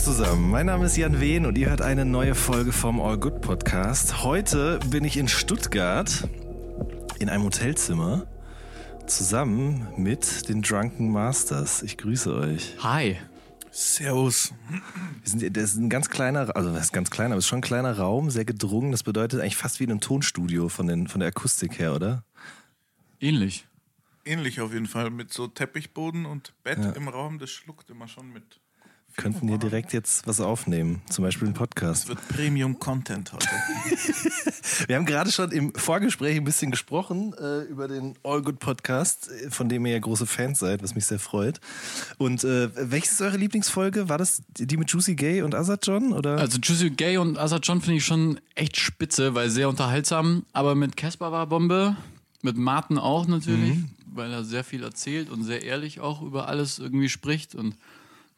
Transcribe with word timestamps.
zusammen, 0.00 0.50
mein 0.50 0.66
Name 0.66 0.86
ist 0.86 0.96
Jan 0.96 1.20
Wehn 1.20 1.44
und 1.46 1.58
ihr 1.58 1.68
hört 1.70 1.82
eine 1.82 2.04
neue 2.04 2.34
Folge 2.34 2.72
vom 2.72 3.00
All 3.00 3.18
Good 3.18 3.40
Podcast. 3.42 4.22
Heute 4.24 4.78
bin 4.88 5.04
ich 5.04 5.16
in 5.16 5.28
Stuttgart 5.28 6.28
in 7.18 7.28
einem 7.28 7.44
Hotelzimmer 7.44 8.26
zusammen 9.06 9.86
mit 9.96 10.48
den 10.48 10.62
Drunken 10.62 11.10
Masters. 11.12 11.82
Ich 11.82 11.98
grüße 11.98 12.34
euch. 12.34 12.76
Hi. 12.82 13.18
Servus. 13.70 14.52
Wir 15.22 15.30
sind, 15.30 15.56
das 15.56 15.64
ist 15.72 15.76
ein 15.76 15.90
ganz 15.90 16.08
kleiner, 16.08 16.54
also 16.56 16.72
das 16.72 16.86
ist 16.86 16.92
ganz 16.92 17.10
kleiner, 17.10 17.34
aber 17.34 17.38
es 17.38 17.44
ist 17.44 17.48
schon 17.48 17.58
ein 17.58 17.62
kleiner 17.62 17.96
Raum, 17.96 18.30
sehr 18.30 18.44
gedrungen. 18.44 18.92
Das 18.92 19.02
bedeutet 19.02 19.40
eigentlich 19.40 19.56
fast 19.56 19.80
wie 19.80 19.84
in 19.84 19.90
einem 19.90 20.00
Tonstudio 20.00 20.68
von, 20.68 20.86
den, 20.86 21.08
von 21.08 21.20
der 21.20 21.28
Akustik 21.28 21.78
her, 21.78 21.94
oder? 21.94 22.24
Ähnlich. 23.20 23.66
Ähnlich 24.24 24.60
auf 24.60 24.72
jeden 24.72 24.86
Fall, 24.86 25.10
mit 25.10 25.32
so 25.32 25.46
Teppichboden 25.46 26.26
und 26.26 26.52
Bett 26.62 26.78
Ja. 26.78 26.90
im 26.92 27.08
Raum, 27.08 27.38
das 27.38 27.50
schluckt 27.50 27.90
immer 27.90 28.08
schon 28.08 28.32
mit. 28.32 28.59
Wir 29.20 29.24
könnten 29.24 29.48
hier 29.48 29.58
direkt 29.58 29.92
jetzt 29.92 30.26
was 30.26 30.40
aufnehmen, 30.40 31.02
zum 31.10 31.24
Beispiel 31.24 31.46
einen 31.46 31.54
Podcast. 31.54 32.04
Es 32.04 32.08
wird 32.08 32.26
Premium-Content 32.28 33.34
heute. 33.34 33.48
Wir 34.86 34.96
haben 34.96 35.04
gerade 35.04 35.30
schon 35.30 35.52
im 35.52 35.74
Vorgespräch 35.74 36.38
ein 36.38 36.44
bisschen 36.44 36.70
gesprochen 36.70 37.34
äh, 37.34 37.64
über 37.64 37.86
den 37.86 38.14
All 38.22 38.40
Good 38.40 38.60
Podcast, 38.60 39.30
äh, 39.30 39.50
von 39.50 39.68
dem 39.68 39.84
ihr 39.84 39.92
ja 39.92 39.98
große 39.98 40.24
Fans 40.24 40.60
seid, 40.60 40.82
was 40.82 40.94
mich 40.94 41.04
sehr 41.04 41.18
freut. 41.18 41.60
Und 42.16 42.44
äh, 42.44 42.70
welches 42.90 43.12
ist 43.12 43.20
eure 43.20 43.36
Lieblingsfolge? 43.36 44.08
War 44.08 44.16
das 44.16 44.42
die 44.56 44.78
mit 44.78 44.90
Juicy 44.90 45.16
Gay 45.16 45.42
und 45.42 45.54
Azad 45.54 45.86
John? 45.86 46.14
Oder? 46.14 46.38
Also 46.38 46.56
Juicy 46.58 46.88
Gay 46.88 47.18
und 47.18 47.38
Azad 47.38 47.66
John 47.66 47.82
finde 47.82 47.98
ich 47.98 48.06
schon 48.06 48.40
echt 48.54 48.78
spitze, 48.78 49.34
weil 49.34 49.50
sehr 49.50 49.68
unterhaltsam. 49.68 50.46
Aber 50.54 50.74
mit 50.74 50.96
Casper 50.96 51.30
war 51.30 51.46
Bombe, 51.46 51.94
mit 52.40 52.56
Martin 52.56 52.96
auch 52.96 53.26
natürlich, 53.26 53.76
weil 54.14 54.32
er 54.32 54.44
sehr 54.44 54.64
viel 54.64 54.82
erzählt 54.82 55.28
und 55.28 55.44
sehr 55.44 55.62
ehrlich 55.62 56.00
auch 56.00 56.22
über 56.22 56.48
alles 56.48 56.78
irgendwie 56.78 57.10
spricht. 57.10 57.54
Und 57.54 57.76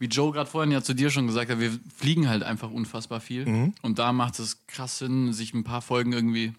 wie 0.03 0.07
Joe 0.07 0.33
gerade 0.33 0.51
vorhin 0.51 0.73
ja 0.73 0.83
zu 0.83 0.95
dir 0.95 1.11
schon 1.11 1.29
gesagt 1.29 1.49
hat, 1.49 1.61
wir 1.61 1.79
fliegen 1.97 2.29
halt 2.29 2.43
einfach 2.43 2.73
unfassbar 2.73 3.21
viel. 3.21 3.73
Und 3.83 4.01
da 4.01 4.13
macht 4.13 4.41
es 4.41 4.67
krass 4.67 4.99
Sinn, 4.99 5.33
sich 5.33 5.55
ein 5.55 5.63
paar 5.63 5.81
Folgen 5.81 6.13
irgendwie 6.13 6.55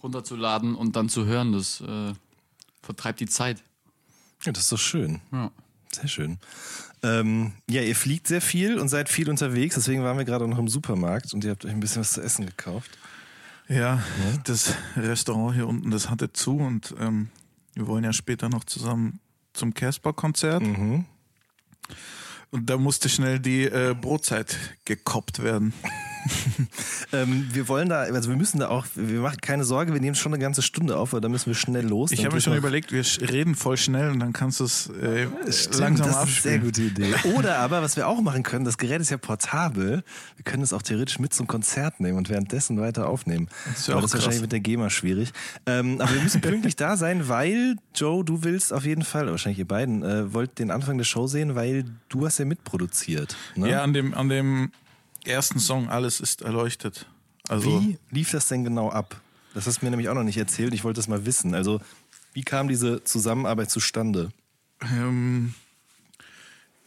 runterzuladen 0.00 0.76
und 0.76 0.94
dann 0.94 1.08
zu 1.08 1.26
hören. 1.26 1.52
Das 1.52 1.80
äh, 1.80 2.12
vertreibt 2.80 3.18
die 3.18 3.26
Zeit. 3.26 3.64
ja, 4.44 4.52
das 4.52 4.62
ist 4.62 4.72
doch 4.72 4.78
schön. 4.78 5.20
Ja. 5.32 5.50
Sehr 5.90 6.06
schön. 6.06 6.38
Ähm, 7.02 7.52
ja, 7.68 7.82
ihr 7.82 7.96
fliegt 7.96 8.28
sehr 8.28 8.40
viel 8.40 8.78
und 8.78 8.88
seid 8.88 9.08
viel 9.08 9.28
unterwegs, 9.28 9.74
deswegen 9.74 10.04
waren 10.04 10.16
wir 10.16 10.24
gerade 10.24 10.44
auch 10.44 10.48
noch 10.48 10.58
im 10.58 10.68
Supermarkt 10.68 11.34
und 11.34 11.42
ihr 11.42 11.50
habt 11.50 11.64
euch 11.64 11.72
ein 11.72 11.80
bisschen 11.80 12.00
was 12.00 12.12
zu 12.12 12.22
essen 12.22 12.46
gekauft. 12.46 12.96
Ja, 13.68 14.00
das 14.44 14.74
Restaurant 14.96 15.56
hier 15.56 15.66
unten, 15.66 15.90
das 15.90 16.10
hatte 16.10 16.32
zu 16.32 16.58
und 16.58 16.94
ähm, 17.00 17.28
wir 17.74 17.88
wollen 17.88 18.04
ja 18.04 18.12
später 18.12 18.48
noch 18.48 18.62
zusammen 18.62 19.18
zum 19.52 19.74
Casper-Konzert. 19.74 20.62
Mhm. 20.62 21.06
Und 22.52 22.68
da 22.68 22.76
musste 22.76 23.08
schnell 23.08 23.40
die 23.40 23.64
äh, 23.64 23.96
Brotzeit 23.98 24.58
gekoppt 24.84 25.42
werden. 25.42 25.72
Ähm, 27.14 27.48
wir 27.52 27.68
wollen 27.68 27.90
da, 27.90 28.00
also 28.00 28.30
wir 28.30 28.38
müssen 28.38 28.58
da 28.58 28.68
auch, 28.68 28.86
wir 28.94 29.20
machen 29.20 29.38
keine 29.42 29.64
Sorge, 29.64 29.92
wir 29.92 30.00
nehmen 30.00 30.14
schon 30.14 30.32
eine 30.32 30.42
ganze 30.42 30.62
Stunde 30.62 30.96
auf, 30.96 31.12
weil 31.12 31.20
da 31.20 31.28
müssen 31.28 31.46
wir 31.46 31.54
schnell 31.54 31.86
los. 31.86 32.10
Ich 32.10 32.24
habe 32.24 32.34
mir 32.34 32.40
schon 32.40 32.56
überlegt, 32.56 32.90
wir 32.90 33.04
reden 33.30 33.54
voll 33.54 33.76
schnell 33.76 34.10
und 34.10 34.18
dann 34.18 34.32
kannst 34.32 34.60
du 34.60 34.64
es 34.64 34.88
äh, 34.88 35.26
Stimmt, 35.50 35.78
langsam 35.78 36.06
das 36.06 36.16
ist 36.16 36.22
eine 36.22 36.30
sehr 36.30 36.54
abspielen. 36.54 36.62
gute 36.62 36.82
Idee. 36.82 37.14
Oder 37.36 37.58
aber, 37.58 37.82
was 37.82 37.96
wir 37.96 38.08
auch 38.08 38.22
machen 38.22 38.42
können, 38.42 38.64
das 38.64 38.78
Gerät 38.78 39.02
ist 39.02 39.10
ja 39.10 39.18
portabel. 39.18 40.04
Wir 40.36 40.44
können 40.44 40.62
es 40.62 40.72
auch 40.72 40.80
theoretisch 40.80 41.18
mit 41.18 41.34
zum 41.34 41.46
Konzert 41.46 42.00
nehmen 42.00 42.16
und 42.16 42.30
währenddessen 42.30 42.80
weiter 42.80 43.08
aufnehmen. 43.08 43.48
Das 43.66 43.80
ist 43.80 43.88
ja 43.88 43.94
aber 43.94 44.02
das 44.02 44.12
ist 44.12 44.14
wahrscheinlich 44.14 44.40
mit 44.42 44.52
der 44.52 44.60
GEMA 44.60 44.88
schwierig. 44.88 45.32
Ähm, 45.66 46.00
aber 46.00 46.14
wir 46.14 46.22
müssen 46.22 46.40
pünktlich 46.40 46.76
da 46.76 46.96
sein, 46.96 47.28
weil, 47.28 47.76
Joe, 47.94 48.24
du 48.24 48.42
willst 48.42 48.72
auf 48.72 48.86
jeden 48.86 49.04
Fall, 49.04 49.26
wahrscheinlich 49.26 49.58
ihr 49.58 49.68
beiden, 49.68 50.02
äh, 50.02 50.32
wollt 50.32 50.58
den 50.58 50.70
Anfang 50.70 50.96
der 50.96 51.04
Show 51.04 51.26
sehen, 51.26 51.56
weil 51.56 51.84
du 52.08 52.24
hast 52.24 52.38
ja 52.38 52.46
mitproduziert. 52.46 53.36
Ne? 53.54 53.70
Ja, 53.70 53.82
an 53.82 53.92
dem, 53.92 54.14
an 54.14 54.30
dem 54.30 54.70
ersten 55.24 55.58
Song 55.58 55.88
Alles 55.88 56.20
ist 56.20 56.42
erleuchtet. 56.42 57.06
Also, 57.48 57.80
Wie 57.80 57.98
lief 58.10 58.30
das 58.30 58.48
denn 58.48 58.64
genau 58.64 58.90
ab? 58.90 59.20
Das 59.54 59.66
hast 59.66 59.80
du 59.80 59.84
mir 59.86 59.90
nämlich 59.90 60.08
auch 60.08 60.14
noch 60.14 60.22
nicht 60.22 60.38
erzählt. 60.38 60.72
Ich 60.74 60.84
wollte 60.84 60.98
das 60.98 61.08
mal 61.08 61.26
wissen. 61.26 61.54
Also, 61.54 61.80
wie 62.32 62.42
kam 62.42 62.68
diese 62.68 63.04
Zusammenarbeit 63.04 63.70
zustande? 63.70 64.30
ähm, 64.82 65.54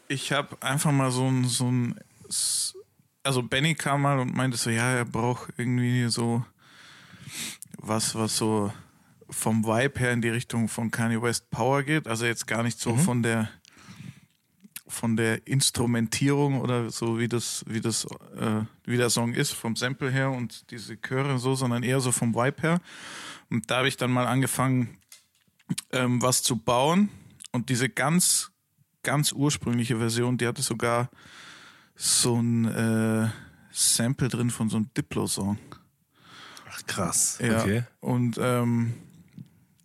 ich 0.08 0.32
habe 0.32 0.62
einfach 0.62 0.92
mal 0.92 1.12
so 1.12 1.28
ein, 1.30 1.46
so 1.46 1.72
ein, 1.72 2.00
also 3.24 3.42
Benny 3.44 3.76
kam 3.76 4.02
mal 4.02 4.20
und 4.20 4.36
meinte 4.36 4.58
so, 4.58 4.70
ja, 4.70 4.92
er 4.92 5.06
braucht 5.06 5.54
irgendwie 5.58 6.08
so 6.10 6.46
was, 7.78 8.16
was 8.16 8.38
so 8.38 8.72
vom 9.30 9.66
Vibe 9.66 10.00
her 10.00 10.12
in 10.14 10.22
die 10.22 10.30
Richtung 10.30 10.68
von 10.68 10.92
Kanye 10.92 11.22
West 11.22 11.50
Power 11.50 11.84
geht. 11.84 12.08
Also 12.08 12.26
jetzt 12.26 12.48
gar 12.48 12.64
nicht 12.64 12.80
so 12.80 12.96
von 12.96 13.24
der 13.24 13.50
von 14.88 15.16
der 15.16 15.48
Instrumentierung 15.48 16.62
oder 16.62 16.92
so 16.92 17.18
wie 17.18 17.28
das 17.28 17.64
wie 17.68 17.82
das 17.82 18.06
äh, 18.38 18.62
wie 18.84 18.98
der 18.98 19.10
Song 19.10 19.34
ist 19.34 19.54
vom 19.54 19.76
Sample 19.76 20.12
her 20.12 20.30
und 20.32 20.70
diese 20.72 20.98
Chöre 20.98 21.34
und 21.34 21.40
so, 21.40 21.56
sondern 21.56 21.84
eher 21.84 22.00
so 22.00 22.12
vom 22.12 22.36
Vibe 22.36 22.62
her. 22.62 22.82
Und 23.50 23.70
da 23.70 23.78
habe 23.78 23.88
ich 23.88 23.98
dann 23.98 24.12
mal 24.12 24.28
angefangen 24.28 24.98
ähm, 25.92 26.22
was 26.22 26.44
zu 26.44 26.58
bauen 26.58 27.10
und 27.52 27.70
diese 27.70 27.90
ganz 27.90 28.52
ganz 29.02 29.32
ursprüngliche 29.32 29.98
Version, 29.98 30.38
die 30.38 30.48
hatte 30.48 30.62
sogar 30.62 31.10
so 31.96 32.36
ein 32.42 32.66
äh, 32.66 33.30
Sample 33.72 34.28
drin 34.28 34.50
von 34.50 34.70
so 34.70 34.78
einem 34.78 34.90
Diplo-Song. 34.96 35.58
Ach, 36.70 36.82
krass. 36.88 37.40
Ja. 37.42 37.62
Okay. 37.62 37.84
Und 38.02 38.38
ähm, 38.40 38.94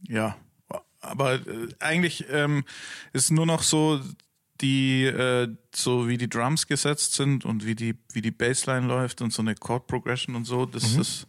ja, 0.09 0.37
aber 1.01 1.35
äh, 1.35 1.69
eigentlich 1.79 2.27
ähm, 2.31 2.65
ist 3.13 3.31
nur 3.31 3.47
noch 3.47 3.63
so 3.63 4.01
die 4.61 5.05
äh, 5.05 5.49
so 5.75 6.09
wie 6.09 6.19
die 6.19 6.29
Drums 6.29 6.67
gesetzt 6.67 7.15
sind 7.15 7.45
und 7.45 7.65
wie 7.65 7.75
die 7.75 7.97
wie 8.13 8.23
die 8.23 8.31
Bassline 8.31 8.87
läuft 8.87 9.23
und 9.23 9.33
so 9.33 9.43
eine 9.43 9.55
Chord 9.55 9.87
Progression 9.87 10.37
und 10.37 10.45
so, 10.45 10.67
das 10.67 10.97
ist 10.97 11.27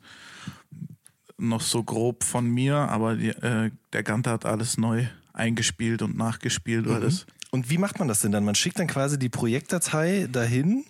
noch 1.38 1.62
so 1.62 1.84
grob 1.84 2.24
von 2.24 2.48
mir, 2.48 2.76
aber 2.76 3.16
die, 3.16 3.30
äh, 3.30 3.72
der 3.94 4.04
Ganter 4.04 4.32
hat 4.32 4.46
alles 4.46 4.78
neu 4.78 5.08
eingespielt 5.34 6.02
und 6.02 6.18
nachgespielt, 6.18 6.88
weil 6.88 7.02
das 7.02 7.26
Und 7.52 7.70
wie 7.70 7.78
macht 7.78 8.00
man 8.00 8.08
das 8.08 8.22
denn 8.22 8.32
dann? 8.32 8.46
Man 8.46 8.56
schickt 8.56 8.80
dann 8.80 8.88
quasi 8.88 9.18
die 9.18 9.30
Projektdatei 9.30 10.28
dahin 10.32 10.86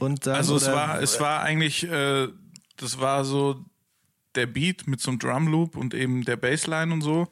und 0.00 0.26
dann. 0.26 0.36
Also 0.36 0.56
es 0.56 0.66
war, 0.66 1.00
es 1.00 1.20
war 1.20 1.42
eigentlich, 1.42 1.84
äh, 1.84 2.28
das 2.76 2.98
war 2.98 3.24
so 3.24 3.64
der 4.34 4.46
Beat 4.46 4.86
mit 4.86 5.00
so 5.00 5.10
einem 5.10 5.20
Drum 5.20 5.48
Loop 5.48 5.76
und 5.76 5.94
eben 5.94 6.24
der 6.24 6.36
Bassline 6.36 6.92
und 6.92 7.02
so. 7.02 7.28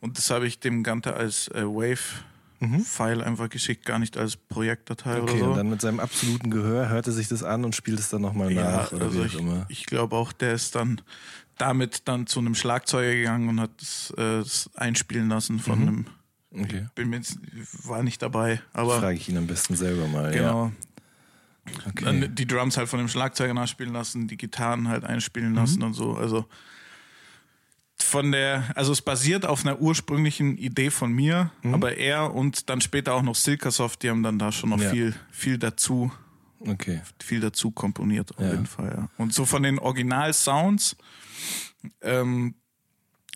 Und 0.00 0.18
das 0.18 0.30
habe 0.30 0.46
ich 0.46 0.58
dem 0.58 0.82
Ganze 0.82 1.14
als 1.14 1.48
äh, 1.48 1.62
Wave-File 2.62 3.22
einfach 3.22 3.48
geschickt, 3.48 3.84
gar 3.84 3.98
nicht 3.98 4.16
als 4.16 4.36
Projektdatei 4.36 5.20
Okay, 5.20 5.32
oder 5.32 5.38
so. 5.38 5.44
und 5.50 5.56
dann 5.56 5.70
mit 5.70 5.80
seinem 5.80 6.00
absoluten 6.00 6.50
Gehör 6.50 6.88
hört 6.88 7.06
er 7.06 7.12
sich 7.12 7.28
das 7.28 7.42
an 7.42 7.64
und 7.64 7.74
spielt 7.74 7.98
es 7.98 8.08
dann 8.10 8.22
nochmal 8.22 8.52
ja, 8.52 8.70
nach. 8.70 8.92
Oder 8.92 9.06
also 9.06 9.24
ich, 9.24 9.36
ich 9.68 9.86
glaube 9.86 10.16
auch, 10.16 10.32
der 10.32 10.52
ist 10.54 10.74
dann 10.74 11.00
damit 11.58 12.08
dann 12.08 12.26
zu 12.26 12.40
einem 12.40 12.54
Schlagzeuger 12.54 13.14
gegangen 13.14 13.48
und 13.48 13.60
hat 13.60 13.70
das, 13.80 14.12
äh, 14.16 14.42
einspielen 14.80 15.28
lassen 15.28 15.58
von 15.58 15.80
Mhm. 15.80 15.88
einem. 15.88 16.06
Okay. 16.64 16.86
Bin 16.94 17.08
mir 17.10 17.16
jetzt, 17.16 17.38
war 17.88 18.02
nicht 18.02 18.20
dabei, 18.20 18.60
aber 18.72 19.00
Frage 19.00 19.16
ich 19.16 19.28
ihn 19.28 19.38
am 19.38 19.46
besten 19.46 19.74
selber 19.74 20.06
mal. 20.06 20.32
genau. 20.32 20.66
Ja. 20.66 20.72
Okay. 21.88 22.04
Dann 22.04 22.34
die 22.34 22.46
Drums 22.46 22.76
halt 22.76 22.88
von 22.88 22.98
dem 22.98 23.08
Schlagzeuger 23.08 23.54
nachspielen 23.54 23.92
lassen, 23.92 24.26
die 24.28 24.36
Gitarren 24.36 24.88
halt 24.88 25.04
einspielen 25.04 25.54
lassen 25.54 25.78
Mhm. 25.78 25.84
und 25.86 25.94
so. 25.94 26.14
Also 26.14 26.44
von 28.12 28.30
der, 28.30 28.70
also 28.76 28.92
es 28.92 29.00
basiert 29.02 29.46
auf 29.46 29.64
einer 29.64 29.80
ursprünglichen 29.80 30.58
Idee 30.58 30.90
von 30.90 31.12
mir, 31.12 31.50
Mhm. 31.62 31.74
aber 31.74 31.96
er 31.96 32.34
und 32.34 32.68
dann 32.68 32.80
später 32.82 33.14
auch 33.14 33.22
noch 33.22 33.34
Silkasoft, 33.34 34.02
die 34.02 34.10
haben 34.10 34.22
dann 34.22 34.38
da 34.38 34.52
schon 34.52 34.68
noch 34.70 34.80
Ja. 34.80 34.90
viel, 34.90 35.14
viel 35.30 35.56
dazu, 35.58 36.12
Okay. 36.60 37.00
viel 37.18 37.40
dazu 37.40 37.70
komponiert 37.70 38.36
auf 38.36 38.44
Ja. 38.44 38.50
jeden 38.52 38.66
Fall. 38.66 38.92
Ja. 38.96 39.08
Und 39.16 39.32
so 39.32 39.44
von 39.46 39.62
den 39.62 39.78
Original-Sounds 39.78 40.96
ähm, 42.02 42.54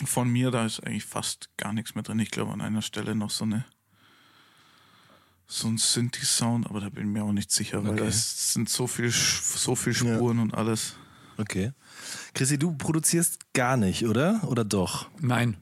von 0.05 0.28
mir, 0.28 0.50
da 0.50 0.67
ist 0.67 0.81
eigentlich 0.87 1.06
fast 1.06 1.49
gar 1.56 1.73
nichts 1.73 1.94
mehr 1.94 2.05
drin. 2.05 2.19
Ich 2.20 2.31
glaube 2.31 2.52
an 2.52 2.61
einer 2.61 2.82
Stelle 2.82 3.14
noch 3.14 3.31
so 3.31 3.44
eine 3.44 3.64
so 5.49 5.69
ein 5.69 5.78
Synthi-Sound, 5.78 6.67
aber 6.67 6.81
da 6.81 6.88
bin 6.88 7.05
ich 7.06 7.12
mir 7.12 7.23
auch 7.25 7.32
nicht 7.32 7.50
sicher, 7.52 7.82
weil 7.84 7.93
Okay. 7.93 8.05
das 8.05 8.52
sind 8.52 8.69
so 8.69 8.87
viel, 8.88 9.11
so 9.11 9.75
viel 9.76 9.94
Spuren 9.94 10.40
und 10.40 10.52
alles. 10.55 10.96
Okay. 11.38 11.73
Chrissy, 12.35 12.59
du 12.59 12.73
produzierst 12.73 13.53
gar 13.53 13.77
nicht, 13.77 14.06
oder? 14.06 14.41
Oder 14.47 14.65
doch? 14.65 15.06
Nein. 15.21 15.56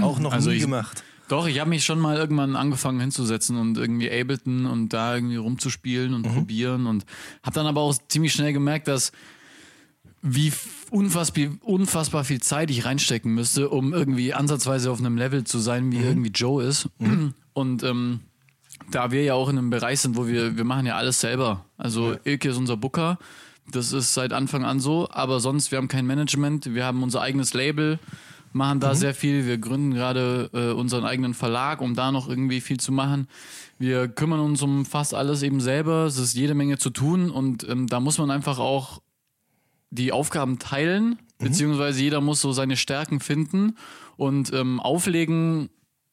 Auch 0.00 0.18
noch 0.18 0.32
Also 0.32 0.50
nie 0.50 0.56
ich- 0.56 0.62
gemacht. 0.62 1.02
Doch, 1.28 1.48
ich 1.48 1.58
habe 1.58 1.70
mich 1.70 1.84
schon 1.84 1.98
mal 1.98 2.16
irgendwann 2.16 2.54
angefangen 2.54 3.00
hinzusetzen 3.00 3.56
und 3.56 3.76
irgendwie 3.78 4.08
Ableton 4.08 4.64
und 4.66 4.90
da 4.92 5.16
irgendwie 5.16 5.34
rumzuspielen 5.34 6.14
und 6.14 6.22
probieren 6.22 6.86
und 6.86 7.04
habe 7.42 7.54
dann 7.54 7.66
aber 7.66 7.80
auch 7.80 7.96
ziemlich 8.08 8.32
schnell 8.32 8.52
gemerkt, 8.52 8.86
dass 8.86 9.10
wie 10.22 10.52
unfassbar, 10.90 11.46
unfassbar 11.62 12.24
viel 12.24 12.40
Zeit 12.40 12.70
ich 12.70 12.84
reinstecken 12.84 13.34
müsste, 13.34 13.68
um 13.70 13.92
irgendwie 13.92 14.34
ansatzweise 14.34 14.90
auf 14.90 15.00
einem 15.00 15.16
Level 15.16 15.42
zu 15.42 15.58
sein, 15.58 15.90
wie 15.90 15.98
irgendwie 15.98 16.30
Joe 16.30 16.62
ist. 16.62 16.88
Und 17.54 17.82
ähm, 17.82 18.20
da 18.92 19.10
wir 19.10 19.24
ja 19.24 19.34
auch 19.34 19.48
in 19.48 19.58
einem 19.58 19.70
Bereich 19.70 20.00
sind, 20.00 20.16
wo 20.16 20.28
wir, 20.28 20.56
wir 20.56 20.64
machen 20.64 20.86
ja 20.86 20.96
alles 20.96 21.20
selber. 21.20 21.64
Also 21.76 22.16
Ilke 22.24 22.50
ist 22.50 22.56
unser 22.56 22.76
Booker. 22.76 23.18
Das 23.70 23.92
ist 23.92 24.14
seit 24.14 24.32
Anfang 24.32 24.64
an 24.64 24.80
so, 24.80 25.08
aber 25.10 25.40
sonst, 25.40 25.70
wir 25.70 25.78
haben 25.78 25.88
kein 25.88 26.06
Management, 26.06 26.74
wir 26.74 26.84
haben 26.84 27.02
unser 27.02 27.20
eigenes 27.20 27.52
Label, 27.52 27.98
machen 28.52 28.80
da 28.80 28.94
sehr 28.94 29.14
viel. 29.14 29.46
Wir 29.46 29.58
gründen 29.58 29.92
gerade 29.92 30.50
äh, 30.52 30.72
unseren 30.72 31.04
eigenen 31.04 31.34
Verlag, 31.34 31.80
um 31.80 31.94
da 31.94 32.12
noch 32.12 32.28
irgendwie 32.28 32.60
viel 32.60 32.78
zu 32.78 32.92
machen. 32.92 33.28
Wir 33.78 34.08
kümmern 34.08 34.40
uns 34.40 34.62
um 34.62 34.86
fast 34.86 35.14
alles 35.14 35.42
eben 35.42 35.60
selber. 35.60 36.06
Es 36.06 36.18
ist 36.18 36.34
jede 36.34 36.54
Menge 36.54 36.78
zu 36.78 36.90
tun 36.90 37.30
und 37.30 37.68
ähm, 37.68 37.86
da 37.86 38.00
muss 38.00 38.18
man 38.18 38.30
einfach 38.30 38.58
auch 38.58 39.02
die 39.90 40.12
Aufgaben 40.12 40.58
teilen, 40.58 41.18
beziehungsweise 41.38 42.00
jeder 42.02 42.20
muss 42.20 42.40
so 42.40 42.52
seine 42.52 42.76
Stärken 42.76 43.20
finden 43.20 43.76
und 44.16 44.52
ähm, 44.52 44.80
auflegen 44.80 45.68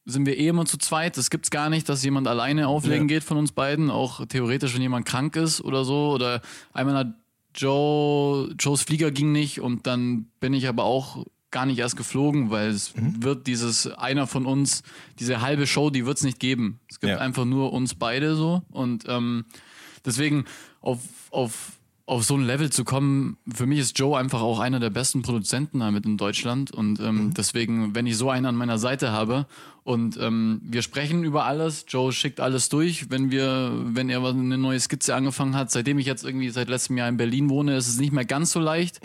sind 0.05 0.25
wir 0.25 0.37
eh 0.37 0.49
immer 0.49 0.65
zu 0.65 0.77
zweit. 0.77 1.17
Das 1.17 1.29
gibt's 1.29 1.49
gar 1.49 1.69
nicht, 1.69 1.87
dass 1.87 2.03
jemand 2.03 2.27
alleine 2.27 2.67
auflegen 2.67 3.07
geht 3.07 3.23
von 3.23 3.37
uns 3.37 3.53
beiden. 3.53 3.89
Auch 3.89 4.25
theoretisch, 4.25 4.73
wenn 4.73 4.81
jemand 4.81 5.05
krank 5.05 5.37
ist 5.37 5.61
oder 5.61 5.85
so. 5.85 6.11
Oder 6.11 6.41
einmal 6.73 6.95
hat 6.95 7.13
Joe, 7.55 8.53
Joes 8.59 8.81
Flieger 8.81 9.11
ging 9.11 9.31
nicht 9.31 9.59
und 9.61 9.85
dann 9.87 10.25
bin 10.39 10.53
ich 10.53 10.67
aber 10.67 10.83
auch 10.83 11.25
gar 11.51 11.65
nicht 11.67 11.77
erst 11.77 11.97
geflogen, 11.97 12.49
weil 12.49 12.69
es 12.69 12.93
wird 12.95 13.45
dieses 13.45 13.85
einer 13.87 14.25
von 14.25 14.45
uns, 14.47 14.81
diese 15.19 15.39
halbe 15.41 15.67
Show, 15.67 15.91
die 15.91 16.05
wird's 16.05 16.23
nicht 16.23 16.39
geben. 16.39 16.79
Es 16.89 16.99
gibt 16.99 17.11
Ja. 17.11 17.19
einfach 17.19 17.45
nur 17.45 17.71
uns 17.73 17.93
beide 17.93 18.35
so. 18.35 18.63
Und 18.71 19.05
ähm, 19.07 19.45
deswegen 20.03 20.45
auf, 20.81 20.99
auf, 21.29 21.73
auf 22.05 22.25
so 22.25 22.35
ein 22.35 22.43
Level 22.43 22.69
zu 22.69 22.83
kommen, 22.83 23.37
für 23.47 23.65
mich 23.65 23.79
ist 23.79 23.97
Joe 23.97 24.17
einfach 24.17 24.41
auch 24.41 24.59
einer 24.59 24.81
der 24.81 24.89
besten 24.89 25.21
Produzenten 25.21 25.79
damit 25.79 26.05
in 26.05 26.17
Deutschland. 26.17 26.71
Und 26.71 26.99
ähm, 26.99 27.33
deswegen, 27.33 27.95
wenn 27.95 28.05
ich 28.05 28.17
so 28.17 28.29
einen 28.29 28.45
an 28.45 28.55
meiner 28.55 28.77
Seite 28.77 29.11
habe 29.13 29.47
und 29.83 30.17
ähm, 30.19 30.61
wir 30.65 30.81
sprechen 30.81 31.23
über 31.23 31.45
alles, 31.45 31.85
Joe 31.87 32.11
schickt 32.11 32.41
alles 32.41 32.67
durch, 32.67 33.09
wenn 33.09 33.31
wir, 33.31 33.71
wenn 33.85 34.09
er 34.09 34.21
eine 34.25 34.57
neue 34.57 34.81
Skizze 34.81 35.15
angefangen 35.15 35.55
hat, 35.55 35.71
seitdem 35.71 35.97
ich 35.97 36.05
jetzt 36.05 36.25
irgendwie 36.25 36.49
seit 36.49 36.67
letztem 36.67 36.97
Jahr 36.97 37.07
in 37.07 37.15
Berlin 37.15 37.49
wohne, 37.49 37.77
ist 37.77 37.87
es 37.87 37.99
nicht 37.99 38.11
mehr 38.11 38.25
ganz 38.25 38.51
so 38.51 38.59
leicht. 38.59 38.99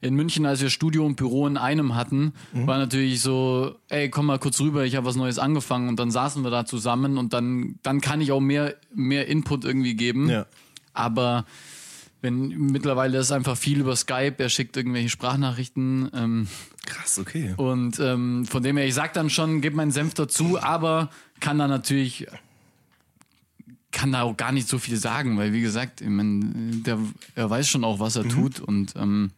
In 0.00 0.14
München, 0.14 0.46
als 0.46 0.62
wir 0.62 0.70
Studio 0.70 1.04
und 1.04 1.16
Büro 1.16 1.46
in 1.46 1.56
einem 1.58 1.94
hatten, 1.94 2.32
war 2.52 2.78
natürlich 2.78 3.20
so, 3.20 3.76
ey, 3.88 4.08
komm 4.10 4.26
mal 4.26 4.38
kurz 4.38 4.60
rüber, 4.60 4.84
ich 4.84 4.96
habe 4.96 5.06
was 5.06 5.16
Neues 5.16 5.38
angefangen 5.38 5.88
und 5.88 5.98
dann 5.98 6.10
saßen 6.10 6.42
wir 6.42 6.50
da 6.50 6.64
zusammen 6.64 7.16
und 7.16 7.32
dann, 7.32 7.78
dann 7.82 8.00
kann 8.00 8.20
ich 8.22 8.32
auch 8.32 8.40
mehr, 8.40 8.76
mehr 8.94 9.28
Input 9.28 9.64
irgendwie 9.64 9.94
geben. 9.94 10.28
Ja. 10.28 10.46
Aber 10.92 11.44
wenn 12.24 12.48
mittlerweile 12.48 13.18
ist 13.18 13.30
einfach 13.30 13.56
viel 13.56 13.80
über 13.80 13.94
Skype, 13.94 14.36
er 14.38 14.48
schickt 14.48 14.76
irgendwelche 14.76 15.10
Sprachnachrichten 15.10 16.10
ähm, 16.14 16.48
Krass, 16.86 17.18
okay. 17.18 17.54
und 17.58 18.00
ähm, 18.00 18.46
von 18.46 18.62
dem 18.62 18.78
her, 18.78 18.86
ich 18.86 18.94
sag 18.94 19.12
dann 19.12 19.28
schon, 19.28 19.60
gebe 19.60 19.76
meinen 19.76 19.90
Senf 19.90 20.14
dazu, 20.14 20.58
aber 20.60 21.10
kann 21.38 21.58
da 21.58 21.68
natürlich 21.68 22.26
kann 23.92 24.10
da 24.10 24.22
auch 24.22 24.36
gar 24.36 24.50
nicht 24.50 24.66
so 24.66 24.78
viel 24.78 24.96
sagen, 24.96 25.38
weil 25.38 25.52
wie 25.52 25.60
gesagt, 25.60 26.00
ich 26.00 26.08
mein, 26.08 26.82
der, 26.84 26.98
er 27.36 27.48
weiß 27.48 27.68
schon 27.68 27.84
auch, 27.84 28.00
was 28.00 28.16
er 28.16 28.26
tut 28.26 28.58
und 28.58 28.94
ähm, 28.96 29.30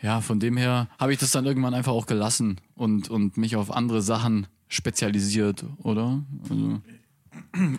ja, 0.00 0.20
von 0.20 0.40
dem 0.40 0.56
her 0.56 0.88
habe 0.98 1.12
ich 1.12 1.18
das 1.18 1.32
dann 1.32 1.44
irgendwann 1.44 1.74
einfach 1.74 1.92
auch 1.92 2.06
gelassen 2.06 2.58
und, 2.74 3.10
und 3.10 3.36
mich 3.36 3.56
auf 3.56 3.70
andere 3.70 4.00
Sachen 4.00 4.46
spezialisiert, 4.68 5.64
oder? 5.78 6.22
Also, 6.48 6.80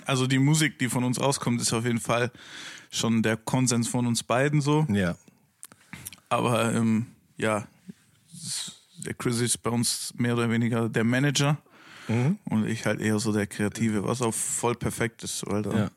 Also 0.05 0.27
die 0.27 0.39
Musik, 0.39 0.79
die 0.79 0.89
von 0.89 1.03
uns 1.03 1.19
rauskommt, 1.19 1.61
ist 1.61 1.73
auf 1.73 1.85
jeden 1.85 1.99
Fall 1.99 2.31
schon 2.91 3.21
der 3.23 3.37
Konsens 3.37 3.87
von 3.87 4.05
uns 4.07 4.23
beiden 4.23 4.61
so. 4.61 4.85
Ja. 4.89 5.15
Aber 6.29 6.73
ähm, 6.73 7.07
ja, 7.37 7.67
der 9.05 9.13
Chris 9.13 9.39
ist 9.41 9.61
bei 9.63 9.69
uns 9.69 10.13
mehr 10.17 10.33
oder 10.33 10.49
weniger 10.49 10.87
der 10.89 11.03
Manager 11.03 11.57
und 12.45 12.65
ich 12.67 12.85
halt 12.85 12.99
eher 12.99 13.19
so 13.19 13.31
der 13.31 13.47
Kreative, 13.47 14.03
was 14.03 14.21
auch 14.21 14.33
voll 14.33 14.75
perfekt 14.75 15.23
ist, 15.23 15.45
da 15.47 15.59
Ja. 15.61 15.91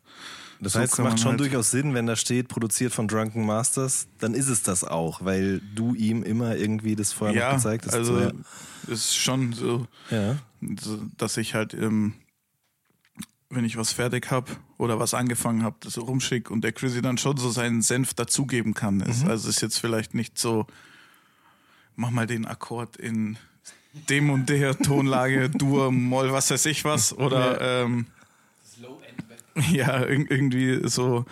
Das 0.60 0.74
So 0.74 0.78
heißt, 0.78 0.92
es 0.92 0.98
macht 1.00 1.18
schon 1.18 1.30
halt- 1.32 1.40
durchaus 1.40 1.72
Sinn, 1.72 1.92
wenn 1.94 2.06
da 2.06 2.14
steht, 2.14 2.46
produziert 2.48 2.92
von 2.92 3.08
Drunken 3.08 3.44
Masters, 3.44 4.06
dann 4.18 4.32
ist 4.34 4.48
es 4.48 4.62
das 4.62 4.84
auch, 4.84 5.24
weil 5.24 5.60
du 5.74 5.94
ihm 5.94 6.22
immer 6.22 6.56
irgendwie 6.56 6.94
das 6.94 7.12
vorher 7.12 7.36
ja, 7.36 7.48
noch 7.48 7.56
gezeigt 7.56 7.86
hast. 7.86 7.94
also 7.94 8.30
So, 8.86 8.92
ist 8.92 9.16
schon 9.16 9.52
so, 9.52 9.88
ja. 10.10 10.36
dass 11.18 11.36
ich 11.36 11.54
halt, 11.54 11.74
ähm, 11.74 12.14
wenn 13.54 13.64
ich 13.64 13.76
was 13.76 13.92
fertig 13.92 14.30
habe 14.30 14.50
oder 14.78 14.98
was 14.98 15.14
angefangen 15.14 15.62
habe, 15.62 15.76
das 15.80 15.94
so 15.94 16.02
rumschick 16.02 16.50
und 16.50 16.62
der 16.62 16.72
Chrissy 16.72 17.02
dann 17.02 17.18
schon 17.18 17.36
so 17.36 17.50
seinen 17.50 17.82
Senf 17.82 18.14
dazugeben 18.14 18.74
kann. 18.74 19.00
Ist, 19.00 19.24
Also 19.26 19.48
ist 19.48 19.60
jetzt 19.62 19.78
vielleicht 19.78 20.14
nicht 20.14 20.38
so, 20.38 20.66
mach 21.96 22.10
mal 22.10 22.26
den 22.26 22.46
Akkord 22.46 22.96
in 22.96 23.36
dem 24.10 24.30
und 24.30 24.48
der 24.48 24.76
Tonlage, 24.78 25.50
Dur, 25.50 25.92
Moll, 25.92 26.32
was 26.32 26.50
weiß 26.50 26.66
ich 26.66 26.84
was 26.84 27.12
oder 27.16 27.60
ähm, 27.84 28.06
ja, 29.72 29.98
irg- 30.00 30.30
irgendwie 30.30 30.80
so 30.88 31.24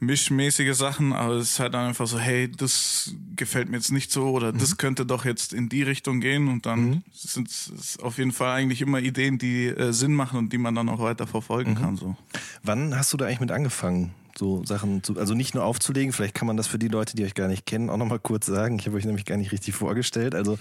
mischmäßige 0.00 0.76
Sachen, 0.76 1.12
aber 1.12 1.34
es 1.34 1.52
ist 1.52 1.60
halt 1.60 1.74
dann 1.74 1.88
einfach 1.88 2.06
so, 2.06 2.18
hey, 2.18 2.50
das 2.50 3.14
gefällt 3.36 3.68
mir 3.68 3.76
jetzt 3.76 3.92
nicht 3.92 4.12
so 4.12 4.30
oder 4.30 4.52
das 4.52 4.76
könnte 4.76 5.06
doch 5.06 5.24
jetzt 5.24 5.52
in 5.52 5.68
die 5.68 5.82
Richtung 5.82 6.20
gehen 6.20 6.48
und 6.48 6.66
dann 6.66 7.02
sind 7.12 7.48
es 7.48 7.98
auf 8.00 8.18
jeden 8.18 8.32
Fall 8.32 8.52
eigentlich 8.52 8.80
immer 8.80 9.00
Ideen, 9.00 9.38
die 9.38 9.66
äh, 9.66 9.92
Sinn 9.92 10.14
machen 10.14 10.38
und 10.38 10.52
die 10.52 10.58
man 10.58 10.74
dann 10.74 10.88
auch 10.88 11.00
weiter 11.00 11.26
verfolgen 11.26 11.74
kann. 11.74 11.96
So. 11.96 12.16
Wann 12.62 12.96
hast 12.96 13.12
du 13.12 13.16
da 13.16 13.26
eigentlich 13.26 13.40
mit 13.40 13.50
angefangen, 13.50 14.12
so 14.38 14.64
Sachen 14.64 15.02
zu, 15.02 15.18
also 15.18 15.34
nicht 15.34 15.54
nur 15.54 15.64
aufzulegen, 15.64 16.12
vielleicht 16.12 16.34
kann 16.34 16.46
man 16.46 16.56
das 16.56 16.66
für 16.66 16.78
die 16.78 16.88
Leute, 16.88 17.16
die 17.16 17.24
euch 17.24 17.34
gar 17.34 17.48
nicht 17.48 17.66
kennen, 17.66 17.90
auch 17.90 17.96
nochmal 17.96 18.20
kurz 18.20 18.46
sagen. 18.46 18.78
Ich 18.78 18.86
habe 18.86 18.96
euch 18.96 19.04
nämlich 19.04 19.24
gar 19.24 19.36
nicht 19.36 19.52
richtig 19.52 19.74
vorgestellt. 19.74 20.34
Also 20.34 20.58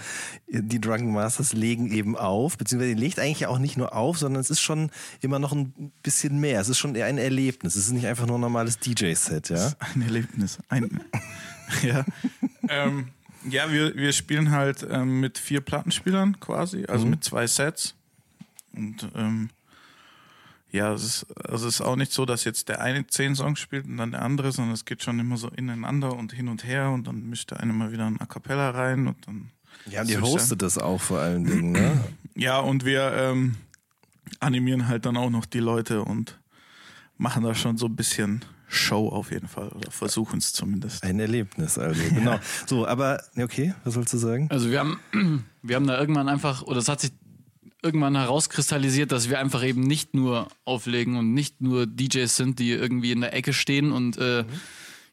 die 0.48 0.82
Drunken 0.82 1.14
Masters 1.14 1.54
legen 1.54 1.92
eben 1.92 2.18
auf, 2.18 2.58
beziehungsweise 2.58 2.94
legt 2.94 3.20
eigentlich 3.20 3.46
auch 3.46 3.60
nicht 3.60 3.78
nur 3.78 3.96
auf, 3.96 4.18
sondern 4.18 4.42
es 4.42 4.50
ist 4.50 4.62
schon 4.62 4.90
immer 5.22 5.40
noch 5.40 5.54
ein 5.54 5.92
bisschen 6.02 6.40
mehr. 6.40 6.60
Es 6.60 6.70
ist 6.70 6.80
schon 6.80 6.96
eher 6.96 7.06
ein 7.06 7.20
Erlebnis. 7.20 7.76
Es 7.76 7.86
ist 7.86 7.94
nicht 7.94 8.08
einfach 8.08 8.26
nur 8.26 8.38
ein 8.38 8.42
normales 8.42 8.80
DJ-Set, 8.80 9.50
ja? 9.50 9.74
Ein 9.80 10.02
Erlebnis. 10.02 10.58
Ein, 10.70 11.02
ja. 11.84 12.04
ähm, 12.68 13.10
ja, 13.50 13.72
wir, 13.72 13.96
wir 13.96 14.12
spielen 14.12 14.52
halt 14.52 14.86
ähm, 14.90 15.20
mit 15.20 15.38
vier 15.38 15.62
Plattenspielern 15.62 16.40
quasi, 16.40 16.86
also 16.86 17.06
mit 17.06 17.24
zwei 17.24 17.46
Sets. 17.46 17.94
Und 18.74 19.10
ähm, 19.16 19.50
ja, 20.72 20.94
es 20.94 21.04
ist, 21.04 21.26
also 21.48 21.68
es 21.68 21.76
ist 21.76 21.82
auch 21.82 21.96
nicht 21.96 22.12
so, 22.12 22.26
dass 22.26 22.44
jetzt 22.44 22.68
der 22.68 22.82
eine 22.82 23.08
zehn 23.08 23.36
Songs 23.36 23.60
spielt 23.60 23.86
und 23.86 23.98
dann 23.98 24.12
der 24.12 24.22
andere, 24.22 24.52
sondern 24.52 24.74
es 24.74 24.86
geht 24.86 25.02
schon 25.02 25.20
immer 25.20 25.38
so 25.38 25.48
ineinander 25.50 26.16
und 26.16 26.34
hin 26.34 26.50
und 26.50 26.66
her 26.66 26.92
und 26.92 27.08
dann 27.08 27.30
mischt 27.30 27.52
der 27.52 27.62
eine 27.62 27.74
mal 27.74 27.92
wieder 27.92 28.06
ein 28.06 28.20
A 28.20 28.26
Cappella 28.26 28.72
rein 28.72 29.08
und 29.08 29.28
dann. 29.28 29.52
Ja, 29.90 30.02
und 30.02 30.10
ihr 30.10 30.22
hostet 30.22 30.62
das 30.62 30.78
auch 30.78 31.00
vor 31.00 31.20
allen 31.20 31.46
Dingen, 31.46 31.72
ne? 31.72 32.04
Ja, 32.36 32.60
und 32.60 32.86
wir 32.86 33.14
ähm, 33.14 33.56
animieren 34.40 34.88
halt 34.88 35.08
dann 35.08 35.18
auch 35.18 35.32
noch 35.32 35.48
die 35.48 35.60
Leute 35.60 36.04
und 36.04 36.40
machen 37.18 37.44
da 37.44 37.56
schon 37.56 37.78
so 37.78 37.88
ein 37.88 37.96
bisschen 37.96 38.46
Show 38.68 39.10
auf 39.10 39.32
jeden 39.32 39.48
Fall 39.48 39.70
oder 39.70 39.90
versuchen 39.90 40.38
es 40.38 40.54
zumindest. 40.54 41.04
Ein 41.04 41.20
Erlebnis, 41.20 41.80
also, 41.80 42.00
genau. 42.14 42.40
So, 42.68 42.86
aber, 42.86 43.24
okay, 43.38 43.74
was 43.84 43.96
sollst 43.96 44.14
du 44.14 44.18
sagen? 44.18 44.50
Also 44.52 44.70
wir 44.70 44.80
haben, 44.80 45.00
wir 45.64 45.76
haben 45.76 45.88
da 45.88 46.00
irgendwann 46.00 46.30
einfach, 46.30 46.62
oder 46.64 46.78
es 46.78 46.90
hat 46.90 47.00
sich 47.00 47.12
irgendwann 47.82 48.16
herauskristallisiert, 48.16 49.12
dass 49.12 49.30
wir 49.30 49.40
einfach 49.40 49.64
eben 49.64 49.82
nicht 49.82 50.14
nur 50.14 50.48
auflegen 50.66 51.16
und 51.16 51.34
nicht 51.34 51.62
nur 51.62 51.86
DJs 51.86 52.36
sind, 52.36 52.60
die 52.60 52.72
irgendwie 52.72 53.12
in 53.12 53.22
der 53.22 53.34
Ecke 53.34 53.54
stehen 53.54 53.92
und 53.92 54.18
äh, 54.18 54.46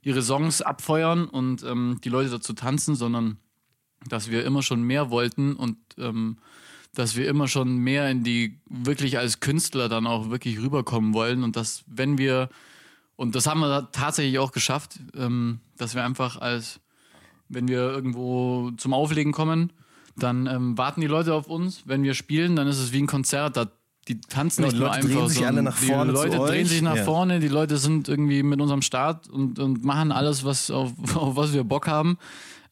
ihre 0.02 0.22
Songs 0.22 0.62
abfeuern 0.62 1.26
und 1.26 1.62
ähm, 1.62 1.98
die 2.02 2.08
Leute 2.08 2.30
dazu 2.30 2.52
tanzen, 2.52 2.94
sondern 2.94 3.38
dass 4.08 4.30
wir 4.30 4.44
immer 4.44 4.62
schon 4.62 4.82
mehr 4.82 5.10
wollten 5.10 5.54
und 5.54 5.76
ähm, 5.98 6.38
dass 6.94 7.16
wir 7.16 7.28
immer 7.28 7.48
schon 7.48 7.76
mehr 7.78 8.08
in 8.10 8.22
die, 8.22 8.60
wirklich 8.66 9.18
als 9.18 9.40
Künstler 9.40 9.88
dann 9.88 10.06
auch 10.06 10.30
wirklich 10.30 10.58
rüberkommen 10.58 11.12
wollen 11.12 11.42
und 11.42 11.56
dass 11.56 11.84
wenn 11.86 12.18
wir, 12.18 12.48
und 13.16 13.34
das 13.34 13.46
haben 13.46 13.60
wir 13.60 13.90
tatsächlich 13.92 14.38
auch 14.38 14.52
geschafft, 14.52 15.00
ähm, 15.16 15.60
dass 15.76 15.94
wir 15.94 16.04
einfach 16.04 16.40
als, 16.40 16.80
wenn 17.48 17.68
wir 17.68 17.78
irgendwo 17.78 18.70
zum 18.76 18.92
Auflegen 18.92 19.32
kommen, 19.32 19.72
dann 20.16 20.46
ähm, 20.46 20.78
warten 20.78 21.00
die 21.00 21.06
Leute 21.06 21.34
auf 21.34 21.46
uns. 21.48 21.82
Wenn 21.86 22.02
wir 22.02 22.14
spielen, 22.14 22.56
dann 22.56 22.66
ist 22.68 22.78
es 22.78 22.92
wie 22.92 23.02
ein 23.02 23.06
Konzert. 23.06 23.56
Da, 23.56 23.66
die 24.08 24.20
tanzen 24.20 24.62
Ja, 24.62 24.66
nicht 24.66 24.76
die 24.76 24.80
nur 24.80 24.88
Leute 24.88 24.98
einfach. 24.98 25.10
drehen 25.10 25.28
sich 25.28 25.46
alle 25.46 25.62
nach 25.62 25.76
vorne 25.76 26.12
Die 26.12 26.18
Leute 26.18 26.36
drehen 26.38 26.66
sich 26.66 26.82
nach 26.82 26.96
Ja. 26.96 27.04
vorne. 27.04 27.40
Die 27.40 27.48
Leute 27.48 27.76
sind 27.78 28.08
irgendwie 28.08 28.42
mit 28.42 28.60
unserem 28.60 28.82
Start 28.82 29.28
und, 29.28 29.58
und 29.58 29.84
machen 29.84 30.12
alles, 30.12 30.44
was 30.44 30.70
auf, 30.70 30.92
auf 31.16 31.36
was 31.36 31.52
wir 31.52 31.64
Bock 31.64 31.86
haben. 31.88 32.18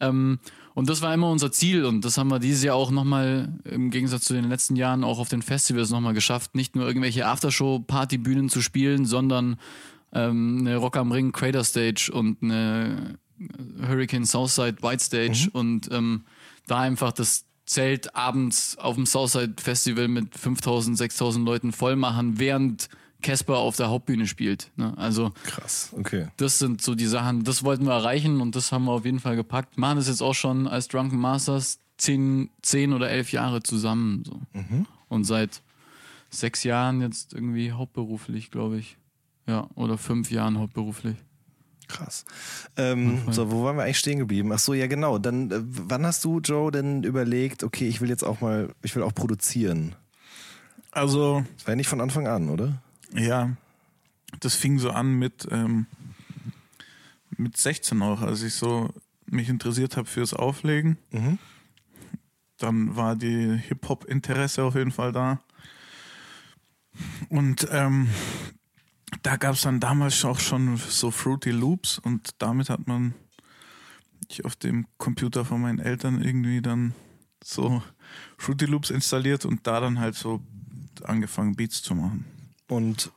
Ähm, 0.00 0.38
Und 0.74 0.88
das 0.88 1.02
war 1.02 1.12
immer 1.12 1.30
unser 1.30 1.52
Ziel 1.52 1.84
und 1.84 2.02
das 2.02 2.16
haben 2.16 2.28
wir 2.30 2.38
dieses 2.38 2.62
Jahr 2.64 2.76
auch 2.76 2.90
nochmal 2.90 3.58
im 3.64 3.90
Gegensatz 3.90 4.24
zu 4.24 4.32
den 4.32 4.48
letzten 4.48 4.74
Jahren 4.74 5.04
auch 5.04 5.18
auf 5.18 5.28
den 5.28 5.42
Festivals 5.42 5.90
nochmal 5.90 6.14
geschafft, 6.14 6.54
nicht 6.54 6.74
nur 6.76 6.86
irgendwelche 6.86 7.26
Aftershow-Partybühnen 7.26 8.48
zu 8.48 8.62
spielen, 8.62 9.04
sondern 9.04 9.56
ähm, 10.14 10.58
eine 10.60 10.76
Rock 10.76 10.96
am 10.96 11.12
Ring 11.12 11.32
Crater 11.32 11.62
Stage 11.64 12.10
und 12.12 12.42
eine 12.42 13.18
Hurricane 13.86 14.24
Southside 14.24 14.76
White 14.82 15.04
Stage 15.04 15.48
und 15.52 15.88
ähm, 15.92 16.22
da 16.72 16.80
einfach 16.80 17.12
das 17.12 17.44
Zelt 17.64 18.16
abends 18.16 18.76
auf 18.76 18.96
dem 18.96 19.06
Southside 19.06 19.54
Festival 19.62 20.08
mit 20.08 20.36
5000, 20.36 20.98
6000 20.98 21.46
Leuten 21.46 21.72
voll 21.72 21.96
machen, 21.96 22.38
während 22.38 22.88
Casper 23.22 23.58
auf 23.58 23.76
der 23.76 23.88
Hauptbühne 23.88 24.26
spielt. 24.26 24.72
Ne? 24.76 24.92
Also 24.98 25.32
Krass, 25.44 25.92
okay. 25.96 26.26
das 26.38 26.58
sind 26.58 26.82
so 26.82 26.94
die 26.94 27.06
Sachen, 27.06 27.44
das 27.44 27.62
wollten 27.62 27.84
wir 27.84 27.92
erreichen 27.92 28.40
und 28.40 28.56
das 28.56 28.72
haben 28.72 28.86
wir 28.86 28.92
auf 28.92 29.04
jeden 29.04 29.20
Fall 29.20 29.36
gepackt. 29.36 29.78
Machen 29.78 29.96
das 29.96 30.08
jetzt 30.08 30.22
auch 30.22 30.34
schon 30.34 30.66
als 30.66 30.88
Drunken 30.88 31.18
Masters 31.18 31.78
zehn, 31.98 32.50
zehn 32.62 32.92
oder 32.92 33.10
elf 33.10 33.30
Jahre 33.32 33.62
zusammen. 33.62 34.24
So. 34.26 34.40
Und 35.08 35.24
seit 35.24 35.62
sechs 36.30 36.64
Jahren 36.64 37.00
jetzt 37.00 37.32
irgendwie 37.32 37.70
hauptberuflich, 37.72 38.50
glaube 38.50 38.78
ich. 38.78 38.96
Ja, 39.46 39.68
oder 39.74 39.98
fünf 39.98 40.30
Jahren 40.30 40.58
hauptberuflich. 40.58 41.16
Krass. 41.92 42.24
Ähm, 42.76 43.22
so, 43.30 43.50
wo 43.50 43.64
waren 43.64 43.76
wir 43.76 43.82
eigentlich 43.84 43.98
stehen 43.98 44.18
geblieben? 44.18 44.50
Ach 44.52 44.58
so, 44.58 44.72
ja 44.72 44.86
genau. 44.86 45.18
Dann, 45.18 45.50
äh, 45.50 45.60
wann 45.62 46.06
hast 46.06 46.24
du, 46.24 46.40
Joe, 46.40 46.70
denn 46.72 47.02
überlegt, 47.02 47.62
okay, 47.64 47.86
ich 47.86 48.00
will 48.00 48.08
jetzt 48.08 48.24
auch 48.24 48.40
mal, 48.40 48.70
ich 48.82 48.96
will 48.96 49.02
auch 49.02 49.14
produzieren? 49.14 49.94
Also, 50.90 51.44
Das 51.56 51.66
war 51.66 51.72
ja 51.72 51.76
nicht 51.76 51.88
von 51.88 52.00
Anfang 52.00 52.26
an, 52.26 52.48
oder? 52.48 52.80
ja, 53.14 53.50
das 54.40 54.54
fing 54.54 54.78
so 54.78 54.90
an 54.90 55.18
mit, 55.18 55.46
ähm, 55.50 55.84
mit 57.36 57.58
16 57.58 58.00
auch, 58.00 58.22
als 58.22 58.42
ich 58.42 58.54
so 58.54 58.88
mich 59.26 59.50
interessiert 59.50 59.96
habe 59.98 60.08
fürs 60.08 60.32
Auflegen. 60.32 60.96
Mhm. 61.10 61.38
Dann 62.58 62.96
war 62.96 63.16
die 63.16 63.58
Hip-Hop-Interesse 63.68 64.62
auf 64.64 64.74
jeden 64.76 64.92
Fall 64.92 65.12
da. 65.12 65.40
Und 67.28 67.66
ähm, 67.70 68.08
da 69.22 69.36
gab 69.36 69.54
es 69.54 69.62
dann 69.62 69.80
damals 69.80 70.24
auch 70.24 70.40
schon 70.40 70.76
so 70.76 71.10
Fruity 71.10 71.50
Loops 71.50 71.98
und 71.98 72.30
damit 72.38 72.68
hat 72.70 72.86
man 72.86 73.14
ich 74.28 74.44
auf 74.44 74.56
dem 74.56 74.86
Computer 74.98 75.44
von 75.44 75.60
meinen 75.60 75.78
Eltern 75.78 76.22
irgendwie 76.22 76.62
dann 76.62 76.94
so 77.44 77.82
Fruity 78.38 78.64
Loops 78.66 78.90
installiert 78.90 79.44
und 79.44 79.66
da 79.66 79.80
dann 79.80 79.98
halt 80.00 80.14
so 80.14 80.40
angefangen 81.04 81.54
Beats 81.54 81.82
zu 81.82 81.94
machen. 81.94 82.24
Und 82.68 83.10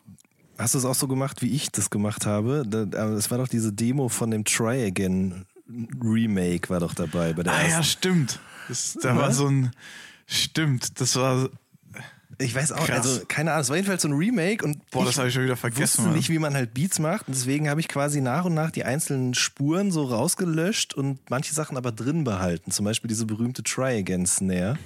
hast 0.58 0.74
du 0.74 0.80
es 0.80 0.86
auch 0.86 0.96
so 0.96 1.08
gemacht, 1.08 1.42
wie 1.42 1.52
ich 1.52 1.72
das 1.72 1.90
gemacht 1.90 2.26
habe? 2.26 2.66
Es 3.18 3.32
war 3.32 3.38
doch 3.38 3.48
diese 3.48 3.72
Demo 3.72 4.10
von 4.10 4.32
dem 4.32 4.44
Try 4.44 4.86
Again 4.86 5.46
Remake 6.04 6.70
war 6.70 6.80
doch 6.80 6.94
dabei 6.94 7.34
bei 7.34 7.44
der 7.44 7.54
Ah 7.54 7.62
ja, 7.62 7.68
ersten. 7.78 7.84
stimmt. 7.84 8.40
Das, 8.68 8.98
da 9.02 9.16
war 9.16 9.30
Was? 9.30 9.38
so 9.38 9.48
ein 9.48 9.72
stimmt, 10.28 11.00
das 11.00 11.16
war 11.16 11.50
Ich 12.38 12.54
weiß 12.56 12.72
auch, 12.74 12.86
Krass. 12.86 13.06
also 13.08 13.26
keine 13.28 13.52
Ahnung, 13.52 13.62
es 13.62 13.70
war 13.70 13.76
jedenfalls 13.78 14.02
so 14.02 14.08
ein 14.08 14.14
Remake 14.14 14.64
und 14.66 14.90
boah, 14.92 15.06
das 15.06 15.18
habe 15.18 15.28
ich 15.28 15.34
schon 15.34 15.44
wieder 15.44 15.56
vergessen. 15.56 16.04
wusste 16.06 16.16
nicht, 16.18 16.30
wie 16.30 16.40
man 16.40 16.54
halt 16.54 16.74
Beats 16.74 17.00
macht. 17.00 17.28
Und 17.28 17.36
deswegen 17.36 17.70
habe 17.70 17.80
ich 17.80 17.88
quasi 17.88 18.22
nach 18.22 18.46
und 18.46 18.54
nach 18.54 18.72
die 18.72 18.84
einzelnen 18.84 19.34
Spuren 19.34 19.92
so 19.92 20.04
rausgelöscht 20.06 20.94
und 20.94 21.30
manche 21.30 21.54
Sachen 21.54 21.78
aber 21.78 21.92
drin 21.92 22.24
behalten. 22.24 22.72
Zum 22.72 22.86
Beispiel 22.86 23.08
diese 23.08 23.26
berühmte 23.26 23.64
Try 23.64 23.98
Again 24.00 24.26
Snare. 24.26 24.78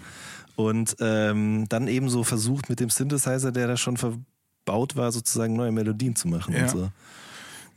Und 0.56 0.98
ähm, 1.00 1.66
dann 1.70 1.88
eben 1.88 2.10
so 2.10 2.24
versucht, 2.24 2.70
mit 2.70 2.80
dem 2.82 2.90
Synthesizer, 2.90 3.52
der 3.52 3.68
da 3.68 3.78
schon 3.78 3.96
verbaut 3.98 4.96
war, 4.96 5.12
sozusagen 5.12 5.56
neue 5.56 5.72
Melodien 5.72 6.16
zu 6.16 6.28
machen 6.28 6.54
Ja. 6.54 6.64
und 6.64 6.70
so. 6.70 6.92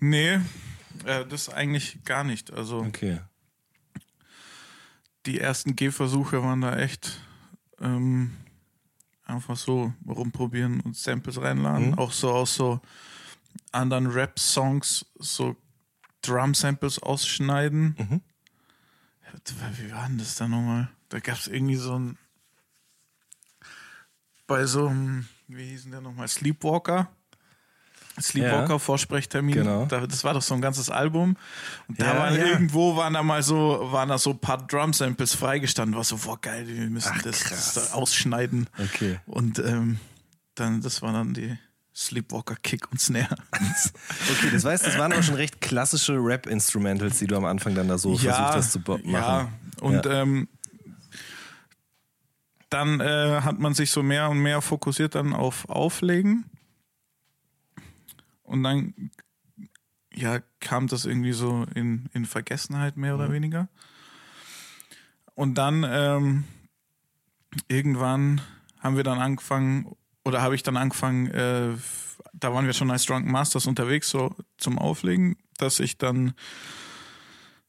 Nee, 0.01 0.41
äh, 1.05 1.25
das 1.29 1.49
eigentlich 1.49 1.99
gar 2.05 2.25
nicht. 2.25 2.53
Also 2.53 2.79
Okay. 2.79 3.21
die 5.27 5.39
ersten 5.39 5.77
Gehversuche 5.77 6.43
waren 6.43 6.61
da 6.61 6.77
echt 6.77 7.21
ähm, 7.81 8.33
einfach 9.25 9.57
so 9.57 9.93
rumprobieren 10.07 10.81
und 10.81 10.97
Samples 10.97 11.41
reinladen. 11.41 11.91
Mhm. 11.91 11.99
Auch 11.99 12.13
so 12.13 12.31
aus 12.31 12.55
so 12.55 12.81
anderen 13.71 14.07
Rap-Songs 14.07 15.07
so 15.19 15.57
Drum-Samples 16.23 17.01
ausschneiden. 17.01 17.97
Mhm. 17.99 18.21
Wie 19.77 19.93
war 19.93 20.07
denn 20.07 20.19
das 20.19 20.37
da 20.37 20.47
nochmal? 20.47 20.91
Da 21.09 21.21
gab 21.21 21.39
es 21.39 21.47
irgendwie 21.47 21.77
so 21.77 21.99
ein 21.99 22.19
bei 24.47 24.67
so 24.67 24.87
einem, 24.87 25.27
wie 25.49 25.65
hieß 25.65 25.85
denn 25.85 25.93
der 25.93 26.01
nochmal? 26.03 26.29
Sleepwalker. 26.29 27.11
Sleepwalker 28.21 28.73
Ja. 28.75 28.79
Vorsprechtermin. 28.79 29.55
Genau. 29.55 29.87
Da, 29.87 30.07
das 30.07 30.23
war 30.25 30.35
doch 30.35 30.43
so 30.43 30.55
ein 30.55 30.61
ganzes 30.61 30.91
Album. 30.91 31.37
Und 31.89 32.01
da 32.01 32.07
Ja, 32.15 32.19
waren 32.19 32.35
ja. 32.37 32.45
irgendwo 32.47 32.97
waren 32.97 33.15
da 33.15 33.23
mal 33.23 33.43
so, 33.43 33.89
waren 33.91 34.09
da 34.11 34.19
so 34.19 34.31
ein 34.31 34.39
paar 34.39 34.59
Drum-Samples 34.67 35.35
freigestanden. 35.35 35.97
War 35.97 36.05
so, 36.05 36.17
boah, 36.19 36.41
geil, 36.41 36.67
wir 36.69 36.91
müssen 36.91 37.13
Ach, 37.17 37.23
das, 37.23 37.45
das 37.45 37.75
da 37.75 37.95
ausschneiden. 37.95 38.69
Okay. 38.79 39.19
Und 39.27 39.59
ähm, 39.61 39.99
dann, 40.55 40.81
das 40.83 41.01
war 41.03 41.13
dann 41.13 41.33
die 41.35 41.57
Sleepwalker 41.95 42.57
Kick 42.63 42.91
und 42.93 43.01
Snare. 43.01 43.35
Okay, 44.31 44.51
das 44.53 44.65
heißt, 44.65 44.87
das 44.87 44.99
waren 44.99 45.13
aber 45.13 45.23
schon 45.23 45.35
recht 45.35 45.61
klassische 45.61 46.15
Rap-Instrumentals, 46.15 47.19
die 47.19 47.27
du 47.27 47.37
am 47.37 47.45
Anfang 47.45 47.75
dann 47.75 47.89
da 47.89 47.99
so 47.99 48.17
versucht 48.17 48.37
hast 48.39 48.73
zu 48.73 48.79
machen. 48.81 49.03
Ja, 49.11 49.49
und 49.81 50.05
Ja. 50.07 50.23
Ähm, 50.23 50.49
dann 52.71 53.01
äh, 53.01 53.41
hat 53.43 53.59
man 53.59 53.75
sich 53.75 53.91
so 53.91 54.03
mehr 54.03 54.31
und 54.31 54.39
mehr 54.39 54.63
fokussiert 54.63 55.15
dann 55.15 55.35
auf 55.35 55.69
Auflegen. 55.69 56.45
Und 58.53 58.63
dann 58.65 59.11
ja, 60.15 60.41
kam 60.61 60.87
das 60.89 61.07
irgendwie 61.07 61.33
so 61.33 61.65
in, 61.75 62.11
in 62.13 62.27
Vergessenheit 62.27 62.99
mehr 62.99 63.15
oder 63.15 63.33
weniger. 63.33 63.69
Und 65.35 65.57
dann 65.57 65.87
ähm, 65.89 66.45
irgendwann 67.69 68.43
haben 68.79 68.97
wir 68.97 69.05
dann 69.05 69.21
angefangen, 69.21 69.97
oder 70.23 70.43
habe 70.43 70.55
ich 70.55 70.63
dann 70.63 70.77
angefangen, 70.77 71.29
äh, 71.29 71.71
da 72.35 72.53
waren 72.53 72.67
wir 72.67 72.75
schon 72.75 72.91
als 72.91 73.07
Drunken 73.07 73.31
Masters 73.31 73.67
unterwegs, 73.67 74.11
so 74.11 74.37
zum 74.59 74.79
Auflegen, 74.79 75.39
dass 75.57 75.81
ich 75.81 75.97
dann 75.97 76.35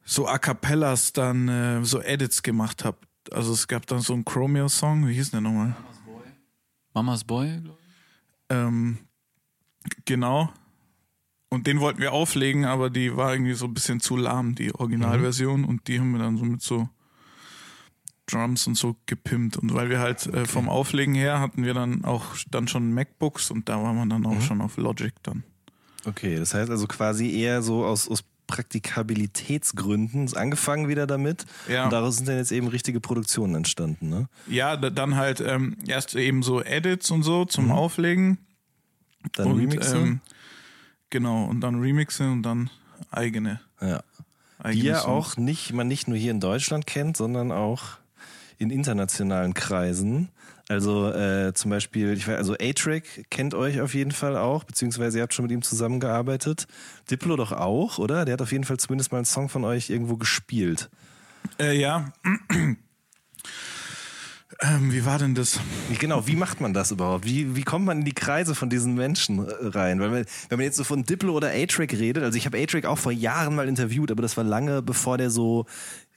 so 0.03 0.27
A 0.27 0.37
Cappellas 0.37 1.13
dann 1.13 1.47
äh, 1.47 1.85
so 1.85 2.01
Edits 2.01 2.43
gemacht 2.43 2.83
habe. 2.83 2.97
Also 3.31 3.53
es 3.53 3.69
gab 3.69 3.87
dann 3.87 4.01
so 4.01 4.11
einen 4.11 4.25
Chromeo-Song, 4.25 5.07
wie 5.07 5.13
hieß 5.13 5.31
der 5.31 5.39
nochmal? 5.39 5.77
Mamas 6.93 7.23
Boy, 7.23 7.61
glaub 7.61 7.79
ich. 7.79 7.85
Ähm, 8.49 8.97
genau. 10.03 10.51
Und 11.53 11.67
den 11.67 11.79
wollten 11.79 11.99
wir 11.99 12.13
auflegen, 12.13 12.65
aber 12.65 12.89
die 12.89 13.15
war 13.15 13.31
irgendwie 13.31 13.53
so 13.53 13.65
ein 13.65 13.75
bisschen 13.75 13.99
zu 13.99 14.17
lahm, 14.17 14.55
die 14.55 14.73
Originalversion. 14.73 15.65
Und 15.65 15.87
die 15.87 15.99
haben 15.99 16.11
wir 16.11 16.17
dann 16.19 16.35
so 16.35 16.45
mit 16.45 16.63
so 16.63 16.89
Drums 18.25 18.65
und 18.65 18.75
so 18.75 18.95
gepimpt. 19.05 19.57
Und 19.57 19.71
weil 19.71 19.87
wir 19.91 19.99
halt 19.99 20.25
äh, 20.25 20.45
vom 20.45 20.67
Auflegen 20.67 21.13
her 21.13 21.39
hatten 21.39 21.63
wir 21.63 21.75
dann 21.75 22.05
auch 22.05 22.25
dann 22.49 22.67
schon 22.67 22.91
MacBooks 22.91 23.51
und 23.51 23.69
da 23.69 23.83
war 23.83 23.93
man 23.93 24.09
dann 24.09 24.25
auch 24.25 24.41
schon 24.41 24.61
auf 24.61 24.77
Logic 24.77 25.13
dann. 25.21 25.43
Okay, 26.05 26.37
das 26.37 26.55
heißt 26.55 26.71
also 26.71 26.87
quasi 26.87 27.29
eher 27.29 27.61
so 27.61 27.85
aus, 27.85 28.09
aus 28.09 28.23
Praktikabilitätsgründen 28.47 30.25
ist 30.25 30.35
angefangen 30.35 30.87
wieder 30.87 31.05
damit. 31.05 31.45
Ja. 31.69 31.83
Und 31.83 31.93
daraus 31.93 32.17
sind 32.17 32.27
dann 32.27 32.37
jetzt 32.37 32.51
eben 32.51 32.67
richtige 32.67 32.99
Produktionen 32.99 33.53
entstanden, 33.53 34.09
ne? 34.09 34.27
Ja, 34.47 34.75
da, 34.75 34.89
dann 34.89 35.17
halt 35.17 35.39
ähm, 35.39 35.77
erst 35.85 36.15
eben 36.15 36.41
so 36.41 36.63
Edits 36.63 37.11
und 37.11 37.21
so 37.21 37.45
zum 37.45 37.69
Auflegen. 37.71 38.39
Dann 39.35 39.51
und, 39.51 39.59
Remixen. 39.59 40.01
Ähm, 40.03 40.21
genau, 41.13 41.45
und 41.45 41.61
dann 41.61 41.79
Remixen 41.79 42.31
und 42.31 42.43
dann 42.43 42.69
eigene. 43.11 43.61
ja. 43.79 44.03
eigene 44.57 44.81
Die 44.81 44.87
ja 44.87 44.99
Songs. 44.99 45.05
auch 45.07 45.37
nicht, 45.37 45.71
man 45.71 45.87
nicht 45.87 46.07
nur 46.07 46.17
hier 46.17 46.31
in 46.31 46.39
Deutschland 46.39 46.87
kennt, 46.87 47.15
sondern 47.15 47.51
auch 47.51 47.83
in 48.57 48.69
internationalen 48.71 49.53
Kreisen. 49.53 50.29
Also 50.69 51.11
äh, 51.11 51.53
zum 51.53 51.71
Beispiel, 51.71 52.13
ich 52.13 52.27
weiß, 52.27 52.37
also 52.37 52.53
A-Track 52.53 53.29
kennt 53.29 53.53
euch 53.53 53.81
auf 53.81 53.93
jeden 53.93 54.11
Fall 54.11 54.37
auch, 54.37 54.63
beziehungsweise 54.63 55.19
ihr 55.19 55.23
habt 55.23 55.33
schon 55.33 55.43
mit 55.43 55.51
ihm 55.51 55.61
zusammengearbeitet. 55.61 56.67
Diplo 57.11 57.35
doch 57.35 57.51
auch, 57.51 57.99
oder? 57.99 58.25
Der 58.25 58.33
hat 58.33 58.41
auf 58.41 58.51
jeden 58.51 58.63
Fall 58.63 58.77
zumindest 58.77 59.11
mal 59.11 59.19
einen 59.19 59.25
Song 59.25 59.49
von 59.49 59.65
euch 59.65 59.89
irgendwo 59.89 60.17
gespielt. 60.17 60.89
Äh, 61.59 61.77
ja. 61.79 62.11
Ähm, 64.61 64.91
wie 64.93 65.05
war 65.05 65.19
denn 65.19 65.35
das? 65.35 65.59
Genau, 65.99 66.27
wie 66.27 66.35
macht 66.35 66.61
man 66.61 66.73
das 66.73 66.91
überhaupt? 66.91 67.25
Wie, 67.25 67.55
wie 67.55 67.63
kommt 67.63 67.85
man 67.85 67.99
in 67.99 68.05
die 68.05 68.13
Kreise 68.13 68.55
von 68.55 68.69
diesen 68.69 68.93
Menschen 68.95 69.39
äh, 69.39 69.51
rein? 69.61 69.99
Weil 69.99 70.09
man, 70.09 70.25
wenn 70.49 70.57
man 70.57 70.65
jetzt 70.65 70.77
so 70.77 70.83
von 70.83 71.03
Diplo 71.03 71.33
oder 71.33 71.49
A-Track 71.49 71.93
redet, 71.93 72.23
also 72.23 72.37
ich 72.37 72.45
habe 72.45 72.57
A-Track 72.61 72.85
auch 72.85 72.97
vor 72.97 73.11
Jahren 73.11 73.55
mal 73.55 73.67
interviewt, 73.67 74.11
aber 74.11 74.21
das 74.21 74.37
war 74.37 74.43
lange 74.43 74.81
bevor 74.81 75.17
der 75.17 75.29
so 75.29 75.65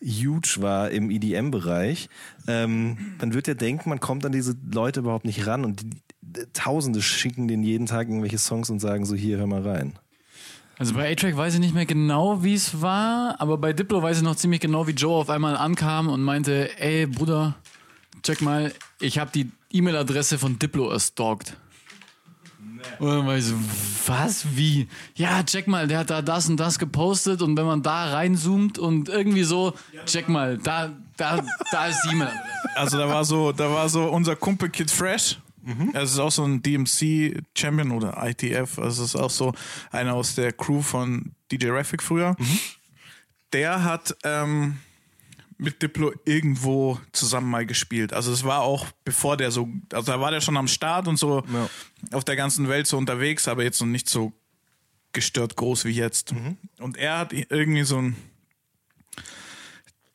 huge 0.03 0.57
war 0.61 0.91
im 0.91 1.11
EDM-Bereich. 1.11 2.09
Ähm, 2.47 3.17
man 3.19 3.33
wird 3.33 3.49
ja 3.49 3.55
denken, 3.55 3.89
man 3.89 4.01
kommt 4.01 4.27
an 4.27 4.33
diese 4.33 4.55
Leute 4.71 5.01
überhaupt 5.01 5.25
nicht 5.25 5.47
ran 5.47 5.65
und 5.65 5.83
die, 5.83 5.91
die, 6.21 6.43
Tausende 6.53 7.01
schicken 7.01 7.49
denen 7.49 7.63
jeden 7.63 7.87
Tag 7.87 8.09
irgendwelche 8.09 8.39
Songs 8.39 8.69
und 8.69 8.81
sagen 8.81 9.07
so, 9.07 9.15
hier, 9.15 9.39
hör 9.39 9.47
mal 9.47 9.63
rein. 9.63 9.95
Also 10.79 10.93
bei 10.93 11.11
A-Track 11.11 11.35
weiß 11.35 11.55
ich 11.55 11.61
nicht 11.61 11.75
mehr 11.75 11.87
genau, 11.87 12.43
wie 12.43 12.53
es 12.53 12.83
war, 12.83 13.41
aber 13.41 13.57
bei 13.57 13.73
Diplo 13.73 14.03
weiß 14.03 14.19
ich 14.19 14.23
noch 14.23 14.37
ziemlich 14.37 14.61
genau, 14.61 14.87
wie 14.87 14.93
Joe 14.93 15.15
auf 15.15 15.31
einmal 15.31 15.57
ankam 15.57 16.09
und 16.09 16.23
meinte, 16.23 16.69
ey 16.79 17.07
Bruder, 17.07 17.55
check 18.27 18.41
mal, 18.41 18.73
ich 19.01 19.19
habe 19.19 19.31
die 19.33 19.51
E-Mail-Adresse 19.71 20.39
von 20.39 20.59
Diplo 20.59 20.91
erstalkt. 20.91 21.57
Und 22.99 23.09
dann 23.09 23.27
war 23.27 23.37
ich 23.37 23.45
so, 23.45 23.55
was, 24.07 24.57
wie? 24.57 24.89
Ja, 25.15 25.43
check 25.45 25.69
mal, 25.69 25.87
der 25.87 26.01
hat 26.01 26.11
da 26.11 26.23
das 26.23 26.49
und 26.49 26.57
das 26.57 26.79
gepostet 26.79 27.43
und 27.43 27.57
wenn 27.57 27.67
man 27.67 27.83
da 27.83 28.13
reinzoomt 28.13 28.79
und 28.79 29.09
irgendwie 29.09 29.45
so, 29.45 29.75
check 30.07 30.29
mal, 30.29 30.59
da, 30.59 30.93
da, 31.17 31.43
da 31.71 31.87
ist 31.87 32.01
die 32.05 32.15
E-Mail. 32.15 32.33
Also 32.75 32.99
da 32.99 33.09
war 33.09 33.25
so, 33.25 33.53
da 33.53 33.71
war 33.71 33.89
so 33.89 34.05
unser 34.05 34.35
Kumpel 34.35 34.71
Kid 34.71 34.91
Fresh. 34.91 35.39
Er 35.95 36.03
ist 36.03 36.19
auch 36.19 36.31
so 36.31 36.45
ein 36.45 36.63
DMC-Champion 36.63 37.91
oder 37.91 38.17
ITF. 38.25 38.79
Also 38.79 39.03
es 39.03 39.15
ist 39.15 39.17
auch 39.17 39.31
so 39.31 39.53
einer 39.91 40.15
aus 40.15 40.37
der 40.37 40.53
Crew 40.53 40.81
von 40.81 41.33
DJ 41.51 41.71
Raffic 41.71 42.03
früher. 42.05 42.37
Der 43.53 43.83
hat 43.83 44.17
ähm, 44.23 44.79
mit 45.59 45.83
Diplo 45.83 46.13
irgendwo 46.25 47.01
zusammen 47.13 47.51
mal 47.51 47.65
gespielt. 47.67 48.13
Also 48.13 48.33
es 48.33 48.45
war 48.45 48.61
auch 48.61 48.87
bevor 49.05 49.37
der 49.37 49.51
so, 49.51 49.69
also 49.93 50.13
da 50.13 50.21
war 50.21 50.31
der 50.31 50.41
schon 50.41 50.57
am 50.57 50.69
Start 50.69 51.09
und 51.09 51.17
so 51.19 51.43
Ja. 51.53 51.69
auf 52.13 52.25
der 52.25 52.37
ganzen 52.37 52.69
Welt 52.69 52.87
so 52.87 52.99
unterwegs, 52.99 53.49
aber 53.49 53.63
jetzt 53.65 53.81
noch 53.81 53.87
nicht 53.89 54.09
so 54.09 54.33
gestört 55.13 55.57
groß 55.57 55.87
wie 55.87 55.91
jetzt. 55.93 56.35
Und 56.79 56.97
er 56.99 57.19
hat 57.19 57.33
irgendwie 57.33 57.85
so 57.85 57.99
ein 57.99 58.17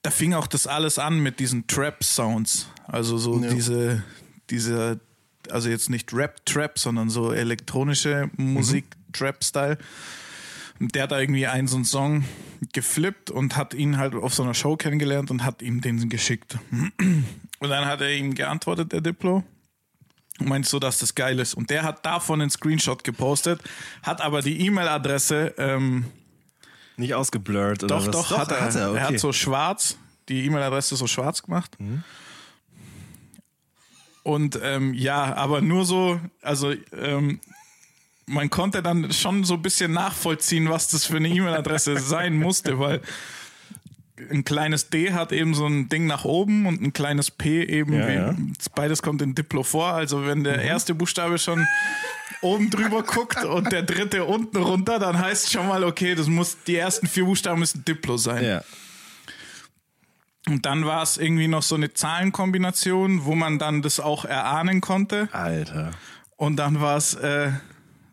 da 0.04 0.10
fing 0.10 0.34
auch 0.34 0.48
das 0.48 0.66
alles 0.68 0.98
an 0.98 1.20
mit 1.20 1.40
diesen 1.40 1.68
Trap-Sounds. 1.68 2.68
Also 2.88 3.18
so 3.18 3.40
diese, 3.40 4.04
diese, 4.50 5.00
also 5.50 5.70
jetzt 5.70 5.90
nicht 5.90 6.12
Rap-Trap, 6.14 6.80
sondern 6.80 7.10
so 7.10 7.32
elektronische 7.32 8.30
Musik, 8.36 8.86
Trap-Style. 9.14 9.78
Der 10.90 11.04
hat 11.04 11.12
da 11.12 11.20
irgendwie 11.20 11.46
einen 11.46 11.68
so 11.68 11.76
einen 11.76 11.86
Song 11.86 12.24
geflippt 12.74 13.30
und 13.30 13.56
hat 13.56 13.74
ihn 13.74 13.98
halt 13.98 14.16
auf 14.16 14.34
so 14.34 14.42
einer 14.44 14.56
Show 14.56 14.76
kennengelernt 14.78 15.30
und 15.30 15.44
hat 15.44 15.62
ihm 15.62 15.82
den 15.82 16.10
geschickt. 16.10 16.58
Und 17.60 17.70
dann 17.70 17.86
hat 17.86 18.02
er 18.02 18.12
ihm 18.12 18.34
geantwortet, 18.34 18.92
der 18.92 19.02
Diplo. 19.02 19.44
Und 20.40 20.50
meint 20.50 20.66
so, 20.66 20.80
dass 20.80 20.98
das 20.98 21.14
geil 21.14 21.38
ist. 21.40 21.54
Und 21.54 21.70
der 21.70 21.84
hat 21.84 22.04
davon 22.06 22.42
einen 22.42 22.50
Screenshot 22.50 23.04
gepostet, 23.04 23.62
hat 24.02 24.22
aber 24.22 24.42
die 24.42 24.60
E-Mail-Adresse 24.66 25.54
ähm, 25.60 26.06
Nicht 26.98 27.14
ausgeblurrt 27.14 27.84
oder 27.84 28.00
doch, 28.00 28.08
was? 28.08 28.12
doch, 28.12 28.38
hat 28.38 28.52
er. 28.52 28.62
Hat 28.62 28.76
er, 28.76 28.90
okay. 28.90 29.00
Er 29.00 29.08
hat 29.10 29.20
so 29.20 29.32
schwarz, 29.34 29.98
die 30.30 30.46
E-Mail-Adresse 30.46 30.96
so 30.96 31.06
schwarz 31.06 31.44
gemacht. 31.44 31.78
Und 34.24 34.60
ähm, 34.64 34.94
ja, 34.96 35.36
aber 35.36 35.62
nur 35.62 35.86
so, 35.86 36.20
also 36.42 36.74
ähm, 36.92 37.40
man 38.26 38.50
konnte 38.50 38.82
dann 38.82 39.12
schon 39.12 39.44
so 39.44 39.56
ein 39.56 39.62
bisschen 39.62 39.92
nachvollziehen, 39.94 40.70
was 40.70 40.88
das 40.88 41.06
für 41.06 41.18
eine 41.18 41.30
E-Mail-Adresse 41.30 41.98
sein 42.00 42.38
musste, 42.38 42.80
weil 42.80 43.02
ein 44.30 44.44
kleines 44.44 44.90
D 44.90 45.14
hat 45.14 45.32
eben 45.32 45.56
so 45.56 45.66
ein 45.66 45.90
Ding 45.90 46.06
nach 46.06 46.26
oben 46.26 46.68
und 46.68 46.82
ein 46.82 46.94
kleines 46.94 47.32
P 47.32 47.64
eben, 47.64 47.94
Ja, 47.94 48.08
wie, 48.08 48.14
ja. 48.14 48.36
beides 48.76 49.02
kommt 49.02 49.22
in 49.22 49.34
Diplo 49.34 49.64
vor. 49.64 49.94
Also 49.94 50.26
wenn 50.26 50.44
der 50.44 50.62
erste 50.62 50.94
Buchstabe 50.94 51.40
schon 51.40 51.68
oben 52.42 52.70
drüber 52.70 53.04
guckt 53.04 53.44
und 53.44 53.72
der 53.72 53.82
dritte 53.84 54.26
unten 54.26 54.58
runter, 54.58 55.00
dann 55.00 55.18
heißt 55.18 55.52
schon 55.52 55.68
mal, 55.68 55.84
okay, 55.84 56.14
das 56.16 56.28
muss, 56.28 56.58
die 56.68 56.76
ersten 56.76 57.08
vier 57.08 57.26
Buchstaben 57.26 57.60
müssen 57.60 57.84
Diplo 57.84 58.18
sein. 58.18 58.44
ja. 58.46 58.64
Und 60.48 60.66
dann 60.66 60.86
war 60.86 61.04
es 61.04 61.18
irgendwie 61.18 61.48
noch 61.48 61.62
so 61.62 61.76
eine 61.76 61.94
Zahlenkombination, 61.94 63.26
wo 63.26 63.36
man 63.36 63.60
dann 63.60 63.84
das 63.84 64.00
auch 64.00 64.26
erahnen 64.26 64.82
konnte. 64.82 65.30
Alter. 65.32 65.92
Und 66.36 66.56
dann 66.56 66.82
war 66.82 66.98
es 66.98 67.14
äh, 67.14 67.52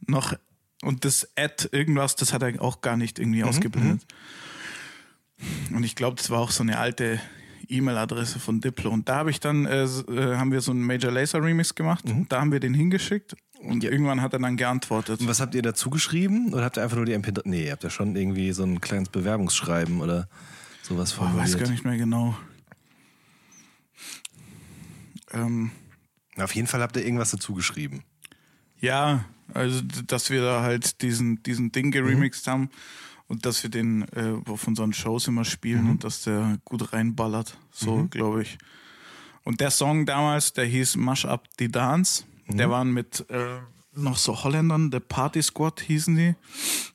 noch, 0.08 0.34
und 0.82 1.04
das 1.04 1.28
Ad 1.36 1.68
irgendwas, 1.72 2.16
das 2.16 2.32
hat 2.32 2.42
er 2.42 2.60
auch 2.62 2.80
gar 2.80 2.96
nicht 2.96 3.18
irgendwie 3.18 3.44
ausgeblendet. 3.44 4.06
Und 5.72 5.84
ich 5.84 5.94
glaube, 5.94 6.16
das 6.16 6.30
war 6.30 6.40
auch 6.40 6.50
so 6.50 6.62
eine 6.62 6.78
alte 6.78 7.20
E-Mail-Adresse 7.68 8.38
von 8.38 8.60
Diplo. 8.60 8.90
Und 8.90 9.08
da 9.08 9.16
habe 9.16 9.30
ich 9.30 9.40
dann, 9.40 9.66
äh, 9.66 9.84
äh, 9.84 10.36
haben 10.36 10.52
wir 10.52 10.60
so 10.60 10.72
einen 10.72 10.82
Major 10.82 11.12
Laser 11.12 11.42
Remix 11.42 11.74
gemacht. 11.74 12.04
Da 12.28 12.40
haben 12.40 12.50
wir 12.50 12.60
den 12.60 12.74
hingeschickt. 12.74 13.36
Und 13.60 13.84
irgendwann 13.84 14.22
hat 14.22 14.32
er 14.32 14.38
dann 14.38 14.56
geantwortet. 14.56 15.20
Und 15.20 15.28
was 15.28 15.40
habt 15.40 15.54
ihr 15.54 15.62
dazu 15.62 15.90
geschrieben? 15.90 16.54
Oder 16.54 16.64
habt 16.64 16.78
ihr 16.78 16.82
einfach 16.82 16.96
nur 16.96 17.06
die 17.06 17.14
MP3? 17.14 17.42
Nee, 17.44 17.66
ihr 17.66 17.72
habt 17.72 17.84
ja 17.84 17.90
schon 17.90 18.14
irgendwie 18.16 18.52
so 18.52 18.62
ein 18.64 18.80
kleines 18.80 19.08
Bewerbungsschreiben 19.08 20.00
oder 20.00 20.28
sowas 20.82 21.12
Boah, 21.12 21.24
weiß 21.24 21.30
formuliert. 21.32 21.58
gar 21.60 21.70
nicht 21.70 21.84
mehr 21.84 21.96
genau. 21.96 22.36
Ähm, 25.32 25.72
Auf 26.36 26.54
jeden 26.54 26.68
Fall 26.68 26.80
habt 26.80 26.96
ihr 26.96 27.04
irgendwas 27.04 27.32
dazu 27.32 27.52
geschrieben. 27.52 28.04
Ja, 28.80 29.24
also 29.54 29.82
dass 30.06 30.30
wir 30.30 30.42
da 30.42 30.62
halt 30.62 31.02
diesen, 31.02 31.42
diesen 31.42 31.72
Ding 31.72 31.90
geremixed 31.90 32.46
haben 32.46 32.70
und 33.28 33.46
dass 33.46 33.62
wir 33.62 33.70
den 33.70 34.02
äh, 34.14 34.34
auf 34.46 34.66
unseren 34.66 34.92
Shows 34.92 35.28
immer 35.28 35.44
spielen 35.44 35.90
und 35.90 36.04
dass 36.04 36.22
der 36.22 36.58
gut 36.64 36.92
reinballert. 36.92 37.58
So, 37.70 38.06
glaube 38.10 38.42
ich. 38.42 38.58
Und 39.44 39.60
der 39.60 39.70
Song 39.70 40.06
damals, 40.06 40.52
der 40.52 40.66
hieß 40.66 40.96
Mash 40.96 41.24
Up 41.24 41.48
the 41.58 41.68
Dance. 41.68 42.24
Der 42.48 42.70
waren 42.70 42.92
mit 42.92 43.28
äh, 43.28 43.58
noch 43.92 44.16
so 44.16 44.42
Holländern, 44.42 44.90
der 44.90 45.00
Party 45.00 45.42
Squad 45.42 45.80
hießen 45.80 46.16
die. 46.16 46.34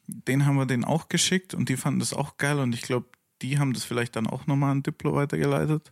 Den 0.07 0.45
haben 0.45 0.55
wir 0.55 0.65
den 0.65 0.83
auch 0.83 1.09
geschickt 1.09 1.53
und 1.53 1.69
die 1.69 1.77
fanden 1.77 1.99
das 1.99 2.13
auch 2.13 2.37
geil 2.37 2.59
und 2.59 2.73
ich 2.73 2.81
glaube, 2.81 3.07
die 3.41 3.59
haben 3.59 3.73
das 3.73 3.83
vielleicht 3.83 4.15
dann 4.15 4.25
auch 4.25 4.47
nochmal 4.47 4.71
an 4.71 4.83
Diplo 4.83 5.13
weitergeleitet. 5.13 5.91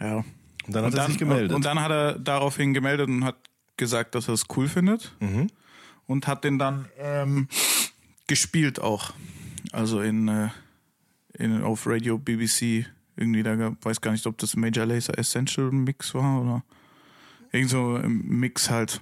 Ja. 0.00 0.24
Und 0.66 0.74
dann 0.74 0.84
hat 0.84 0.94
er 0.94 1.06
sich 1.06 1.18
gemeldet. 1.18 1.52
Und 1.52 1.64
dann 1.64 1.80
hat 1.80 1.90
er 1.90 2.18
daraufhin 2.18 2.74
gemeldet 2.74 3.08
und 3.08 3.24
hat 3.24 3.36
gesagt, 3.78 4.14
dass 4.14 4.28
er 4.28 4.34
es 4.34 4.44
cool 4.56 4.68
findet. 4.68 5.12
Mhm. 5.20 5.46
Und 6.06 6.26
hat 6.26 6.44
den 6.44 6.58
dann 6.58 6.86
ähm, 6.98 7.48
gespielt 8.26 8.80
auch. 8.80 9.12
Also 9.72 10.00
in, 10.00 10.28
äh, 10.28 10.48
in 11.34 11.62
auf 11.62 11.86
Radio 11.86 12.18
BBC 12.18 12.86
irgendwie, 13.16 13.42
da 13.42 13.56
gab- 13.56 13.84
weiß 13.84 14.00
gar 14.00 14.12
nicht, 14.12 14.26
ob 14.26 14.38
das 14.38 14.56
Major 14.56 14.86
Laser 14.86 15.18
Essential 15.18 15.70
Mix 15.70 16.14
war 16.14 16.40
oder 16.40 16.64
irgend 17.52 17.70
so 17.70 17.96
ein 17.96 18.22
Mix 18.26 18.70
halt. 18.70 19.00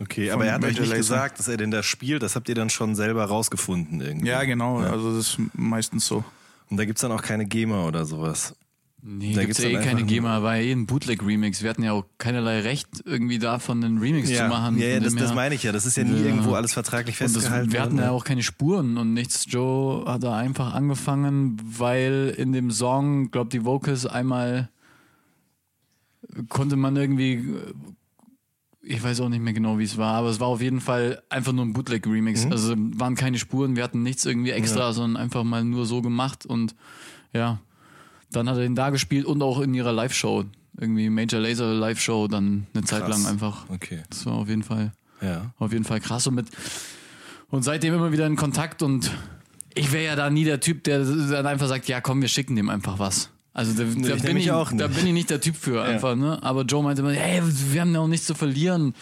okay, 0.00 0.30
aber 0.30 0.46
er 0.46 0.54
hat 0.54 0.62
euch 0.64 0.72
Major 0.72 0.80
nicht 0.82 0.90
Lazer. 0.90 0.96
gesagt, 0.98 1.38
dass 1.38 1.48
er 1.48 1.56
den 1.58 1.70
da 1.70 1.82
spielt. 1.82 2.22
Das 2.22 2.34
habt 2.36 2.48
ihr 2.48 2.54
dann 2.54 2.70
schon 2.70 2.94
selber 2.94 3.24
rausgefunden 3.26 4.00
irgendwie. 4.00 4.28
Ja, 4.28 4.44
genau. 4.44 4.78
Also 4.78 5.14
das 5.16 5.28
ist 5.30 5.38
meistens 5.54 6.06
so. 6.06 6.24
Und 6.70 6.76
da 6.78 6.84
gibt's 6.84 7.00
dann 7.02 7.12
auch 7.12 7.22
keine 7.22 7.46
GEMA 7.46 7.84
oder 7.86 8.04
sowas. 8.06 8.54
Nee, 9.00 9.32
Da 9.32 9.42
gibt's 9.44 9.58
gibt's 9.58 9.72
ja 9.72 9.80
eh 9.80 9.84
keine 9.84 10.02
GEMA, 10.04 10.42
war 10.42 10.56
eh 10.56 10.72
ein 10.72 10.86
Bootleg-Remix. 10.86 11.62
Wir 11.62 11.70
hatten 11.70 11.84
ja 11.84 11.92
auch 11.92 12.04
keinerlei 12.18 12.60
Recht, 12.62 12.88
irgendwie 13.04 13.38
davon 13.38 13.82
einen 13.84 13.98
Remix 13.98 14.28
zu 14.28 14.48
machen. 14.48 14.76
ja, 14.76 14.88
ja 14.88 15.00
das, 15.00 15.14
das 15.14 15.34
meine 15.34 15.54
ich 15.54 15.62
ja. 15.62 15.70
Das 15.70 15.86
ist 15.86 15.96
ja 15.96 16.02
nie 16.02 16.18
Ja. 16.18 16.26
irgendwo 16.26 16.54
alles 16.54 16.72
vertraglich 16.72 17.14
Und 17.20 17.26
das, 17.26 17.34
festgehalten. 17.34 17.72
wir 17.72 17.80
hatten 17.80 17.98
ja 17.98 18.10
auch 18.10 18.24
keine 18.24 18.42
Spuren 18.42 18.96
und 18.98 19.12
nichts. 19.14 19.44
Joe 19.48 20.04
hat 20.04 20.24
da 20.24 20.36
einfach 20.36 20.74
angefangen, 20.74 21.60
weil 21.62 22.34
in 22.36 22.52
dem 22.52 22.72
Song, 22.72 23.30
glaub 23.30 23.50
die 23.50 23.64
Vocals 23.64 24.04
einmal 24.04 24.68
konnte 26.48 26.76
man 26.76 26.96
irgendwie, 26.96 27.54
ich 28.82 29.02
weiß 29.02 29.20
auch 29.20 29.28
nicht 29.28 29.40
mehr 29.42 29.52
genau, 29.52 29.78
wie 29.78 29.84
es 29.84 29.96
war, 29.96 30.14
aber 30.14 30.28
es 30.28 30.40
war 30.40 30.48
auf 30.48 30.60
jeden 30.60 30.80
Fall 30.80 31.22
einfach 31.30 31.52
nur 31.52 31.64
ein 31.64 31.72
Bootleg-Remix. 31.72 32.46
Mhm. 32.46 32.52
Also 32.52 32.74
waren 32.76 33.14
keine 33.14 33.38
Spuren, 33.38 33.76
wir 33.76 33.84
hatten 33.84 34.02
nichts 34.02 34.26
irgendwie 34.26 34.50
extra, 34.50 34.92
sondern 34.92 35.22
einfach 35.22 35.44
mal 35.44 35.64
nur 35.64 35.86
so 35.86 36.02
gemacht 36.02 36.44
und 36.46 36.74
ja, 37.32 37.60
dann 38.30 38.48
hat 38.48 38.56
er 38.58 38.64
ihn 38.64 38.74
da 38.74 38.90
gespielt 38.90 39.26
und 39.26 39.42
auch 39.42 39.60
in 39.60 39.74
ihrer 39.74 39.92
Live-Show. 39.92 40.44
Irgendwie 40.80 41.10
Major 41.10 41.40
Laser 41.40 41.74
Live-Show, 41.74 42.28
dann 42.28 42.66
eine 42.74 42.84
Zeit 42.84 43.04
Krass. 43.04 43.22
lang 43.22 43.26
einfach. 43.26 43.64
Okay, 43.68 44.02
Das 44.10 44.26
war 44.26 44.34
auf 44.34 44.48
jeden 44.48 44.62
Fall 44.62 44.92
ja. 45.20 45.52
auf 45.58 45.72
jeden 45.72 45.84
Fall 45.84 46.00
krass 46.00 46.26
und 46.26 46.34
mit 46.34 46.46
und 47.50 47.62
seitdem 47.62 47.94
immer 47.94 48.12
wieder 48.12 48.26
in 48.26 48.36
Kontakt 48.36 48.82
und 48.82 49.10
ich 49.74 49.92
wäre 49.92 50.04
ja 50.04 50.16
da 50.16 50.30
nie 50.30 50.44
der 50.44 50.60
Typ, 50.60 50.84
der 50.84 51.00
dann 51.04 51.46
einfach 51.46 51.68
sagt, 51.68 51.88
ja 51.88 52.00
komm, 52.00 52.20
wir 52.20 52.28
schicken 52.28 52.56
dem 52.56 52.68
einfach 52.68 52.98
was. 52.98 53.30
Also 53.54 53.72
da, 53.72 53.82
da, 53.82 54.14
ich 54.14 54.22
bin, 54.22 54.36
ich, 54.36 54.52
auch 54.52 54.70
nicht. 54.70 54.80
da 54.80 54.86
bin 54.86 55.06
ich 55.06 55.12
nicht 55.12 55.30
der 55.30 55.40
Typ 55.40 55.56
für 55.56 55.82
einfach, 55.82 56.14
ne? 56.14 56.40
Aber 56.42 56.62
Joe 56.62 56.82
meinte 56.82 57.02
immer, 57.02 57.12
hey, 57.12 57.42
wir 57.42 57.80
haben 57.80 57.92
ja 57.92 57.98
auch 57.98 58.06
nichts 58.06 58.26
zu 58.26 58.36
verlieren. 58.36 58.94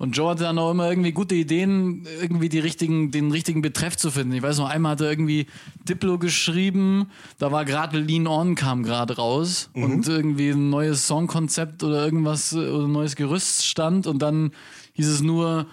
Und 0.00 0.16
Joe 0.16 0.30
hatte 0.30 0.44
dann 0.44 0.58
auch 0.58 0.70
immer 0.70 0.88
irgendwie 0.88 1.12
gute 1.12 1.34
Ideen, 1.34 2.06
irgendwie 2.22 2.48
die 2.48 2.58
richtigen, 2.58 3.10
den 3.10 3.30
richtigen 3.30 3.60
Betreff 3.60 3.98
zu 3.98 4.10
finden. 4.10 4.32
Ich 4.32 4.40
weiß 4.40 4.56
noch, 4.56 4.70
einmal 4.70 4.92
hat 4.92 5.02
er 5.02 5.10
irgendwie 5.10 5.46
Diplo 5.86 6.16
geschrieben, 6.16 7.10
da 7.38 7.52
war 7.52 7.66
gerade 7.66 7.98
Lean 7.98 8.26
On 8.26 8.54
kam 8.54 8.82
gerade 8.82 9.16
raus 9.16 9.68
Mhm. 9.74 9.82
und 9.84 10.08
irgendwie 10.08 10.48
ein 10.52 10.70
neues 10.70 11.06
Songkonzept 11.06 11.82
oder 11.84 12.02
irgendwas 12.02 12.54
oder 12.54 12.86
ein 12.86 12.92
neues 12.92 13.14
Gerüst 13.14 13.66
stand 13.66 14.06
und 14.06 14.22
dann 14.22 14.52
hieß 14.94 15.06
es 15.06 15.20
nur 15.20 15.66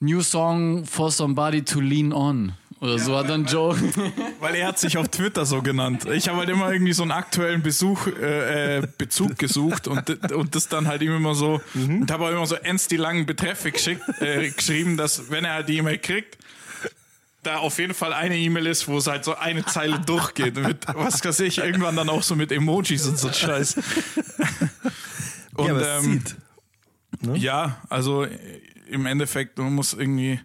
New 0.00 0.20
Song 0.20 0.84
for 0.84 1.12
somebody 1.12 1.62
to 1.62 1.78
lean 1.80 2.12
on. 2.12 2.54
Oder 2.80 2.98
so 2.98 3.16
hat 3.16 3.28
dann 3.28 3.44
Joe. 3.44 3.76
Weil 4.40 4.54
er 4.54 4.68
hat 4.68 4.78
sich 4.78 4.96
auf 4.98 5.08
Twitter 5.08 5.44
so 5.44 5.62
genannt. 5.62 6.04
Ich 6.06 6.28
habe 6.28 6.38
halt 6.38 6.48
immer 6.48 6.72
irgendwie 6.72 6.92
so 6.92 7.02
einen 7.02 7.10
aktuellen 7.10 7.62
Besuch, 7.62 8.06
äh, 8.06 8.78
äh, 8.78 8.88
Bezug 8.98 9.36
gesucht 9.36 9.88
und, 9.88 10.32
und 10.32 10.54
das 10.54 10.68
dann 10.68 10.86
halt 10.86 11.02
ihm 11.02 11.16
immer 11.16 11.34
so 11.34 11.60
und 11.74 12.10
habe 12.10 12.26
auch 12.26 12.30
immer 12.30 12.46
so 12.46 12.54
ends 12.54 12.86
die 12.86 12.96
langen 12.96 13.26
Betreffe 13.26 13.72
geschickt, 13.72 14.02
äh, 14.20 14.50
geschrieben, 14.50 14.96
dass 14.96 15.30
wenn 15.30 15.44
er 15.44 15.54
halt 15.54 15.68
die 15.68 15.78
E-Mail 15.78 15.98
kriegt, 15.98 16.38
da 17.42 17.58
auf 17.58 17.78
jeden 17.78 17.94
Fall 17.94 18.12
eine 18.12 18.36
E-Mail 18.36 18.66
ist, 18.66 18.86
wo 18.88 18.98
es 18.98 19.06
halt 19.06 19.24
so 19.24 19.34
eine 19.34 19.64
Zeile 19.64 19.98
durchgeht. 20.00 20.56
Mit, 20.56 20.86
was 20.94 21.24
weiß 21.24 21.40
ich, 21.40 21.58
irgendwann 21.58 21.96
dann 21.96 22.08
auch 22.08 22.22
so 22.22 22.36
mit 22.36 22.52
Emojis 22.52 23.06
und 23.06 23.18
so 23.18 23.32
Scheiß. 23.32 23.76
Und, 25.54 25.66
ja, 25.66 25.98
ähm, 25.98 26.24
zieht. 26.24 26.36
ja, 27.34 27.82
also 27.88 28.26
im 28.88 29.06
Endeffekt, 29.06 29.58
man 29.58 29.74
muss 29.74 29.92
irgendwie, 29.92 30.40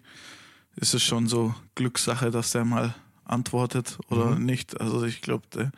ist 0.76 0.94
es 0.94 1.04
schon 1.04 1.28
so 1.28 1.54
Glückssache, 1.76 2.32
dass 2.32 2.52
der 2.52 2.66
mal 2.66 2.96
antwortet 3.26 4.00
oder 4.10 4.38
nicht. 4.38 4.80
Also 4.80 5.04
ich 5.04 5.22
glaube, 5.22 5.72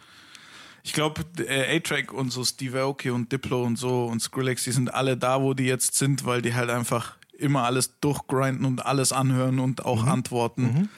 ich 0.83 0.93
glaube, 0.93 1.25
A-Track 1.39 2.13
und 2.13 2.31
so 2.31 2.43
Steve 2.43 2.81
Aoki 2.81 3.09
und 3.09 3.31
Diplo 3.31 3.63
und 3.63 3.77
so 3.77 4.05
und 4.05 4.21
Skrillex, 4.21 4.63
die 4.63 4.71
sind 4.71 4.93
alle 4.93 5.17
da, 5.17 5.41
wo 5.41 5.53
die 5.53 5.65
jetzt 5.65 5.95
sind, 5.95 6.25
weil 6.25 6.41
die 6.41 6.53
halt 6.53 6.69
einfach 6.69 7.17
immer 7.37 7.63
alles 7.63 7.99
durchgrinden 7.99 8.65
und 8.65 8.85
alles 8.85 9.11
anhören 9.11 9.59
und 9.59 9.85
auch 9.85 10.05
antworten. 10.05 10.89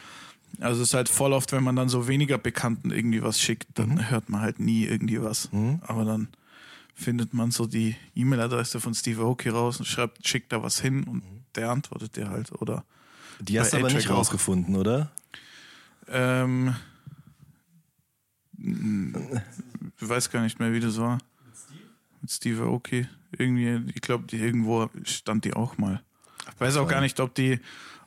Also 0.60 0.82
es 0.82 0.90
ist 0.90 0.94
halt 0.94 1.10
voll 1.10 1.34
oft, 1.34 1.52
wenn 1.52 1.64
man 1.64 1.76
dann 1.76 1.90
so 1.90 2.08
weniger 2.08 2.38
Bekannten 2.38 2.92
irgendwie 2.92 3.22
was 3.22 3.40
schickt, 3.42 3.68
dann 3.76 4.10
hört 4.10 4.30
man 4.30 4.42
halt 4.42 4.60
nie 4.60 4.86
irgendwie 4.86 5.22
was. 5.22 5.50
Aber 5.82 6.06
dann 6.06 6.30
findet 6.94 7.34
man 7.34 7.52
so 7.52 7.68
die 7.68 7.96
E-Mail-Adresse 8.16 8.80
von 8.80 8.94
Steve 8.94 9.22
Aoki 9.22 9.50
raus 9.50 9.80
und 9.80 9.86
schreibt, 9.86 10.28
schickt 10.28 10.52
da 10.52 10.64
was 10.64 10.80
hin 10.80 11.04
und 11.04 11.24
der 11.56 11.70
antwortet 11.72 12.16
dir 12.16 12.30
halt. 12.30 12.52
Oder 12.54 12.86
Die 13.40 13.60
hast 13.60 13.74
du 13.74 13.78
aber 13.78 13.92
nicht 13.92 14.10
rausgefunden, 14.10 14.76
oder? 14.76 15.12
ähm, 16.10 16.76
ich 18.60 20.10
weiß 20.10 20.32
gar 20.32 20.42
nicht 20.42 20.60
mehr, 20.60 20.74
wie 20.74 20.80
das 20.80 20.98
war. 20.98 21.20
Mit 22.22 22.32
Steve 22.32 22.64
Aoki. 22.64 23.08
Irgendwie, 23.38 23.92
ich 23.94 24.02
glaube, 24.02 24.26
die 24.26 24.38
irgendwo 24.38 24.90
stand 25.04 25.46
die 25.46 25.54
auch 25.54 25.78
mal. 25.78 26.02
Ich 26.54 26.62
weiß 26.62 26.78
auch 26.78 26.88
gar 26.88 27.02
nicht, 27.02 27.20
ob 27.20 27.36
die, 27.36 27.60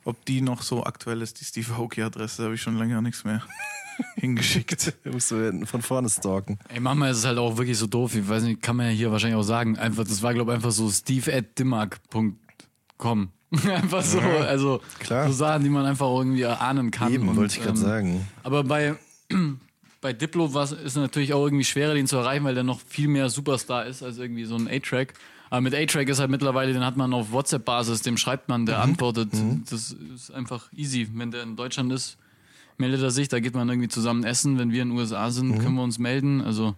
ob 0.03 0.25
die 0.25 0.41
noch 0.41 0.63
so 0.63 0.83
aktuell 0.83 1.21
ist, 1.21 1.39
die 1.39 1.45
Steve 1.45 1.73
Aoki-Adresse. 1.73 2.37
Da 2.37 2.43
habe 2.45 2.55
ich 2.55 2.61
schon 2.61 2.77
länger 2.77 3.01
nichts 3.01 3.23
mehr 3.23 3.41
hingeschickt. 4.15 4.93
Da 5.03 5.11
musst 5.11 5.31
du 5.31 5.65
von 5.65 5.81
vorne 5.81 6.09
stalken. 6.09 6.59
Ey, 6.69 6.79
manchmal 6.79 7.11
ist 7.11 7.19
es 7.19 7.25
halt 7.25 7.37
auch 7.37 7.57
wirklich 7.57 7.77
so 7.77 7.87
doof. 7.87 8.15
Ich 8.15 8.27
weiß 8.27 8.43
nicht, 8.43 8.61
kann 8.61 8.75
man 8.75 8.87
ja 8.87 8.91
hier 8.91 9.11
wahrscheinlich 9.11 9.37
auch 9.37 9.43
sagen. 9.43 9.77
Einfach, 9.77 10.03
das 10.03 10.21
war, 10.21 10.33
glaube 10.33 10.51
ich, 10.51 10.55
einfach 10.55 10.71
so 10.71 10.89
steve.dimmark.com. 10.89 13.29
einfach 13.67 14.01
so, 14.01 14.19
also 14.19 14.81
Klar. 14.99 15.27
so 15.27 15.33
Sachen, 15.33 15.63
die 15.63 15.69
man 15.69 15.85
einfach 15.85 16.07
irgendwie 16.07 16.41
erahnen 16.41 16.89
kann. 16.89 17.13
Eben, 17.13 17.27
Und, 17.27 17.35
wollte 17.35 17.57
ich 17.57 17.63
gerade 17.63 17.77
ähm, 17.77 17.83
sagen. 17.83 18.27
Aber 18.43 18.63
bei, 18.63 18.95
bei 20.01 20.13
Diplo 20.13 20.45
ist 20.45 20.71
es 20.71 20.95
natürlich 20.95 21.33
auch 21.33 21.43
irgendwie 21.45 21.65
schwerer, 21.65 21.93
den 21.93 22.07
zu 22.07 22.17
erreichen, 22.17 22.45
weil 22.45 22.55
der 22.55 22.63
noch 22.63 22.79
viel 22.79 23.07
mehr 23.07 23.29
Superstar 23.29 23.85
ist 23.85 24.03
als 24.03 24.17
irgendwie 24.17 24.45
so 24.45 24.55
ein 24.55 24.67
A-Track. 24.69 25.13
Aber 25.49 25.59
mit 25.59 25.75
A-Track 25.75 26.07
ist 26.07 26.19
halt 26.19 26.31
mittlerweile, 26.31 26.71
den 26.71 26.85
hat 26.85 26.95
man 26.95 27.13
auf 27.13 27.33
WhatsApp-Basis, 27.33 28.01
dem 28.03 28.15
schreibt 28.15 28.47
man, 28.47 28.65
der 28.65 28.79
antwortet. 28.79 29.29
Das 29.69 29.93
ist 30.15 30.31
einfach 30.31 30.71
easy. 30.71 31.09
Wenn 31.13 31.31
der 31.31 31.43
in 31.43 31.57
Deutschland 31.57 31.91
ist, 31.91 32.17
meldet 32.77 33.01
er 33.01 33.11
sich, 33.11 33.27
da 33.27 33.41
geht 33.41 33.53
man 33.53 33.67
irgendwie 33.67 33.89
zusammen 33.89 34.23
essen. 34.23 34.57
Wenn 34.57 34.71
wir 34.71 34.81
in 34.81 34.89
den 34.91 34.97
USA 34.97 35.29
sind, 35.29 35.59
können 35.59 35.75
wir 35.75 35.83
uns 35.83 35.99
melden. 35.99 36.41
Also, 36.41 36.75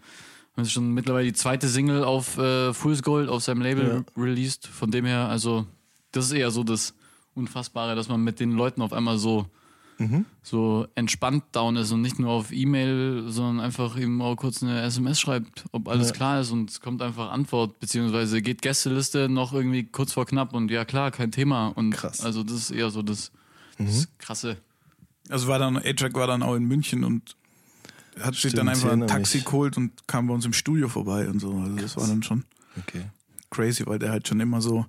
das 0.55 0.67
ist 0.67 0.73
schon 0.73 0.91
mittlerweile 0.91 1.25
die 1.25 1.33
zweite 1.33 1.67
Single 1.67 2.03
auf 2.03 2.39
äh, 2.39 2.73
Fool's 2.73 3.03
Gold 3.03 3.29
auf 3.29 3.43
seinem 3.43 3.61
Label 3.61 4.05
released. 4.17 4.65
Von 4.65 4.89
dem 4.89 5.05
her, 5.05 5.29
also, 5.29 5.67
das 6.13 6.25
ist 6.27 6.31
eher 6.31 6.49
so 6.51 6.63
das 6.63 6.93
Unfassbare, 7.35 7.95
dass 7.95 8.07
man 8.07 8.23
mit 8.23 8.39
den 8.39 8.53
Leuten 8.53 8.81
auf 8.81 8.93
einmal 8.93 9.17
so 9.17 9.47
so 10.41 10.85
entspannt 10.95 11.43
down 11.53 11.77
ist 11.77 11.91
und 11.91 12.01
nicht 12.01 12.19
nur 12.19 12.31
auf 12.31 12.51
E-Mail, 12.51 13.25
sondern 13.29 13.63
einfach 13.63 13.97
eben 13.97 14.21
auch 14.21 14.35
kurz 14.35 14.61
eine 14.61 14.81
SMS 14.81 15.19
schreibt, 15.19 15.63
ob 15.71 15.87
alles 15.87 16.11
klar 16.11 16.41
ist 16.41 16.51
und 16.51 16.69
es 16.69 16.81
kommt 16.81 17.01
einfach 17.01 17.31
Antwort, 17.31 17.79
beziehungsweise 17.79 18.41
geht 18.41 18.61
Gästeliste 18.61 19.29
noch 19.29 19.53
irgendwie 19.53 19.83
kurz 19.83 20.11
vor 20.11 20.25
knapp 20.25 20.53
und 20.53 20.69
ja 20.71 20.83
klar, 20.83 21.11
kein 21.11 21.31
Thema. 21.31 21.67
Und 21.67 21.91
Krass. 21.91 22.19
also 22.19 22.43
das 22.43 22.55
ist 22.55 22.71
eher 22.71 22.89
so 22.89 23.01
das, 23.01 23.31
das 23.77 24.09
krasse. 24.17 24.57
Also 25.29 25.47
war 25.47 25.59
dann, 25.59 25.77
A-Track 25.77 26.15
war 26.15 26.27
dann 26.27 26.43
auch 26.43 26.55
in 26.55 26.65
München 26.65 27.05
und 27.05 27.37
hat 28.19 28.35
sich 28.35 28.53
dann 28.53 28.67
einfach 28.67 28.91
ein 28.91 29.07
Taxi 29.07 29.37
mich. 29.37 29.45
geholt 29.45 29.77
und 29.77 30.05
kam 30.07 30.27
bei 30.27 30.33
uns 30.33 30.43
im 30.43 30.53
Studio 30.53 30.89
vorbei 30.89 31.29
und 31.29 31.39
so. 31.39 31.53
Also 31.53 31.77
das 31.77 31.95
war 31.95 32.07
dann 32.07 32.23
schon 32.23 32.43
Okay. 32.79 33.05
crazy, 33.51 33.85
weil 33.85 33.99
der 33.99 34.11
halt 34.11 34.27
schon 34.27 34.39
immer 34.41 34.59
so 34.59 34.85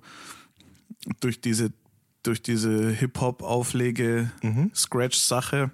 durch 1.19 1.41
diese, 1.41 1.71
durch 2.23 2.41
diese 2.41 2.89
Hip-Hop-Auflege, 2.91 4.31
Scratch-Sache, 4.73 5.71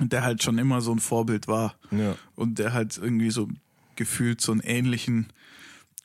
der 0.00 0.22
halt 0.22 0.42
schon 0.42 0.58
immer 0.58 0.80
so 0.80 0.92
ein 0.92 0.98
Vorbild 0.98 1.48
war. 1.48 1.76
Ja. 1.90 2.16
Und 2.34 2.58
der 2.58 2.72
halt 2.72 2.98
irgendwie 2.98 3.30
so 3.30 3.48
gefühlt 3.96 4.40
so 4.40 4.52
einen 4.52 4.62
ähnlichen 4.62 5.26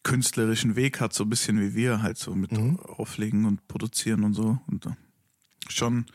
künstlerischen 0.04 0.76
Weg 0.76 1.02
hat, 1.02 1.14
so 1.14 1.24
ein 1.24 1.30
bisschen 1.30 1.60
wie 1.60 1.74
wir 1.74 2.02
halt 2.02 2.18
so 2.18 2.36
mit 2.36 2.52
Auflegen 2.84 3.46
und 3.46 3.68
Produzieren 3.68 4.24
und 4.24 4.34
so. 4.34 4.60
Und 4.68 4.86
äh, 4.86 4.92
schon, 5.68 6.06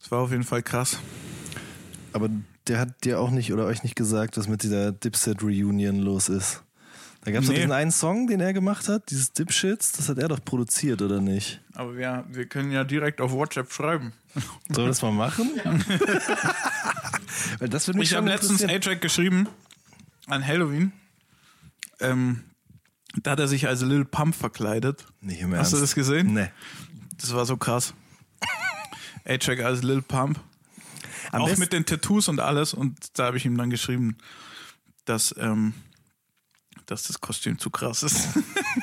es 0.00 0.10
war 0.10 0.20
auf 0.20 0.32
jeden 0.32 0.44
Fall 0.44 0.62
krass. 0.62 0.98
Aber 2.12 2.28
der 2.66 2.80
hat 2.80 3.04
dir 3.04 3.20
auch 3.20 3.30
nicht 3.30 3.52
oder 3.52 3.66
euch 3.66 3.82
nicht 3.82 3.94
gesagt, 3.94 4.36
was 4.36 4.48
mit 4.48 4.62
dieser 4.62 4.90
Dipset 4.90 5.42
Reunion 5.42 5.96
los 5.96 6.28
ist. 6.28 6.64
Da 7.26 7.32
gab 7.32 7.42
es 7.42 7.48
Nee. 7.48 7.54
doch 7.56 7.60
diesen 7.62 7.72
einen 7.72 7.90
Song, 7.90 8.28
den 8.28 8.40
er 8.40 8.52
gemacht 8.52 8.88
hat, 8.88 9.10
dieses 9.10 9.32
Dipshits, 9.32 9.90
das 9.92 10.08
hat 10.08 10.18
er 10.18 10.28
doch 10.28 10.38
produziert, 10.44 11.02
oder 11.02 11.20
nicht? 11.20 11.60
Aber 11.74 11.96
wir, 11.96 12.24
wir 12.30 12.46
können 12.46 12.70
ja 12.70 12.84
direkt 12.84 13.20
auf 13.20 13.32
WhatsApp 13.32 13.72
schreiben. 13.72 14.12
Sollen 14.68 14.86
wir 14.86 14.86
das 14.86 15.02
mal 15.02 15.10
machen? 15.10 15.50
Weil 17.58 17.68
das 17.68 17.86
würde 17.88 17.98
mich 17.98 18.10
Ich 18.10 18.16
habe 18.16 18.28
letztens. 18.28 18.62
A-Track 18.64 19.00
geschrieben 19.00 19.48
an 20.28 20.46
Halloween. 20.46 20.92
Ähm, 22.00 22.44
da 23.22 23.32
hat 23.32 23.40
er 23.40 23.48
sich 23.48 23.66
als 23.66 23.82
Lil 23.82 24.04
Pump 24.04 24.34
verkleidet. 24.34 25.06
Nicht 25.20 25.40
im 25.40 25.54
Hast 25.54 25.72
du 25.72 25.76
Ernst. 25.76 25.82
das 25.90 25.94
gesehen? 25.94 26.34
Nee. 26.34 26.50
Das 27.18 27.34
war 27.34 27.46
so 27.46 27.56
krass. 27.56 27.94
A-Track 29.24 29.60
als 29.60 29.82
Lil 29.82 30.02
Pump. 30.02 30.38
Am 31.32 31.42
auch 31.42 31.56
mit 31.56 31.72
den 31.72 31.84
Tattoos 31.86 32.28
und 32.28 32.38
alles. 32.40 32.72
Und 32.74 33.18
da 33.18 33.24
habe 33.26 33.36
ich 33.36 33.44
ihm 33.46 33.56
dann 33.56 33.70
geschrieben, 33.70 34.16
dass, 35.06 35.34
ähm, 35.38 35.74
dass 36.86 37.04
das 37.04 37.20
Kostüm 37.20 37.58
zu 37.58 37.70
krass 37.70 38.02
ist. 38.02 38.28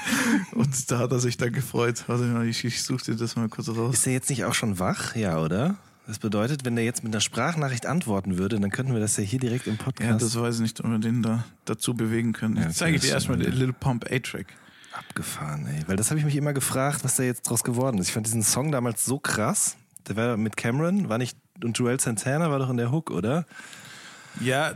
und 0.51 0.91
da 0.91 0.99
hat 0.99 1.11
er 1.11 1.19
sich 1.19 1.37
dann 1.37 1.51
gefreut. 1.51 2.03
Warte 2.07 2.23
mal, 2.23 2.47
ich, 2.47 2.63
ich 2.63 2.83
suche 2.83 3.03
dir 3.05 3.15
das 3.15 3.35
mal 3.35 3.49
kurz 3.49 3.69
raus. 3.69 3.93
Ist 3.93 4.07
er 4.07 4.13
jetzt 4.13 4.29
nicht 4.29 4.45
auch 4.45 4.53
schon 4.53 4.79
wach? 4.79 5.15
Ja, 5.15 5.39
oder? 5.39 5.77
Das 6.05 6.19
bedeutet, 6.19 6.65
wenn 6.65 6.75
der 6.75 6.83
jetzt 6.83 7.03
mit 7.03 7.13
einer 7.13 7.21
Sprachnachricht 7.21 7.85
antworten 7.85 8.37
würde, 8.37 8.59
dann 8.59 8.69
könnten 8.71 8.93
wir 8.93 8.99
das 8.99 9.15
ja 9.15 9.23
hier 9.23 9.39
direkt 9.39 9.67
im 9.67 9.77
Podcast 9.77 10.09
Ja, 10.09 10.17
das 10.17 10.37
weiß 10.37 10.55
ich 10.55 10.61
nicht, 10.61 10.79
ob 10.81 10.89
wir 10.89 10.99
den 10.99 11.23
da 11.23 11.45
dazu 11.63 11.93
bewegen 11.93 12.33
können. 12.33 12.57
Ja, 12.57 12.63
okay, 12.63 12.73
zeige 12.73 12.95
ich 12.97 13.01
das 13.01 13.09
dir 13.09 13.13
erstmal 13.13 13.37
den 13.37 13.53
Lil 13.53 13.71
Pump 13.71 14.05
A-Track. 14.11 14.47
abgefahren, 14.91 15.65
ey. 15.67 15.81
Weil 15.87 15.95
das 15.95 16.09
habe 16.09 16.19
ich 16.19 16.25
mich 16.25 16.35
immer 16.35 16.51
gefragt, 16.51 17.05
was 17.05 17.15
da 17.15 17.23
jetzt 17.23 17.43
draus 17.49 17.63
geworden 17.63 17.99
ist. 17.99 18.09
Ich 18.09 18.13
fand 18.13 18.25
diesen 18.25 18.43
Song 18.43 18.71
damals 18.73 19.05
so 19.05 19.17
krass. 19.17 19.77
Der 20.07 20.17
war 20.17 20.35
mit 20.35 20.57
Cameron, 20.57 21.07
war 21.07 21.17
nicht, 21.17 21.37
und 21.63 21.77
Joel 21.77 21.99
Santana 22.01 22.51
war 22.51 22.59
doch 22.59 22.69
in 22.69 22.77
der 22.77 22.91
Hook, 22.91 23.09
oder? 23.09 23.45
Ja, 24.41 24.73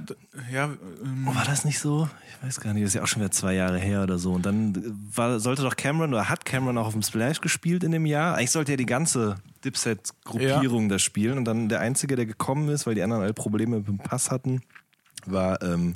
ja, 0.51 0.65
ähm, 1.03 1.27
Oh, 1.29 1.35
war 1.35 1.45
das 1.45 1.65
nicht 1.65 1.79
so? 1.79 2.09
Ich 2.29 2.45
weiß 2.45 2.59
gar 2.59 2.73
nicht, 2.73 2.83
das 2.83 2.89
ist 2.89 2.93
ja 2.95 3.03
auch 3.03 3.07
schon 3.07 3.21
wieder 3.21 3.31
zwei 3.31 3.53
Jahre 3.55 3.79
her 3.79 4.03
oder 4.03 4.17
so. 4.19 4.33
Und 4.33 4.45
dann 4.45 4.73
war, 5.15 5.39
sollte 5.39 5.63
doch 5.63 5.75
Cameron 5.75 6.13
oder 6.13 6.29
hat 6.29 6.45
Cameron 6.45 6.77
auch 6.77 6.87
auf 6.87 6.93
dem 6.93 7.01
Splash 7.01 7.41
gespielt 7.41 7.83
in 7.83 7.91
dem 7.91 8.05
Jahr. 8.05 8.35
Eigentlich 8.35 8.51
sollte 8.51 8.73
ja 8.73 8.77
die 8.77 8.85
ganze 8.85 9.35
Dipset-Gruppierung 9.65 10.89
da 10.89 10.99
spielen. 10.99 11.37
Und 11.39 11.45
dann 11.45 11.69
der 11.69 11.79
Einzige, 11.79 12.15
der 12.15 12.25
gekommen 12.25 12.69
ist, 12.69 12.85
weil 12.85 12.95
die 12.95 13.01
anderen 13.01 13.23
alle 13.23 13.33
Probleme 13.33 13.77
mit 13.77 13.87
dem 13.87 13.97
Pass 13.97 14.29
hatten, 14.29 14.61
war, 15.25 15.61
ähm, 15.63 15.95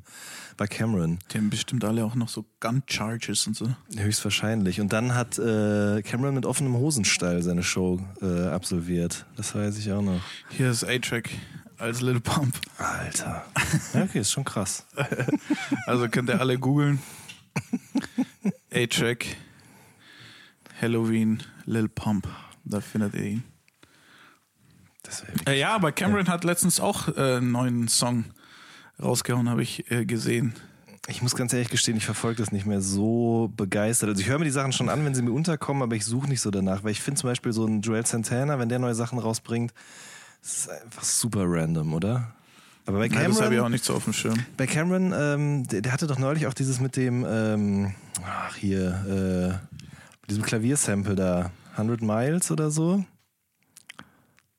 war 0.57 0.67
Cameron. 0.67 1.19
die 1.31 1.37
haben 1.37 1.49
bestimmt 1.49 1.85
alle 1.85 2.03
auch 2.03 2.15
noch 2.15 2.27
so 2.29 2.45
Gun 2.59 2.83
Charges 2.87 3.45
und 3.47 3.55
so. 3.55 3.67
Höchstwahrscheinlich. 3.95 4.81
Und 4.81 4.91
dann 4.93 5.13
hat 5.15 5.37
äh, 5.37 6.01
Cameron 6.01 6.33
mit 6.33 6.45
offenem 6.45 6.75
Hosenstall 6.75 7.41
seine 7.43 7.63
Show 7.63 7.99
äh, 8.21 8.47
absolviert. 8.47 9.25
Das 9.37 9.53
weiß 9.55 9.77
ich 9.77 9.91
auch 9.91 10.01
noch. 10.01 10.19
Hier 10.49 10.71
ist 10.71 10.83
A-Track 10.83 11.29
als 11.81 12.01
Lil 12.01 12.19
Pump. 12.19 12.55
Alter. 12.77 13.43
Ja, 13.93 14.03
okay, 14.03 14.19
ist 14.19 14.31
schon 14.31 14.45
krass. 14.45 14.85
Also 15.87 16.07
könnt 16.09 16.29
ihr 16.29 16.39
alle 16.39 16.59
googeln. 16.59 17.01
A-Track, 18.71 19.25
Halloween, 20.79 21.43
Lil 21.65 21.89
Pump. 21.89 22.27
Da 22.63 22.79
findet 22.79 23.15
ihr 23.15 23.23
ihn. 23.23 23.43
Äh, 25.47 25.59
ja, 25.59 25.75
aber 25.75 25.91
Cameron 25.91 26.27
hat 26.27 26.43
letztens 26.43 26.79
auch 26.79 27.07
äh, 27.09 27.37
einen 27.37 27.51
neuen 27.51 27.87
Song 27.87 28.25
rausgehauen, 29.01 29.49
habe 29.49 29.63
ich 29.63 29.89
äh, 29.91 30.05
gesehen. 30.05 30.53
Ich 31.07 31.23
muss 31.23 31.35
ganz 31.35 31.51
ehrlich 31.51 31.69
gestehen, 31.69 31.97
ich 31.97 32.05
verfolge 32.05 32.37
das 32.37 32.51
nicht 32.51 32.67
mehr 32.67 32.81
so 32.81 33.51
begeistert. 33.57 34.09
Also 34.09 34.21
ich 34.21 34.29
höre 34.29 34.37
mir 34.37 34.45
die 34.45 34.51
Sachen 34.51 34.71
schon 34.71 34.87
an, 34.87 35.03
wenn 35.03 35.15
sie 35.15 35.23
mir 35.23 35.31
unterkommen, 35.31 35.81
aber 35.81 35.95
ich 35.95 36.05
suche 36.05 36.29
nicht 36.29 36.41
so 36.41 36.51
danach, 36.51 36.83
weil 36.83 36.91
ich 36.91 37.01
finde 37.01 37.19
zum 37.19 37.29
Beispiel 37.29 37.51
so 37.51 37.65
einen 37.65 37.81
Joel 37.81 38.05
Santana, 38.05 38.59
wenn 38.59 38.69
der 38.69 38.79
neue 38.79 38.95
Sachen 38.95 39.17
rausbringt, 39.17 39.73
das 40.41 40.51
ist 40.57 40.69
einfach 40.69 41.03
super 41.03 41.43
random, 41.45 41.93
oder? 41.93 42.33
Aber 42.85 42.97
bei 42.99 43.05
Ja, 43.07 43.27
das 43.27 43.41
habe 43.41 43.53
ich 43.53 43.59
auch 43.59 43.63
Cameron, 43.65 43.71
nicht 43.71 43.83
so 43.85 43.93
auf 43.95 44.03
dem 44.05 44.13
Schirm. 44.13 44.43
bei 44.57 44.65
Cameron 44.67 45.13
ähm, 45.15 45.67
der, 45.67 45.81
der 45.81 45.91
hatte 45.93 46.07
doch 46.07 46.17
neulich 46.17 46.47
auch 46.47 46.53
dieses 46.53 46.79
mit 46.79 46.95
dem, 46.95 47.25
ähm, 47.27 47.93
ach 48.25 48.55
hier, 48.55 49.59
äh, 49.61 49.77
mit 50.21 50.29
diesem 50.31 50.43
Klaviersample 50.43 51.15
da, 51.15 51.51
100 51.73 52.01
Miles 52.01 52.49
oder 52.51 52.71
so. 52.71 53.05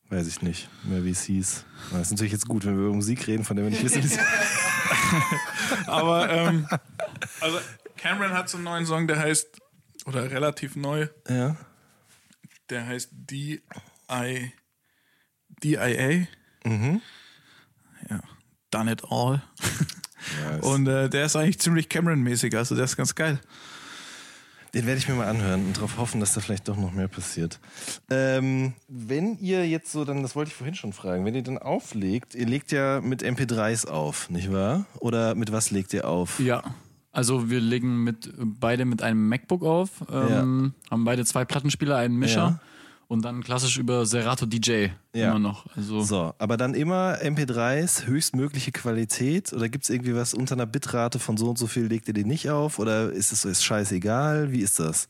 Weiß 0.08 0.26
ich 0.28 0.40
nicht 0.42 0.68
mehr, 0.84 1.04
wie 1.04 1.10
es 1.10 1.22
hieß. 1.24 1.64
Das 1.90 2.02
ist 2.02 2.10
natürlich 2.12 2.32
jetzt 2.32 2.46
gut, 2.46 2.64
wenn 2.64 2.76
wir 2.78 2.84
über 2.86 2.94
Musik 2.94 3.26
reden, 3.26 3.44
von 3.44 3.56
der 3.56 3.64
wir 3.64 3.70
nicht 3.70 3.82
wissen, 3.82 4.02
wie 4.02 4.06
es 4.06 4.18
Aber 5.86 6.28
ähm, 6.30 6.66
also 7.40 7.58
Cameron 7.96 8.32
hat 8.32 8.48
so 8.48 8.56
einen 8.58 8.64
neuen 8.64 8.86
Song, 8.86 9.06
der 9.06 9.18
heißt, 9.18 9.48
oder 10.06 10.30
relativ 10.30 10.76
neu, 10.76 11.08
Ja. 11.28 11.56
der 12.70 12.86
heißt 12.86 13.08
D.I. 13.12 14.52
DIA. 15.64 16.26
Mhm. 16.64 17.00
Ja, 18.08 18.20
Done 18.70 18.92
It 18.92 19.02
All. 19.10 19.42
Nice. 20.48 20.64
Und 20.64 20.86
äh, 20.86 21.08
der 21.08 21.26
ist 21.26 21.36
eigentlich 21.36 21.58
ziemlich 21.58 21.88
Cameron-mäßig, 21.88 22.56
also 22.56 22.74
der 22.74 22.84
ist 22.84 22.96
ganz 22.96 23.14
geil. 23.14 23.40
Den 24.74 24.86
werde 24.86 24.98
ich 24.98 25.06
mir 25.08 25.14
mal 25.14 25.28
anhören 25.28 25.66
und 25.66 25.76
darauf 25.76 25.98
hoffen, 25.98 26.18
dass 26.20 26.32
da 26.32 26.40
vielleicht 26.40 26.66
doch 26.66 26.78
noch 26.78 26.92
mehr 26.92 27.08
passiert. 27.08 27.60
Ähm, 28.08 28.72
wenn 28.88 29.36
ihr 29.38 29.68
jetzt 29.68 29.92
so, 29.92 30.06
dann, 30.06 30.22
das 30.22 30.34
wollte 30.34 30.48
ich 30.50 30.54
vorhin 30.54 30.74
schon 30.74 30.94
fragen, 30.94 31.26
wenn 31.26 31.34
ihr 31.34 31.42
dann 31.42 31.58
auflegt, 31.58 32.34
ihr 32.34 32.46
legt 32.46 32.72
ja 32.72 33.02
mit 33.02 33.22
MP3s 33.22 33.86
auf, 33.86 34.30
nicht 34.30 34.50
wahr? 34.50 34.86
Oder 35.00 35.34
mit 35.34 35.52
was 35.52 35.70
legt 35.70 35.92
ihr 35.92 36.08
auf? 36.08 36.40
Ja. 36.40 36.62
Also 37.10 37.50
wir 37.50 37.60
legen 37.60 38.02
mit 38.04 38.32
beide 38.38 38.86
mit 38.86 39.02
einem 39.02 39.28
MacBook 39.28 39.62
auf, 39.62 39.90
ähm, 40.10 40.72
haben 40.90 41.04
beide 41.04 41.26
zwei 41.26 41.44
Plattenspieler, 41.44 41.96
einen 41.96 42.16
Mischer 42.16 42.58
Ja. 42.58 42.60
Und 43.12 43.22
dann 43.24 43.42
klassisch 43.44 43.76
über 43.78 44.06
Serato 44.06 44.46
DJ 44.46 44.86
Ja. 45.14 45.30
immer 45.30 45.38
noch. 45.38 45.66
Also 45.76 46.00
So, 46.00 46.34
aber 46.38 46.56
dann 46.56 46.74
immer 46.74 47.18
MP3s, 47.22 48.06
höchstmögliche 48.06 48.72
Qualität 48.72 49.52
oder 49.52 49.68
gibt 49.68 49.84
es 49.84 49.90
irgendwie 49.90 50.14
was 50.14 50.32
unter 50.34 50.54
einer 50.54 50.66
Bitrate 50.66 51.18
von 51.18 51.36
so 51.36 51.50
und 51.50 51.58
so 51.58 51.66
viel, 51.66 51.84
legt 51.86 52.08
ihr 52.08 52.14
den 52.14 52.26
nicht 52.28 52.48
auf 52.50 52.78
oder 52.78 53.12
ist 53.12 53.30
es 53.32 53.44
ist 53.44 53.62
scheißegal? 53.64 54.50
Wie 54.52 54.60
ist 54.60 54.80
das? 54.80 55.08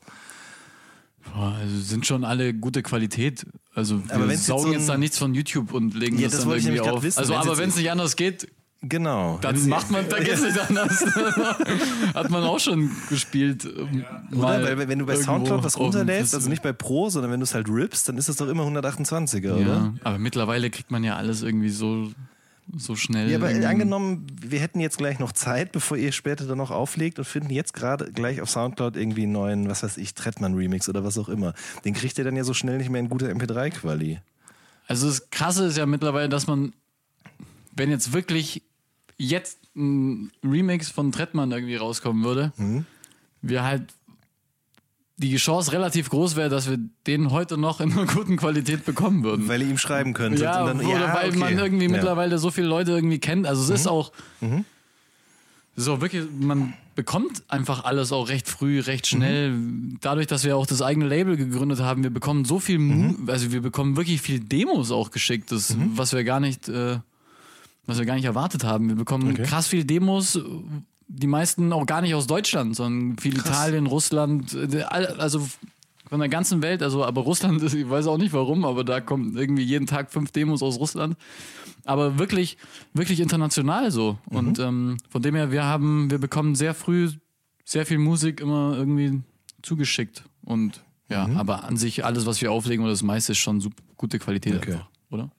Boah, 1.33 1.55
also 1.61 1.79
sind 1.81 2.05
schon 2.07 2.25
alle 2.25 2.53
gute 2.53 2.83
Qualität. 2.83 3.47
Also 3.75 4.03
Aber 4.09 4.25
wir 4.27 4.33
jetzt 4.33 4.47
saugen 4.47 4.62
so 4.65 4.73
jetzt, 4.73 4.83
ein- 4.83 4.87
da 4.88 4.99
nichts 4.99 5.19
von 5.19 5.35
YouTube 5.35 5.73
und 5.73 5.95
legen 5.95 6.17
Ja, 6.19 6.25
das, 6.25 6.33
das 6.38 6.45
dann 6.45 6.53
irgendwie 6.59 6.81
auf. 6.81 7.03
wissen, 7.03 7.21
also 7.21 7.35
aber 7.35 7.51
jetzt- 7.51 7.59
wenn 7.59 7.69
es 7.69 7.77
nicht 7.77 7.91
anders 7.91 8.17
geht, 8.17 8.49
Genau. 8.85 9.38
dann 9.40 9.68
macht 9.68 9.90
man, 9.92 10.09
dann 10.09 10.25
geht's 10.25 10.42
nicht 10.42 10.59
anders. 10.59 11.05
Hat 12.14 12.31
man 12.31 12.42
auch 12.42 12.59
schon 12.59 12.90
gespielt. 13.09 13.64
ähm, 13.64 14.05
Oder? 14.33 14.42
Weil, 14.42 14.88
wenn 14.88 14.99
du 14.99 15.07
bei 15.07 15.14
Soundcloud 15.14 15.62
was 15.62 15.79
runterlädst, 15.79 16.35
also 16.35 16.49
nicht 16.49 16.62
bei 16.62 16.73
Pro, 16.73 17.09
sondern 17.09 17.31
wenn 17.31 17.38
du 17.38 17.45
es 17.45 17.55
halt 17.55 17.68
rippst, 17.68 18.09
dann 18.09 18.18
ist 18.18 18.29
das 18.29 18.37
doch 18.37 18.49
immer 18.49 18.64
128er, 18.64 19.53
oder? 19.55 19.61
Ja, 19.61 19.95
aber 20.03 20.18
mittlerweile 20.18 20.68
kriegt 20.68 20.90
man 20.90 21.05
ja 21.05 21.16
alles 21.16 21.42
irgendwie 21.42 21.68
so, 21.68 22.11
so 22.77 22.97
schnell. 22.97 23.31
Ja, 23.31 23.37
aber 23.38 23.49
angenommen, 23.49 24.27
wir 24.40 24.59
hätten 24.59 24.81
jetzt 24.81 24.99
gleich 24.99 25.21
noch 25.21 25.31
Zeit, 25.31 25.71
bevor 25.71 25.97
ihr 25.97 26.11
später 26.11 26.45
dann 26.47 26.59
noch 26.59 26.73
auflegt 26.73 27.21
und 27.21 27.25
finden 27.25 27.51
jetzt 27.51 27.75
gerade 27.75 28.11
gleich 28.11 28.40
auf 28.40 28.51
Soundcloud 28.51 28.97
irgendwie 28.97 29.23
einen 29.23 29.33
neuen, 29.33 29.68
was 29.68 29.85
weiß 29.85 29.97
ich, 29.97 30.14
Trettmann-Remix 30.14 30.88
oder 30.88 31.05
was 31.05 31.18
auch 31.18 31.29
immer. 31.29 31.55
Den 31.85 31.95
kriegt 31.95 32.18
ihr 32.18 32.25
dann 32.25 32.35
ja 32.35 32.42
so 32.42 32.53
schnell 32.53 32.79
nicht 32.79 32.90
mehr 32.90 33.01
in 33.01 33.09
guter 33.09 33.29
MP3-Quali. 33.29 34.18
Also 34.88 35.07
das 35.07 35.31
Krasse 35.31 35.66
ist 35.66 35.79
ja 35.79 35.87
mittlerweile, 35.87 36.29
dass 36.29 36.49
man, 36.49 36.73
wenn 37.77 37.88
jetzt 37.88 38.12
wirklich 38.12 38.64
jetzt 39.18 39.59
ein 39.77 40.31
Remix 40.44 40.90
von 40.90 41.12
Trettmann 41.12 41.51
irgendwie 41.53 41.77
rauskommen 41.77 42.25
würde, 42.25 42.53
Mhm. 42.57 42.85
wir 43.40 43.62
halt 43.64 43.85
die 45.18 45.37
Chance 45.37 45.72
relativ 45.72 46.11
groß 46.11 46.35
wäre, 46.37 46.48
dass 46.48 46.68
wir 46.68 46.79
den 47.07 47.31
heute 47.31 47.57
noch 47.57 47.81
in 47.81 47.92
einer 47.92 48.07
guten 48.07 48.37
Qualität 48.37 48.85
bekommen 48.85 49.22
würden. 49.22 49.46
Weil 49.46 49.62
ihr 49.62 49.68
ihm 49.68 49.79
schreiben 49.79 50.14
könntet. 50.14 50.40
ja, 50.42 50.61
und 50.62 50.66
dann, 50.66 50.87
oder 50.87 50.98
ja, 51.01 51.14
weil 51.14 51.29
okay. 51.31 51.38
man 51.38 51.59
irgendwie 51.59 51.85
ja. 51.85 51.88
Mhm. 51.90 51.94
mittlerweile 51.96 52.38
so 52.38 52.51
viele 52.51 52.66
Leute 52.66 52.92
irgendwie 52.92 53.18
kennt. 53.20 53.46
Also 53.46 53.62
es 53.62 53.81
ist 53.81 53.87
auch 53.87 54.11
so 55.77 56.01
wirklich, 56.01 56.25
man 56.38 56.75
bekommt 56.94 57.44
einfach 57.48 57.85
alles 57.85 58.12
auch 58.12 58.29
recht 58.29 58.48
früh, 58.48 58.81
recht 58.81 59.07
schnell. 59.07 59.55
Dadurch, 60.01 60.27
dass 60.27 60.44
wir 60.44 60.57
auch 60.57 60.66
das 60.66 60.83
eigene 60.83 61.07
Label 61.07 61.37
gegründet 61.37 61.81
haben, 61.81 62.03
wir 62.03 62.11
bekommen 62.11 62.44
so 62.44 62.59
viel, 62.59 62.79
Mhm. 62.79 63.29
also 63.29 63.53
wir 63.53 63.62
bekommen 63.62 63.96
wirklich 63.96 64.20
viel 64.20 64.40
Demos 64.40 64.90
auch 64.90 65.11
geschickt, 65.11 65.51
das, 65.53 65.75
was 65.94 66.12
wir 66.12 66.25
gar 66.25 66.40
nicht, 66.40 66.68
äh, 66.68 66.98
was 67.87 67.99
wir 67.99 68.07
gar 68.07 68.14
nicht 68.14 68.25
erwartet 68.25 68.64
haben. 68.64 68.88
Wir 68.88 68.97
bekommen 68.97 69.31
Okay. 69.33 69.42
krass 69.42 69.66
viel 69.68 69.85
Demos. 69.85 70.38
Die 71.09 71.27
meisten 71.27 71.73
auch 71.73 71.85
gar 71.87 72.01
nicht 72.01 72.14
aus 72.14 72.27
Deutschland, 72.27 72.75
sondern 72.77 73.18
viel 73.18 73.37
Italien, 73.37 73.87
Russland, 73.87 74.57
also 75.18 75.47
von 76.09 76.21
der 76.21 76.29
ganzen 76.29 76.62
Welt, 76.62 76.83
also 76.83 77.05
aber 77.05 77.23
Russland, 77.23 77.62
ich 77.75 77.88
weiß 77.88 78.07
auch 78.07 78.18
nicht 78.18 78.33
warum, 78.33 78.64
aber 78.64 78.85
da 78.85 79.01
kommen 79.01 79.37
irgendwie 79.37 79.62
jeden 79.62 79.87
Tag 79.87 80.11
fünf 80.11 80.31
Demos 80.31 80.62
aus 80.62 80.79
Russland. 80.79 81.16
Aber 81.85 82.18
wirklich, 82.18 82.57
wirklich 82.95 83.18
international 83.21 83.90
so. 83.90 84.18
Und 84.27 84.59
ähm, 84.59 84.99
von 85.09 85.21
dem 85.23 85.35
her, 85.35 85.51
wir 85.51 85.64
haben, 85.64 86.11
wir 86.11 86.18
bekommen 86.18 86.55
sehr 86.55 86.75
früh 86.75 87.11
sehr 87.64 87.87
viel 87.87 87.99
Musik 87.99 88.40
immer 88.40 88.75
irgendwie 88.77 89.21
zugeschickt. 89.62 90.25
Und 90.42 90.83
ja, 91.09 91.29
aber 91.37 91.64
an 91.64 91.77
sich 91.77 92.05
alles, 92.05 92.27
was 92.27 92.40
wir 92.40 92.51
auflegen 92.53 92.85
oder 92.85 92.92
das 92.92 93.03
meiste 93.03 93.33
ist 93.33 93.38
schon 93.38 93.61
super 93.61 93.83
gute 93.97 94.18
Qualität 94.18 94.57
Okay. 94.57 94.73
einfach, 94.73 94.88
oder? 95.11 95.31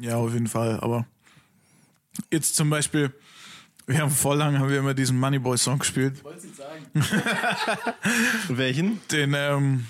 Ja, 0.00 0.16
auf 0.16 0.32
jeden 0.32 0.46
Fall. 0.48 0.78
Aber 0.80 1.06
jetzt 2.30 2.56
zum 2.56 2.70
Beispiel, 2.70 3.12
wir 3.86 4.00
haben 4.00 4.10
vor 4.10 4.34
lang 4.36 4.58
haben 4.58 4.68
wir 4.68 4.78
immer 4.78 4.94
diesen 4.94 5.18
Moneyboy-Song 5.18 5.78
gespielt. 5.78 6.22
Welchen? 8.48 9.00
Den, 9.10 9.34
ähm, 9.34 9.86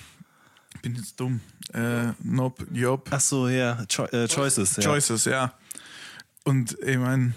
ich 0.74 0.80
bin 0.82 0.96
jetzt 0.96 1.18
dumm. 1.18 1.40
Äh, 1.72 2.12
Nope, 2.22 2.66
Job. 2.72 3.08
Ach 3.10 3.20
so, 3.20 3.48
ja. 3.48 3.84
Cho 3.88 4.04
äh, 4.06 4.28
Choices. 4.28 4.76
Ja. 4.76 4.82
Choices, 4.82 5.24
ja. 5.24 5.54
Und 6.44 6.76
ich 6.84 6.98
meine, 6.98 7.34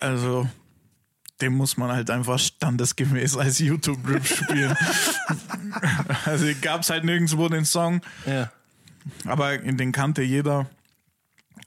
also 0.00 0.48
den 1.40 1.54
muss 1.54 1.76
man 1.76 1.90
halt 1.90 2.08
einfach 2.10 2.38
standesgemäß 2.38 3.36
als 3.36 3.58
YouTube-Rip 3.58 4.24
spielen. 4.24 4.76
also 6.24 6.46
gab 6.60 6.82
es 6.82 6.90
halt 6.90 7.04
nirgendwo 7.04 7.48
den 7.48 7.64
Song, 7.64 8.00
Ja. 8.26 8.50
aber 9.26 9.58
den 9.58 9.92
kannte 9.92 10.22
jeder. 10.22 10.70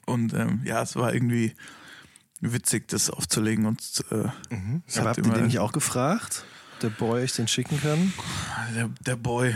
Und 0.05 0.33
ähm, 0.33 0.61
ja, 0.63 0.81
es 0.81 0.95
war 0.95 1.13
irgendwie 1.13 1.53
witzig, 2.53 2.87
das 2.87 3.09
aufzulegen. 3.09 3.65
Und 3.65 3.79
äh, 4.11 4.29
es 4.87 4.97
Aber 4.97 5.09
habt 5.09 5.17
ihr 5.17 5.23
den 5.33 5.45
nicht 5.47 5.59
auch 5.59 5.71
gefragt? 5.71 6.43
Der 6.81 6.89
Boy 6.89 7.23
euch 7.23 7.33
den 7.33 7.47
schicken 7.47 7.79
kann? 7.81 8.13
der, 8.75 8.89
der 9.05 9.15
Boy. 9.15 9.55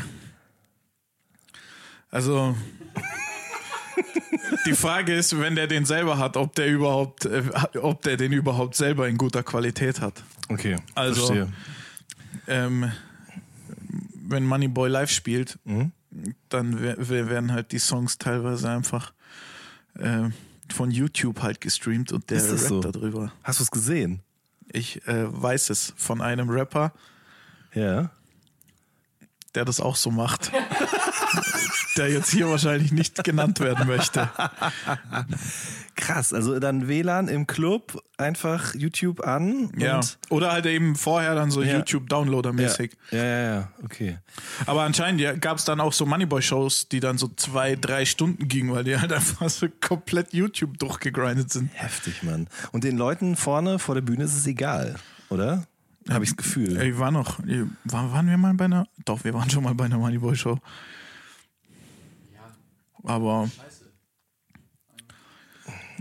Also 2.12 2.56
die 4.65 4.73
Frage 4.73 5.13
ist, 5.15 5.39
wenn 5.39 5.56
der 5.56 5.67
den 5.67 5.86
selber 5.86 6.17
hat, 6.17 6.38
ob 6.38 6.56
der 6.56 6.67
überhaupt, 6.67 7.25
äh, 7.25 7.43
ob 7.82 8.02
der 8.02 8.17
den 8.17 8.32
überhaupt 8.32 8.75
selber 8.75 9.08
in 9.08 9.17
guter 9.17 9.43
Qualität 9.43 10.02
hat. 10.02 10.23
Okay, 10.47 10.78
Also- 10.95 11.28
verstehe. 11.28 11.54
Ähm, 12.47 12.91
wenn 14.28 14.45
Moneyboy 14.45 14.89
live 14.89 15.12
spielt, 15.12 15.60
Mhm. 15.65 15.91
dann 16.49 16.82
wer- 16.82 16.95
wer- 16.97 17.30
werden 17.30 17.52
halt 17.52 17.71
die 17.71 17.80
Songs 17.80 18.17
teilweise 18.17 18.69
einfach 18.69 19.13
äh, 19.99 20.30
von 20.73 20.91
YouTube 20.91 21.41
halt 21.41 21.62
gestreamt 21.62 22.12
und 22.12 22.29
der 22.29 22.41
rappt 22.43 22.60
so? 22.60 22.79
darüber. 22.82 23.32
Hast 23.43 23.60
du 23.60 23.63
es 23.63 23.71
gesehen? 23.71 24.21
Ich 24.71 25.05
äh, 25.08 25.25
weiß 25.29 25.69
es 25.71 25.93
von 25.97 26.21
einem 26.21 26.49
Rapper, 26.49 26.93
Ja. 27.73 28.12
der 29.55 29.65
das 29.65 29.79
auch 29.79 29.95
so 29.95 30.12
macht. 30.12 30.51
der 31.99 32.09
jetzt 32.09 32.31
hier 32.31 32.49
wahrscheinlich 32.49 32.91
nicht 32.91 33.23
genannt 33.23 33.59
werden 33.59 33.88
möchte. 33.88 34.29
Krass, 35.95 36.33
also 36.33 36.59
dann 36.59 36.88
WLAN 36.88 37.27
im 37.27 37.45
Club, 37.45 38.01
einfach 38.17 38.73
YouTube 38.73 39.19
an. 39.19 39.69
Ja. 39.77 39.99
Oder 40.29 40.53
halt 40.53 40.65
eben 40.65 40.95
vorher 40.95 41.35
dann 41.35 41.51
so 41.51 41.62
Ja. 41.62 41.77
YouTube-Downloader-mäßig. 41.77 42.91
Ja, 43.12 43.17
ja, 43.17 43.23
ja, 43.23 43.53
ja, 43.53 43.71
okay. 43.83 44.17
Aber 44.65 44.83
anscheinend 44.83 45.19
ja, 45.19 45.33
gab 45.33 45.57
es 45.57 45.65
dann 45.65 45.81
auch 45.81 45.93
so 45.93 46.05
Moneyboy-Shows, 46.05 46.88
die 46.88 47.01
dann 47.01 47.17
so 47.17 47.29
zwei, 47.35 47.75
drei 47.75 48.05
Stunden 48.05 48.47
gingen, 48.47 48.71
weil 48.71 48.85
die 48.85 48.97
halt 48.97 49.12
einfach 49.12 49.49
so 49.49 49.67
komplett 49.81 50.33
YouTube 50.33 50.79
durchgegrindet 50.79 51.51
sind. 51.51 51.69
Heftig, 51.73 52.23
Mann. 52.23 52.47
Und 52.71 52.85
den 52.85 52.97
Leuten 52.97 53.35
vorne 53.35 53.77
vor 53.77 53.95
der 53.95 54.01
Bühne 54.01 54.23
ist 54.23 54.35
es 54.35 54.47
egal, 54.47 54.95
oder? 55.29 55.65
Habe 56.09 56.23
ich 56.23 56.31
das 56.31 56.38
Gefühl. 56.38 56.77
Ey, 56.77 56.97
war 56.97 57.12
noch, 57.12 57.39
waren 57.83 58.29
wir 58.29 58.38
mal 58.38 58.53
bei 58.53 58.65
einer, 58.65 58.88
doch, 59.05 59.23
wir 59.25 59.33
waren 59.33 59.49
schon 59.49 59.63
mal 59.63 59.75
bei 59.75 59.85
einer 59.85 59.97
Moneyboy-Show. 59.97 60.57
Aber, 63.03 63.49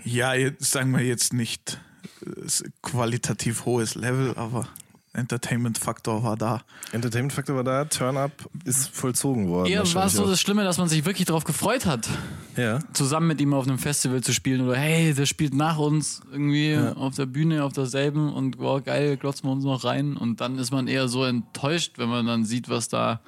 ja, 0.04 0.34
jetzt 0.34 0.70
sagen 0.70 0.92
wir 0.96 1.04
jetzt 1.04 1.32
nicht 1.32 1.78
äh, 2.24 2.68
qualitativ 2.82 3.64
hohes 3.64 3.94
Level, 3.94 4.34
aber 4.36 4.68
Entertainment-Faktor 5.14 6.22
war 6.22 6.36
da. 6.36 6.62
Entertainment 6.92 7.32
Factor 7.32 7.56
war 7.56 7.64
da, 7.64 7.84
Turn-Up 7.86 8.30
ist 8.64 8.88
vollzogen 8.94 9.48
worden. 9.48 9.68
Eher 9.68 9.94
war 9.94 10.06
es 10.06 10.12
so 10.12 10.26
das 10.26 10.40
Schlimme, 10.40 10.62
dass 10.64 10.78
man 10.78 10.88
sich 10.88 11.04
wirklich 11.04 11.26
darauf 11.26 11.44
gefreut 11.44 11.86
hat, 11.86 12.08
Ja. 12.56 12.78
zusammen 12.92 13.26
mit 13.26 13.40
ihm 13.40 13.52
auf 13.52 13.66
einem 13.66 13.78
Festival 13.78 14.22
zu 14.22 14.32
spielen 14.32 14.60
oder 14.60 14.76
hey, 14.76 15.14
der 15.14 15.26
spielt 15.26 15.54
nach 15.54 15.78
uns 15.78 16.20
irgendwie 16.30 16.76
auf 16.76 17.16
der 17.16 17.26
Bühne, 17.26 17.64
auf 17.64 17.72
derselben 17.72 18.32
und 18.32 18.58
wow, 18.58 18.82
geil, 18.84 19.16
glotzen 19.16 19.48
wir 19.48 19.52
uns 19.52 19.64
noch 19.64 19.82
rein 19.84 20.16
und 20.16 20.40
dann 20.40 20.56
ist 20.58 20.70
man 20.70 20.86
eher 20.86 21.08
so 21.08 21.24
enttäuscht, 21.24 21.98
wenn 21.98 22.08
man 22.08 22.26
dann 22.26 22.44
sieht, 22.44 22.68
was 22.68 22.88
da, 22.88 23.20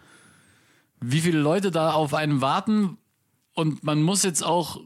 wie 1.00 1.20
viele 1.20 1.40
Leute 1.40 1.70
da 1.72 1.92
auf 1.92 2.14
einen 2.14 2.40
warten 2.40 2.98
und 3.60 3.84
man 3.84 4.02
muss 4.02 4.22
jetzt 4.22 4.44
auch, 4.44 4.80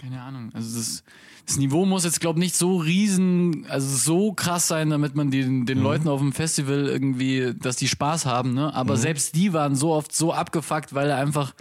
keine 0.00 0.20
Ahnung, 0.20 0.50
also 0.52 0.76
das, 0.78 1.02
das 1.46 1.56
Niveau 1.56 1.84
muss 1.84 2.04
jetzt, 2.04 2.20
glaube 2.20 2.38
ich, 2.38 2.44
nicht 2.44 2.56
so 2.56 2.76
riesen, 2.76 3.66
also 3.68 3.96
so 3.96 4.32
krass 4.32 4.68
sein, 4.68 4.90
damit 4.90 5.16
man 5.16 5.30
den, 5.30 5.66
den 5.66 5.82
Leuten 5.82 6.08
auf 6.08 6.20
dem 6.20 6.32
Festival 6.32 6.86
irgendwie, 6.86 7.54
dass 7.58 7.76
die 7.76 7.88
Spaß 7.88 8.26
haben, 8.26 8.54
ne? 8.54 8.72
Aber 8.74 8.96
selbst 8.96 9.34
die 9.34 9.52
waren 9.52 9.74
so 9.74 9.92
oft 9.92 10.14
so 10.14 10.32
abgefuckt, 10.32 10.94
weil 10.94 11.08
er 11.08 11.16
einfach 11.16 11.54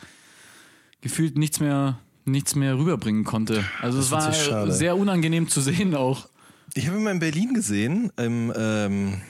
gefühlt 1.02 1.38
nichts 1.38 1.60
mehr, 1.60 1.98
nichts 2.26 2.56
mehr 2.56 2.78
rüberbringen 2.78 3.24
konnte. 3.24 3.64
Also 3.82 4.00
es 4.00 4.12
war 4.12 4.72
sehr 4.72 4.98
unangenehm 4.98 5.48
zu 5.48 5.62
sehen 5.62 5.96
auch. 5.96 6.28
Ich 6.76 6.88
habe 6.88 6.98
ihn 6.98 7.04
mal 7.04 7.12
in 7.12 7.20
Berlin 7.20 7.54
gesehen, 7.54 8.12
im, 8.18 8.54
ähm, 8.56 9.22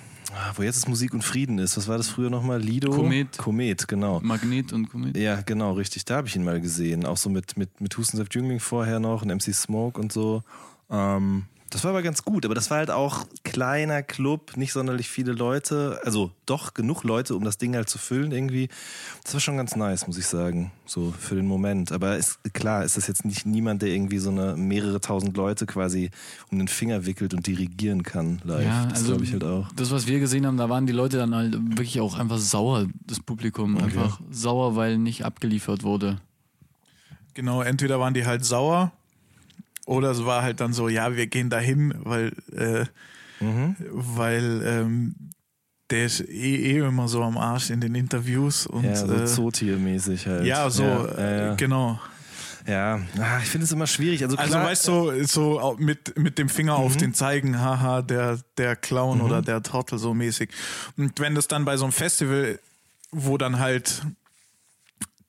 wo 0.56 0.64
jetzt 0.64 0.78
das 0.78 0.88
Musik 0.88 1.14
und 1.14 1.24
Frieden 1.24 1.60
ist. 1.60 1.78
Was 1.78 1.88
war 1.88 1.98
das 1.98 2.10
früher 2.10 2.30
nochmal? 2.30 2.60
Lido? 2.62 2.92
Komet. 2.92 3.38
Komet, 3.38 3.88
genau. 3.88 4.20
Magnet 4.22 4.74
und 4.74 4.90
Komet. 4.90 5.18
Ja, 5.18 5.42
genau, 5.42 5.74
richtig. 5.74 6.06
Da 6.06 6.18
habe 6.18 6.28
ich 6.28 6.36
ihn 6.36 6.44
mal 6.44 6.62
gesehen. 6.62 7.06
Auch 7.06 7.18
so 7.18 7.30
mit, 7.30 7.58
mit, 7.58 7.82
mit 7.82 7.98
Hustensaft 7.98 8.34
Jüngling 8.36 8.60
vorher 8.60 9.00
noch 9.00 9.22
und 9.22 9.30
MC 9.30 9.54
Smoke 9.54 10.00
und 10.00 10.12
so. 10.12 10.44
Ähm, 10.90 11.46
Das 11.70 11.84
war 11.84 11.92
aber 11.92 12.02
ganz 12.02 12.24
gut, 12.24 12.46
aber 12.46 12.56
das 12.56 12.72
war 12.72 12.78
halt 12.78 12.90
auch 12.90 13.26
kleiner 13.44 14.02
Club, 14.02 14.58
nicht 14.58 14.74
sonderlich 14.74 15.08
viele 15.08 15.34
Leute, 15.34 16.00
also 16.04 16.32
doch 16.46 16.74
genug 16.74 17.04
Leute, 17.04 17.36
um 17.36 17.44
das 17.44 17.58
Ding 17.58 17.76
halt 17.76 17.90
zu 17.90 18.00
füllen 18.00 18.32
irgendwie. 18.32 18.70
Das 19.24 19.34
war 19.34 19.40
schon 19.40 19.58
ganz 19.58 19.76
nice, 19.76 20.08
muss 20.08 20.18
ich 20.18 20.26
sagen, 20.26 20.72
so 20.86 21.14
für 21.18 21.36
den 21.36 21.46
Moment. 21.46 21.92
Aber 21.92 22.18
ist, 22.18 22.40
klar, 22.54 22.84
ist 22.84 22.98
das 22.98 23.08
jetzt 23.08 23.24
nicht 23.24 23.46
niemand, 23.46 23.84
der 23.84 23.90
irgendwie 23.90 24.18
so 24.18 24.32
eine 24.32 24.56
mehrere 24.56 25.00
tausend 25.00 25.38
Leute 25.38 25.68
quasi 25.68 26.10
um 26.52 26.58
den 26.58 26.68
Finger 26.68 27.06
wickelt 27.06 27.34
und 27.36 27.46
dirigieren 27.46 28.02
kann 28.02 28.42
live. 28.44 28.66
Ja, 28.66 28.86
das 28.86 29.00
also 29.00 29.12
glaube 29.12 29.24
ich 29.26 29.34
halt 29.34 29.44
auch. 29.44 29.68
Das, 29.76 29.92
was 29.92 30.08
wir 30.08 30.20
gesehen 30.20 30.48
haben, 30.48 30.58
da 30.58 30.70
waren 30.70 30.88
die 30.88 30.94
Leute 30.94 31.18
dann 31.18 31.36
halt 31.36 31.54
wirklich 31.54 32.00
auch 32.02 32.18
einfach 32.18 32.40
sauer, 32.40 32.88
das 33.06 33.20
Publikum. 33.20 33.78
Einfach 33.78 34.20
sauer, 34.32 34.76
weil 34.76 34.98
nicht 34.98 35.24
abgeliefert 35.24 35.84
wurde. 35.84 36.20
Genau, 37.36 37.62
entweder 37.62 38.00
waren 38.00 38.14
die 38.14 38.26
halt 38.26 38.44
sauer 38.44 38.92
oder 39.90 40.12
es 40.12 40.24
war 40.26 40.44
halt 40.44 40.60
dann 40.62 40.72
so, 40.74 40.88
ja, 40.90 41.16
wir 41.16 41.28
gehen 41.28 41.50
dahin, 41.50 41.94
weil, 42.04 42.32
äh, 42.56 42.86
Mhm. 43.44 43.76
weil 43.80 44.62
ähm, 44.66 45.16
der 45.90 46.06
ist 46.06 46.20
eh, 46.22 46.56
eh 46.76 46.78
immer 46.80 47.08
so 47.08 47.24
am 47.24 47.38
Arsch 47.38 47.70
in 47.72 47.82
den 47.82 47.96
Interviews 47.96 48.68
und 48.68 48.84
Ja, 48.86 48.96
so 48.96 49.16
äh, 49.16 49.26
Zootiermäßig 49.26 50.28
halt. 50.28 50.46
ja, 50.46 50.70
so, 50.70 50.84
ja, 50.84 51.06
äh, 51.16 51.46
ja. 51.48 51.56
genau. 51.56 52.00
ja. 52.68 53.00
Ah, 53.18 53.40
ich 53.42 53.50
finde 53.50 53.66
es 53.66 53.72
immer 53.72 53.88
schwierig. 53.88 54.22
Also, 54.24 54.38
Also 54.38 54.52
klar, 54.54 54.66
weißt 54.68 54.88
du, 54.88 55.24
so 55.26 55.60
au- 55.60 55.78
mit, 55.78 56.18
mit 56.20 56.38
dem 56.38 56.50
Finger 56.50 56.76
auf 56.76 56.96
Mhm. 56.96 57.00
den 57.00 57.14
zeigen, 57.16 57.60
haha, 57.60 58.02
der, 58.04 58.40
der 58.58 58.76
Clown 58.76 59.22
oder 59.22 59.42
der 59.42 59.64
Trottel 59.64 59.98
so 59.98 60.14
mäßig. 60.14 60.50
Und 60.98 61.20
wenn 61.20 61.34
das 61.34 61.48
dann 61.48 61.66
bei 61.66 61.78
so 61.78 61.86
einem 61.86 61.94
Festival, 61.94 62.60
wo 63.12 63.38
dann 63.40 63.58
halt 63.58 64.04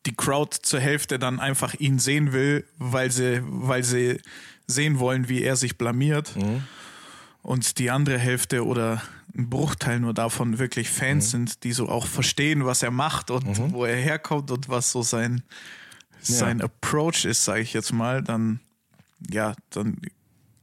die 0.06 0.14
Crowd 0.14 0.58
zur 0.62 0.80
Hälfte 0.80 1.18
dann 1.18 1.40
einfach 1.40 1.74
ihn 1.74 1.98
sehen 1.98 2.32
will, 2.32 2.64
weil 2.78 3.10
sie, 3.10 3.40
weil 3.44 3.84
sie 3.84 4.18
sehen 4.70 4.98
wollen, 4.98 5.28
wie 5.28 5.42
er 5.42 5.56
sich 5.56 5.76
blamiert. 5.78 6.34
Mhm. 6.36 6.62
Und 7.42 7.78
die 7.78 7.90
andere 7.90 8.18
Hälfte 8.18 8.64
oder 8.66 9.02
ein 9.36 9.48
Bruchteil 9.48 10.00
nur 10.00 10.12
davon 10.14 10.58
wirklich 10.58 10.90
Fans 10.90 11.26
Mhm. 11.26 11.30
sind, 11.30 11.64
die 11.64 11.72
so 11.72 11.88
auch 11.88 12.06
verstehen, 12.06 12.64
was 12.66 12.82
er 12.82 12.90
macht 12.90 13.30
und 13.30 13.72
wo 13.72 13.84
er 13.84 13.96
herkommt 13.96 14.50
und 14.50 14.68
was 14.68 14.90
so 14.92 15.02
sein, 15.02 15.42
sein 16.20 16.60
Approach 16.60 17.24
ist, 17.24 17.44
sage 17.44 17.60
ich 17.62 17.72
jetzt 17.72 17.92
mal, 17.92 18.22
dann 18.22 18.60
ja, 19.30 19.54
dann 19.70 19.98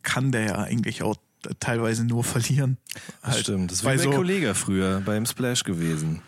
kann 0.04 0.32
der 0.32 0.42
ja 0.46 0.56
eigentlich 0.60 1.04
auch 1.04 1.16
teilweise 1.60 2.04
nur 2.06 2.24
verlieren. 2.24 2.78
Das 3.22 3.32
Halt. 3.34 3.44
stimmt. 3.44 3.72
Das 3.72 3.84
war 3.84 3.94
der 3.94 4.04
so- 4.04 4.12
Kollege 4.12 4.56
früher 4.56 5.00
beim 5.02 5.26
Splash 5.26 5.64
gewesen. 5.64 6.22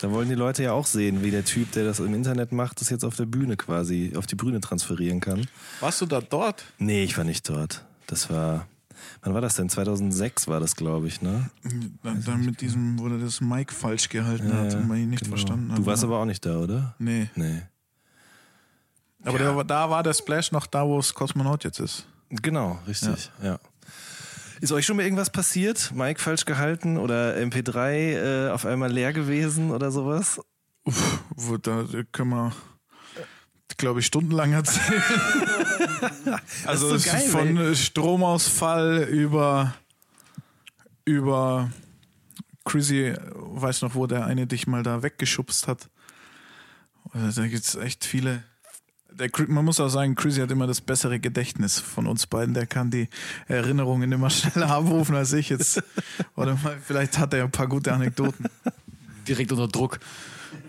Da 0.00 0.10
wollen 0.10 0.28
die 0.28 0.34
Leute 0.34 0.62
ja 0.62 0.72
auch 0.72 0.86
sehen, 0.86 1.22
wie 1.22 1.30
der 1.30 1.44
Typ, 1.44 1.72
der 1.72 1.84
das 1.84 2.00
im 2.00 2.14
Internet 2.14 2.52
macht, 2.52 2.80
das 2.80 2.88
jetzt 2.90 3.04
auf 3.04 3.16
der 3.16 3.26
Bühne 3.26 3.56
quasi, 3.56 4.12
auf 4.16 4.26
die 4.26 4.34
Bühne 4.34 4.60
transferieren 4.60 5.20
kann. 5.20 5.46
Warst 5.80 6.00
du 6.00 6.06
da 6.06 6.20
dort? 6.20 6.64
Nee, 6.78 7.04
ich 7.04 7.16
war 7.18 7.24
nicht 7.24 7.46
dort. 7.48 7.84
Das 8.06 8.30
war, 8.30 8.66
wann 9.22 9.34
war 9.34 9.40
das 9.42 9.56
denn? 9.56 9.68
2006 9.68 10.48
war 10.48 10.58
das, 10.58 10.74
glaube 10.74 11.06
ich, 11.06 11.20
ne? 11.20 11.50
Dann, 12.02 12.24
dann 12.24 12.44
mit 12.46 12.60
diesem, 12.62 12.98
wo 12.98 13.08
der 13.08 13.18
das 13.18 13.40
Mic 13.42 13.72
falsch 13.74 14.08
gehalten 14.08 14.52
hat 14.52 14.74
und 14.74 14.88
man 14.88 14.96
ihn 14.98 15.10
nicht 15.10 15.20
genau. 15.24 15.36
verstanden 15.36 15.70
hat. 15.72 15.78
Du 15.78 15.86
warst 15.86 16.02
aber 16.02 16.18
auch 16.18 16.24
nicht 16.24 16.44
da, 16.46 16.56
oder? 16.58 16.94
Nee. 16.98 17.28
Nee. 17.34 17.62
Aber 19.22 19.38
der, 19.38 19.54
war- 19.54 19.64
da 19.64 19.90
war 19.90 20.02
der 20.02 20.14
Splash 20.14 20.50
noch 20.50 20.66
da, 20.66 20.86
wo 20.86 20.98
es 20.98 21.12
Kosmonaut 21.12 21.62
jetzt 21.64 21.78
ist. 21.78 22.06
Genau, 22.30 22.78
richtig, 22.86 23.30
ja. 23.42 23.58
Ist 24.60 24.72
euch 24.72 24.84
schon 24.84 24.96
mal 24.96 25.04
irgendwas 25.04 25.30
passiert? 25.30 25.92
Mike 25.94 26.20
falsch 26.20 26.44
gehalten 26.44 26.98
oder 26.98 27.36
MP3 27.36 28.46
äh, 28.46 28.50
auf 28.50 28.66
einmal 28.66 28.92
leer 28.92 29.12
gewesen 29.12 29.70
oder 29.70 29.90
sowas? 29.90 30.40
Wo, 30.84 31.56
da 31.56 31.86
können 32.12 32.30
wir, 32.30 32.52
glaube 33.76 34.00
ich, 34.00 34.06
stundenlang 34.06 34.52
erzählen. 34.52 35.02
also 36.66 36.96
so 36.96 37.10
geil, 37.10 37.28
von 37.28 37.74
Stromausfall 37.74 39.04
über 39.10 39.74
über 41.04 41.70
Chrissy, 42.64 43.14
weiß 43.34 43.82
noch, 43.82 43.94
wo 43.94 44.06
der 44.06 44.26
eine 44.26 44.46
dich 44.46 44.66
mal 44.66 44.82
da 44.82 45.02
weggeschubst 45.02 45.66
hat. 45.66 45.88
Also 47.12 47.42
Da 47.42 47.48
gibt 47.48 47.64
es 47.64 47.74
echt 47.74 48.04
viele. 48.04 48.44
Der, 49.20 49.30
man 49.48 49.64
muss 49.64 49.78
auch 49.80 49.88
sagen, 49.88 50.14
Chrissy 50.14 50.40
hat 50.40 50.50
immer 50.50 50.66
das 50.66 50.80
bessere 50.80 51.20
Gedächtnis 51.20 51.78
von 51.78 52.06
uns 52.06 52.26
beiden. 52.26 52.54
Der 52.54 52.66
kann 52.66 52.90
die 52.90 53.08
Erinnerungen 53.48 54.10
immer 54.10 54.30
schneller 54.30 54.70
abrufen 54.70 55.14
als 55.14 55.32
ich 55.32 55.50
jetzt. 55.50 55.82
Oder 56.36 56.56
mal, 56.62 56.78
vielleicht 56.82 57.18
hat 57.18 57.34
er 57.34 57.44
ein 57.44 57.50
paar 57.50 57.68
gute 57.68 57.92
Anekdoten. 57.92 58.46
direkt 59.28 59.52
unter 59.52 59.68
Druck. 59.68 60.00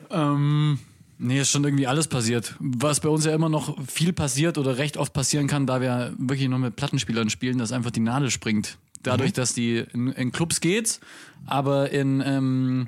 Ähm, 0.10 0.80
nee, 1.18 1.40
ist 1.40 1.52
schon 1.52 1.64
irgendwie 1.64 1.88
alles 1.88 2.08
passiert. 2.08 2.56
Was 2.60 3.00
bei 3.00 3.10
uns 3.10 3.26
ja 3.26 3.34
immer 3.34 3.50
noch 3.50 3.78
viel 3.88 4.14
passiert 4.14 4.58
oder 4.58 4.78
recht 4.78 4.98
oft 4.98 5.14
passieren 5.14 5.48
kann, 5.48 5.66
da 5.66 5.82
wir 5.82 6.14
wirklich 6.18 6.50
nur 6.50 6.60
mit 6.60 6.76
Plattenspielern 6.76 7.30
spielen, 7.30 7.58
dass 7.58 7.72
einfach 7.72 7.92
die 7.92 8.02
Nadel 8.02 8.30
springt. 8.30 8.78
Dadurch, 9.04 9.34
dass 9.34 9.54
die 9.54 9.78
in, 9.78 10.10
in 10.10 10.32
Clubs 10.32 10.62
geht, 10.62 11.00
aber 11.48 11.90
in 11.90 12.22
ähm, 12.24 12.88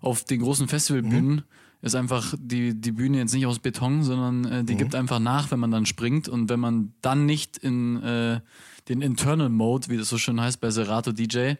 auf 0.00 0.24
den 0.24 0.40
großen 0.40 0.66
Festivalbühnen 0.68 1.42
ist 1.82 1.96
einfach 1.96 2.34
die, 2.38 2.80
die 2.80 2.92
Bühne 2.92 3.18
jetzt 3.18 3.34
nicht 3.34 3.46
aus 3.46 3.58
Beton, 3.58 4.04
sondern 4.04 4.44
äh, 4.44 4.64
die 4.64 4.76
gibt 4.76 4.94
einfach 4.94 5.18
nach, 5.18 5.50
wenn 5.50 5.58
man 5.58 5.72
dann 5.72 5.84
springt. 5.84 6.28
Und 6.28 6.48
wenn 6.48 6.60
man 6.60 6.94
dann 7.02 7.26
nicht 7.26 7.58
in 7.58 8.00
äh, 8.02 8.40
den 8.88 9.02
Internal 9.02 9.48
Mode, 9.48 9.88
wie 9.88 9.96
das 9.96 10.08
so 10.08 10.16
schön 10.16 10.40
heißt 10.40 10.60
bei 10.60 10.70
Serato 10.70 11.10
DJ, 11.10 11.54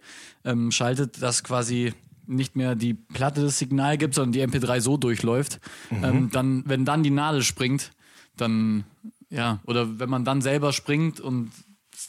ähm, 0.44 0.70
schaltet, 0.70 1.20
dass 1.20 1.42
quasi 1.42 1.92
nicht 2.26 2.54
mehr 2.54 2.76
die 2.76 2.94
Platte 2.94 3.42
das 3.42 3.58
Signal 3.58 3.98
gibt, 3.98 4.14
sondern 4.14 4.32
die 4.32 4.42
MP3 4.42 4.80
so 4.80 4.96
durchläuft, 4.96 5.60
ähm, 5.90 6.30
dann, 6.32 6.62
wenn 6.66 6.84
dann 6.84 7.02
die 7.02 7.10
Nadel 7.10 7.42
springt, 7.42 7.90
dann, 8.36 8.84
ja, 9.28 9.60
oder 9.66 9.98
wenn 9.98 10.08
man 10.08 10.24
dann 10.24 10.40
selber 10.40 10.72
springt 10.72 11.18
und 11.18 11.50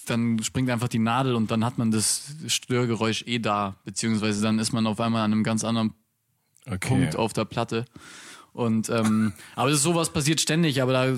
dann 0.06 0.42
springt 0.44 0.70
einfach 0.70 0.88
die 0.88 1.00
Nadel 1.00 1.36
und 1.36 1.50
dann 1.50 1.66
hat 1.66 1.80
man 1.80 1.90
das 1.90 2.36
Störgeräusch 2.48 3.24
eh 3.26 3.40
da, 3.40 3.76
beziehungsweise 3.86 4.44
dann 4.44 4.60
ist 4.60 4.72
man 4.72 4.86
auf 4.86 5.00
einmal 5.00 5.24
an 5.24 5.32
einem 5.32 5.44
ganz 5.44 5.64
anderen 5.64 5.94
Okay. 6.66 6.88
Punkt 6.88 7.16
auf 7.16 7.34
der 7.34 7.46
Platte. 7.46 7.86
Und 8.54 8.90
ähm, 8.90 9.34
aber 9.56 9.70
das 9.70 9.80
ist 9.80 9.84
sowas 9.84 10.12
passiert 10.12 10.40
ständig, 10.40 10.82
aber 10.82 10.94
da, 10.94 11.18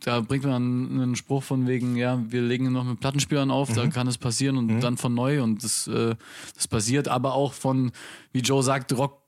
da 0.00 0.20
bringt 0.20 0.44
man 0.44 1.00
einen 1.00 1.16
Spruch 1.16 1.42
von 1.42 1.66
wegen, 1.66 1.96
ja, 1.96 2.22
wir 2.30 2.40
legen 2.40 2.72
noch 2.72 2.84
mit 2.84 3.00
Plattenspielern 3.00 3.50
auf, 3.50 3.72
da 3.72 3.86
kann 3.88 4.06
es 4.06 4.16
passieren 4.16 4.56
und 4.56 4.80
dann 4.80 4.96
von 4.96 5.14
neu 5.14 5.42
und 5.42 5.62
das, 5.62 5.86
äh, 5.86 6.16
das 6.54 6.66
passiert, 6.66 7.08
aber 7.08 7.34
auch 7.34 7.52
von, 7.52 7.92
wie 8.32 8.40
Joe 8.40 8.62
sagt, 8.62 8.96
Rock, 8.96 9.20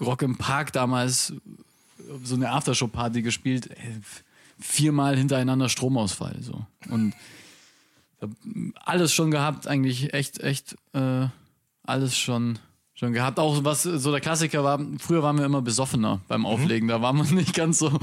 Rock 0.00 0.22
im 0.22 0.36
Park 0.36 0.72
damals 0.72 1.32
so 2.22 2.34
eine 2.34 2.50
Aftershow-Party 2.50 3.22
gespielt, 3.22 3.70
ey, 3.70 3.94
viermal 4.58 5.16
hintereinander 5.16 5.68
Stromausfall. 5.68 6.36
So. 6.40 6.66
Und 6.88 7.14
alles 8.84 9.12
schon 9.12 9.30
gehabt, 9.30 9.66
eigentlich 9.66 10.14
echt, 10.14 10.40
echt 10.40 10.76
äh, 10.92 11.26
alles 11.82 12.16
schon, 12.16 12.58
schon 12.96 13.12
gehabt. 13.12 13.38
Auch 13.38 13.62
was 13.62 13.84
so 13.84 14.10
der 14.10 14.20
Klassiker 14.20 14.64
war, 14.64 14.80
früher 14.98 15.22
waren 15.22 15.38
wir 15.38 15.44
immer 15.44 15.62
besoffener 15.62 16.20
beim 16.26 16.44
Auflegen. 16.44 16.88
Da 16.88 17.00
waren 17.00 17.16
wir 17.16 17.32
nicht 17.32 17.54
ganz 17.54 17.78
so 17.78 17.96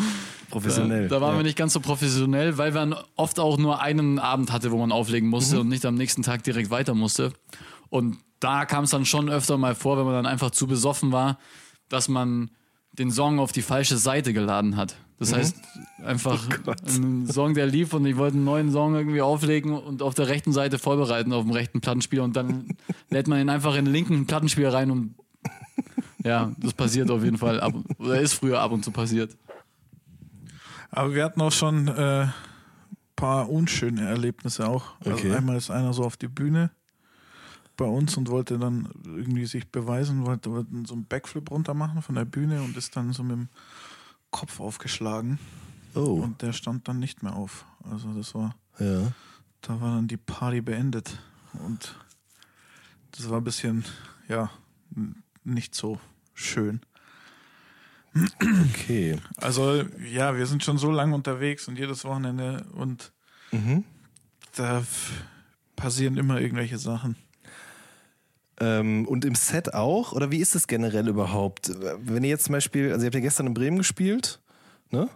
Professionell, 0.53 1.07
Da, 1.07 1.15
da 1.15 1.21
waren 1.21 1.31
ja. 1.31 1.39
wir 1.39 1.43
nicht 1.43 1.57
ganz 1.57 1.73
so 1.73 1.79
professionell, 1.79 2.57
weil 2.59 2.71
man 2.71 2.95
oft 3.15 3.39
auch 3.39 3.57
nur 3.57 3.81
einen 3.81 4.19
Abend 4.19 4.51
hatte, 4.51 4.71
wo 4.71 4.77
man 4.77 4.91
auflegen 4.91 5.27
musste 5.29 5.59
und 5.59 5.67
nicht 5.67 5.85
am 5.85 5.95
nächsten 5.95 6.21
Tag 6.21 6.43
direkt 6.43 6.69
weiter 6.69 6.93
musste. 6.93 7.33
Und 7.89 8.17
da 8.39 8.65
kam 8.65 8.83
es 8.83 8.91
dann 8.91 9.05
schon 9.05 9.29
öfter 9.29 9.57
mal 9.57 9.73
vor, 9.73 9.97
wenn 9.97 10.05
man 10.05 10.13
dann 10.13 10.25
einfach 10.27 10.51
zu 10.51 10.67
besoffen 10.67 11.11
war, 11.11 11.39
dass 11.89 12.07
man 12.07 12.51
den 12.91 13.09
Song 13.09 13.39
auf 13.39 13.51
die 13.51 13.63
falsche 13.63 13.97
Seite 13.97 14.31
geladen 14.31 14.77
hat. 14.77 14.95
Das 15.19 15.33
heißt, 15.33 15.55
einfach 16.03 16.47
ein 16.85 17.27
Song, 17.27 17.53
der 17.53 17.65
lief 17.65 17.93
und 17.93 18.05
ich 18.05 18.17
wollte 18.17 18.35
einen 18.35 18.45
neuen 18.45 18.71
Song 18.71 18.95
irgendwie 18.95 19.21
auflegen 19.21 19.71
und 19.71 20.01
auf 20.01 20.15
der 20.15 20.27
rechten 20.27 20.51
Seite 20.51 20.79
vorbereiten 20.79 21.31
auf 21.31 21.43
dem 21.43 21.51
rechten 21.51 21.81
Plattenspieler 21.81 22.23
und 22.23 22.35
dann 22.35 22.75
lädt 23.09 23.27
man 23.27 23.39
ihn 23.39 23.49
einfach 23.49 23.75
in 23.75 23.85
den 23.85 23.93
linken 23.93 24.25
Plattenspieler 24.25 24.73
rein 24.73 24.91
und 24.91 25.15
ja, 26.23 26.51
das 26.57 26.73
passiert 26.73 27.11
auf 27.11 27.23
jeden 27.23 27.37
Fall 27.37 27.59
ab, 27.59 27.73
oder 27.99 28.19
ist 28.19 28.33
früher 28.33 28.59
ab 28.59 28.71
und 28.71 28.83
zu 28.83 28.91
passiert. 28.91 29.35
Aber 30.89 31.13
wir 31.13 31.23
hatten 31.23 31.41
auch 31.41 31.51
schon 31.51 31.87
äh, 31.87 32.27
paar 33.15 33.49
unschöne 33.49 34.01
Erlebnisse 34.01 34.67
auch. 34.67 34.95
Okay. 35.01 35.11
Also 35.11 35.31
einmal 35.37 35.57
ist 35.57 35.71
einer 35.71 35.93
so 35.93 36.03
auf 36.03 36.17
die 36.17 36.27
Bühne 36.27 36.71
bei 37.77 37.85
uns 37.85 38.17
und 38.17 38.29
wollte 38.29 38.59
dann 38.59 38.89
irgendwie 39.05 39.45
sich 39.45 39.67
beweisen, 39.69 40.25
wollte, 40.25 40.51
wollte 40.51 40.69
so 40.85 40.93
einen 40.93 41.05
Backflip 41.05 41.49
runter 41.49 41.73
machen 41.73 42.01
von 42.01 42.15
der 42.15 42.25
Bühne 42.25 42.61
und 42.61 42.77
ist 42.77 42.95
dann 42.95 43.13
so 43.13 43.23
mit 43.23 43.37
dem 43.37 43.49
Kopf 44.33 44.59
aufgeschlagen 44.59 45.39
Oh, 45.95 46.15
und 46.23 46.41
der 46.41 46.53
stand 46.53 46.87
dann 46.87 46.97
nicht 46.99 47.21
mehr 47.23 47.35
auf. 47.35 47.65
Also 47.89 48.11
das 48.13 48.33
war, 48.33 48.55
ja. 48.79 49.11
da 49.61 49.79
war 49.79 49.95
dann 49.95 50.07
die 50.07 50.17
Party 50.17 50.59
beendet 50.61 51.19
und 51.63 51.95
das 53.11 53.29
war 53.29 53.37
ein 53.39 53.43
bisschen, 53.43 53.85
ja, 54.27 54.49
nicht 55.43 55.75
so 55.75 55.99
schön. 56.33 56.81
Okay. 58.73 59.17
Also 59.37 59.83
ja, 60.11 60.35
wir 60.35 60.45
sind 60.47 60.63
schon 60.63 60.77
so 60.77 60.91
lange 60.91 61.15
unterwegs 61.15 61.67
und 61.67 61.77
jedes 61.77 62.03
Wochenende 62.05 62.65
und 62.73 63.11
Mhm. 63.51 63.83
da 64.55 64.83
passieren 65.75 66.17
immer 66.17 66.39
irgendwelche 66.41 66.79
Sachen. 66.79 67.15
Ähm, 68.63 69.07
und 69.07 69.25
im 69.25 69.35
Set 69.35 69.73
auch? 69.73 70.13
Oder 70.13 70.31
wie 70.31 70.39
ist 70.39 70.55
es 70.55 70.67
generell 70.67 71.07
überhaupt? 71.07 71.71
Wenn 71.99 72.23
ihr 72.23 72.29
jetzt 72.29 72.45
zum 72.45 72.53
Beispiel, 72.53 72.91
also 72.91 73.03
ihr 73.03 73.07
habt 73.07 73.15
ja 73.15 73.21
gestern 73.21 73.47
in 73.47 73.53
Bremen 73.53 73.77
gespielt, 73.77 74.39
ne? 74.91 75.09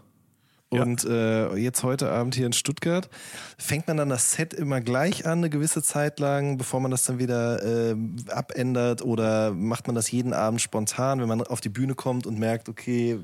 Ja. 0.70 0.82
und 0.82 1.06
äh, 1.06 1.56
jetzt 1.56 1.84
heute 1.84 2.12
Abend 2.12 2.36
hier 2.36 2.46
in 2.46 2.52
Stuttgart. 2.52 3.10
Fängt 3.58 3.88
man 3.88 3.96
dann 3.96 4.10
das 4.10 4.34
Set 4.34 4.54
immer 4.54 4.82
gleich 4.82 5.26
an, 5.26 5.38
eine 5.38 5.50
gewisse 5.50 5.82
Zeit 5.82 6.20
lang, 6.20 6.58
bevor 6.58 6.82
man 6.82 6.92
das 6.92 7.06
dann 7.06 7.20
wieder 7.20 7.64
äh, 7.64 7.96
abändert? 8.30 9.02
Oder 9.02 9.54
macht 9.54 9.88
man 9.88 9.96
das 9.96 10.12
jeden 10.12 10.34
Abend 10.34 10.62
spontan, 10.62 11.22
wenn 11.22 11.30
man 11.30 11.42
auf 11.42 11.62
die 11.62 11.70
Bühne 11.70 11.96
kommt 11.96 12.28
und 12.28 12.38
merkt, 12.38 12.68
okay, 12.68 13.18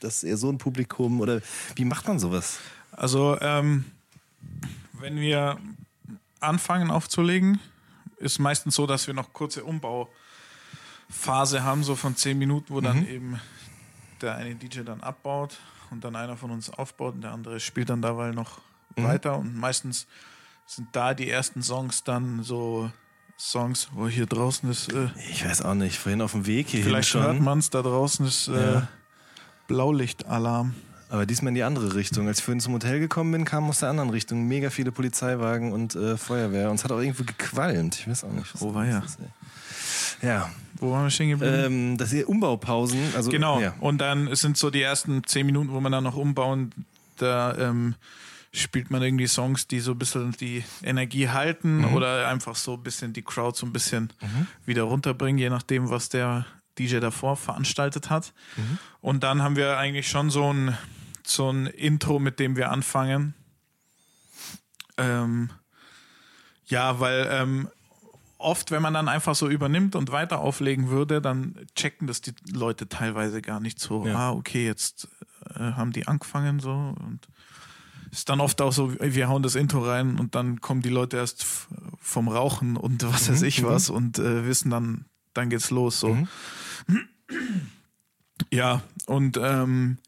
das 0.00 0.16
ist 0.16 0.24
eher 0.24 0.36
so 0.36 0.50
ein 0.50 0.58
Publikum? 0.58 1.20
Oder 1.20 1.40
wie 1.76 1.84
macht 1.84 2.08
man 2.08 2.18
sowas? 2.18 2.58
Also, 2.90 3.38
ähm, 3.40 3.84
wenn 5.00 5.20
wir 5.20 5.58
anfangen 6.40 6.90
aufzulegen, 6.90 7.60
ist 8.18 8.38
meistens 8.38 8.74
so, 8.74 8.86
dass 8.86 9.06
wir 9.06 9.14
noch 9.14 9.32
kurze 9.32 9.64
Umbauphase 9.64 11.62
haben, 11.62 11.84
so 11.84 11.94
von 11.94 12.16
zehn 12.16 12.38
Minuten, 12.38 12.72
wo 12.74 12.80
dann 12.80 13.06
eben 13.08 13.40
der 14.20 14.34
eine 14.36 14.54
DJ 14.54 14.80
dann 14.82 15.00
abbaut 15.00 15.58
und 15.90 16.02
dann 16.04 16.16
einer 16.16 16.36
von 16.36 16.50
uns 16.50 16.70
aufbaut 16.70 17.14
und 17.14 17.20
der 17.22 17.32
andere 17.32 17.60
spielt 17.60 17.88
dann 17.90 18.02
dabei 18.02 18.32
noch 18.32 18.60
weiter. 18.96 19.38
Und 19.38 19.56
meistens 19.56 20.06
sind 20.66 20.88
da 20.92 21.14
die 21.14 21.30
ersten 21.30 21.62
Songs 21.62 22.04
dann 22.04 22.42
so 22.42 22.90
Songs, 23.38 23.88
wo 23.92 24.08
hier 24.08 24.26
draußen 24.26 24.68
ist, 24.68 24.92
äh, 24.92 25.08
Ich 25.30 25.44
weiß 25.44 25.62
auch 25.62 25.74
nicht. 25.74 25.96
Vorhin 25.98 26.20
auf 26.20 26.32
dem 26.32 26.46
Weg 26.46 26.68
hierhin 26.68 26.88
vielleicht 26.88 27.08
schon. 27.10 27.22
hört 27.22 27.40
man 27.40 27.60
es, 27.60 27.70
da 27.70 27.82
draußen 27.82 28.26
ist 28.26 28.48
äh, 28.48 28.74
Ja. 28.74 28.88
Blaulichtalarm. 29.68 30.74
Aber 31.10 31.24
diesmal 31.26 31.48
in 31.50 31.54
die 31.54 31.62
andere 31.62 31.94
Richtung. 31.94 32.28
Als 32.28 32.38
ich 32.38 32.44
vorhin 32.44 32.60
zum 32.60 32.74
Hotel 32.74 33.00
gekommen 33.00 33.32
bin, 33.32 33.44
kamen 33.44 33.68
aus 33.68 33.78
der 33.80 33.88
anderen 33.88 34.10
Richtung 34.10 34.46
mega 34.46 34.68
viele 34.70 34.92
Polizeiwagen 34.92 35.72
und 35.72 35.94
äh, 35.94 36.16
Feuerwehr. 36.18 36.68
Und 36.70 36.76
es 36.76 36.84
hat 36.84 36.92
auch 36.92 37.00
irgendwo 37.00 37.24
gequalmt. 37.24 37.98
Ich 38.00 38.08
weiß 38.08 38.24
auch 38.24 38.32
nicht. 38.32 38.46
das 39.00 39.12
ist, 39.12 39.18
ey. 39.20 40.28
Ja, 40.28 40.50
Wo 40.76 40.90
waren 40.92 41.04
wir 41.04 41.10
stehen 41.10 41.30
geblieben? 41.30 41.54
ähm, 41.64 41.96
das 41.96 42.10
hier 42.10 42.28
Umbaupausen. 42.28 42.98
Also, 43.16 43.30
Genau. 43.30 43.60
Ja. 43.60 43.74
Und 43.80 43.98
dann 43.98 44.34
sind 44.34 44.56
so 44.58 44.68
die 44.70 44.82
ersten 44.82 45.22
zehn 45.24 45.46
Minuten, 45.46 45.70
wo 45.72 45.80
man 45.80 45.92
dann 45.92 46.04
noch 46.04 46.16
umbauen, 46.16 46.72
da 47.16 47.56
ähm, 47.56 47.94
spielt 48.52 48.90
man 48.90 49.00
irgendwie 49.02 49.26
Songs, 49.28 49.66
die 49.66 49.80
so 49.80 49.92
ein 49.92 49.98
bisschen 49.98 50.32
die 50.32 50.64
Energie 50.82 51.28
halten 51.28 51.78
Mhm. 51.78 51.94
oder 51.94 52.28
einfach 52.28 52.56
so 52.56 52.74
ein 52.74 52.82
bisschen 52.82 53.12
die 53.12 53.22
Crowd 53.22 53.56
so 53.56 53.64
ein 53.66 53.72
bisschen 53.72 54.10
wieder 54.66 54.82
runterbringen, 54.82 55.38
je 55.38 55.50
nachdem, 55.50 55.88
was 55.90 56.08
der 56.08 56.46
DJ 56.78 56.98
davor 56.98 57.36
veranstaltet 57.36 58.10
hat. 58.10 58.32
Mhm. 58.56 58.78
Und 59.00 59.22
dann 59.24 59.42
haben 59.42 59.56
wir 59.56 59.78
eigentlich 59.78 60.08
schon 60.08 60.30
so 60.30 60.52
ein, 60.52 60.76
so 61.30 61.50
ein 61.50 61.66
Intro, 61.66 62.18
mit 62.18 62.38
dem 62.38 62.56
wir 62.56 62.70
anfangen. 62.70 63.34
Ähm, 64.96 65.50
ja, 66.66 67.00
weil 67.00 67.28
ähm, 67.30 67.68
oft, 68.38 68.70
wenn 68.70 68.82
man 68.82 68.94
dann 68.94 69.08
einfach 69.08 69.34
so 69.34 69.48
übernimmt 69.48 69.94
und 69.96 70.12
weiter 70.12 70.40
auflegen 70.40 70.88
würde, 70.90 71.20
dann 71.20 71.66
checken 71.74 72.06
das 72.06 72.20
die 72.20 72.34
Leute 72.52 72.88
teilweise 72.88 73.42
gar 73.42 73.60
nicht 73.60 73.80
so. 73.80 74.06
Ja. 74.06 74.16
Ah, 74.16 74.32
okay, 74.32 74.64
jetzt 74.64 75.08
äh, 75.54 75.72
haben 75.72 75.92
die 75.92 76.06
angefangen 76.06 76.60
so 76.60 76.72
und 76.72 77.28
ist 78.10 78.28
dann 78.28 78.40
oft 78.40 78.60
auch 78.62 78.72
so, 78.72 78.94
wir 78.98 79.28
hauen 79.28 79.42
das 79.42 79.54
Intro 79.54 79.80
rein 79.80 80.18
und 80.18 80.34
dann 80.34 80.60
kommen 80.60 80.80
die 80.82 80.88
Leute 80.88 81.18
erst 81.18 81.46
vom 82.00 82.28
Rauchen 82.28 82.76
und 82.76 83.02
was 83.04 83.28
weiß 83.28 83.42
ich 83.42 83.64
was 83.64 83.90
und 83.90 84.18
äh, 84.18 84.46
wissen 84.46 84.70
dann, 84.70 85.04
dann 85.34 85.50
geht's 85.50 85.70
los 85.70 86.00
so. 86.00 86.16
Ja, 88.50 88.82
und 89.06 89.38
ähm, 89.42 89.98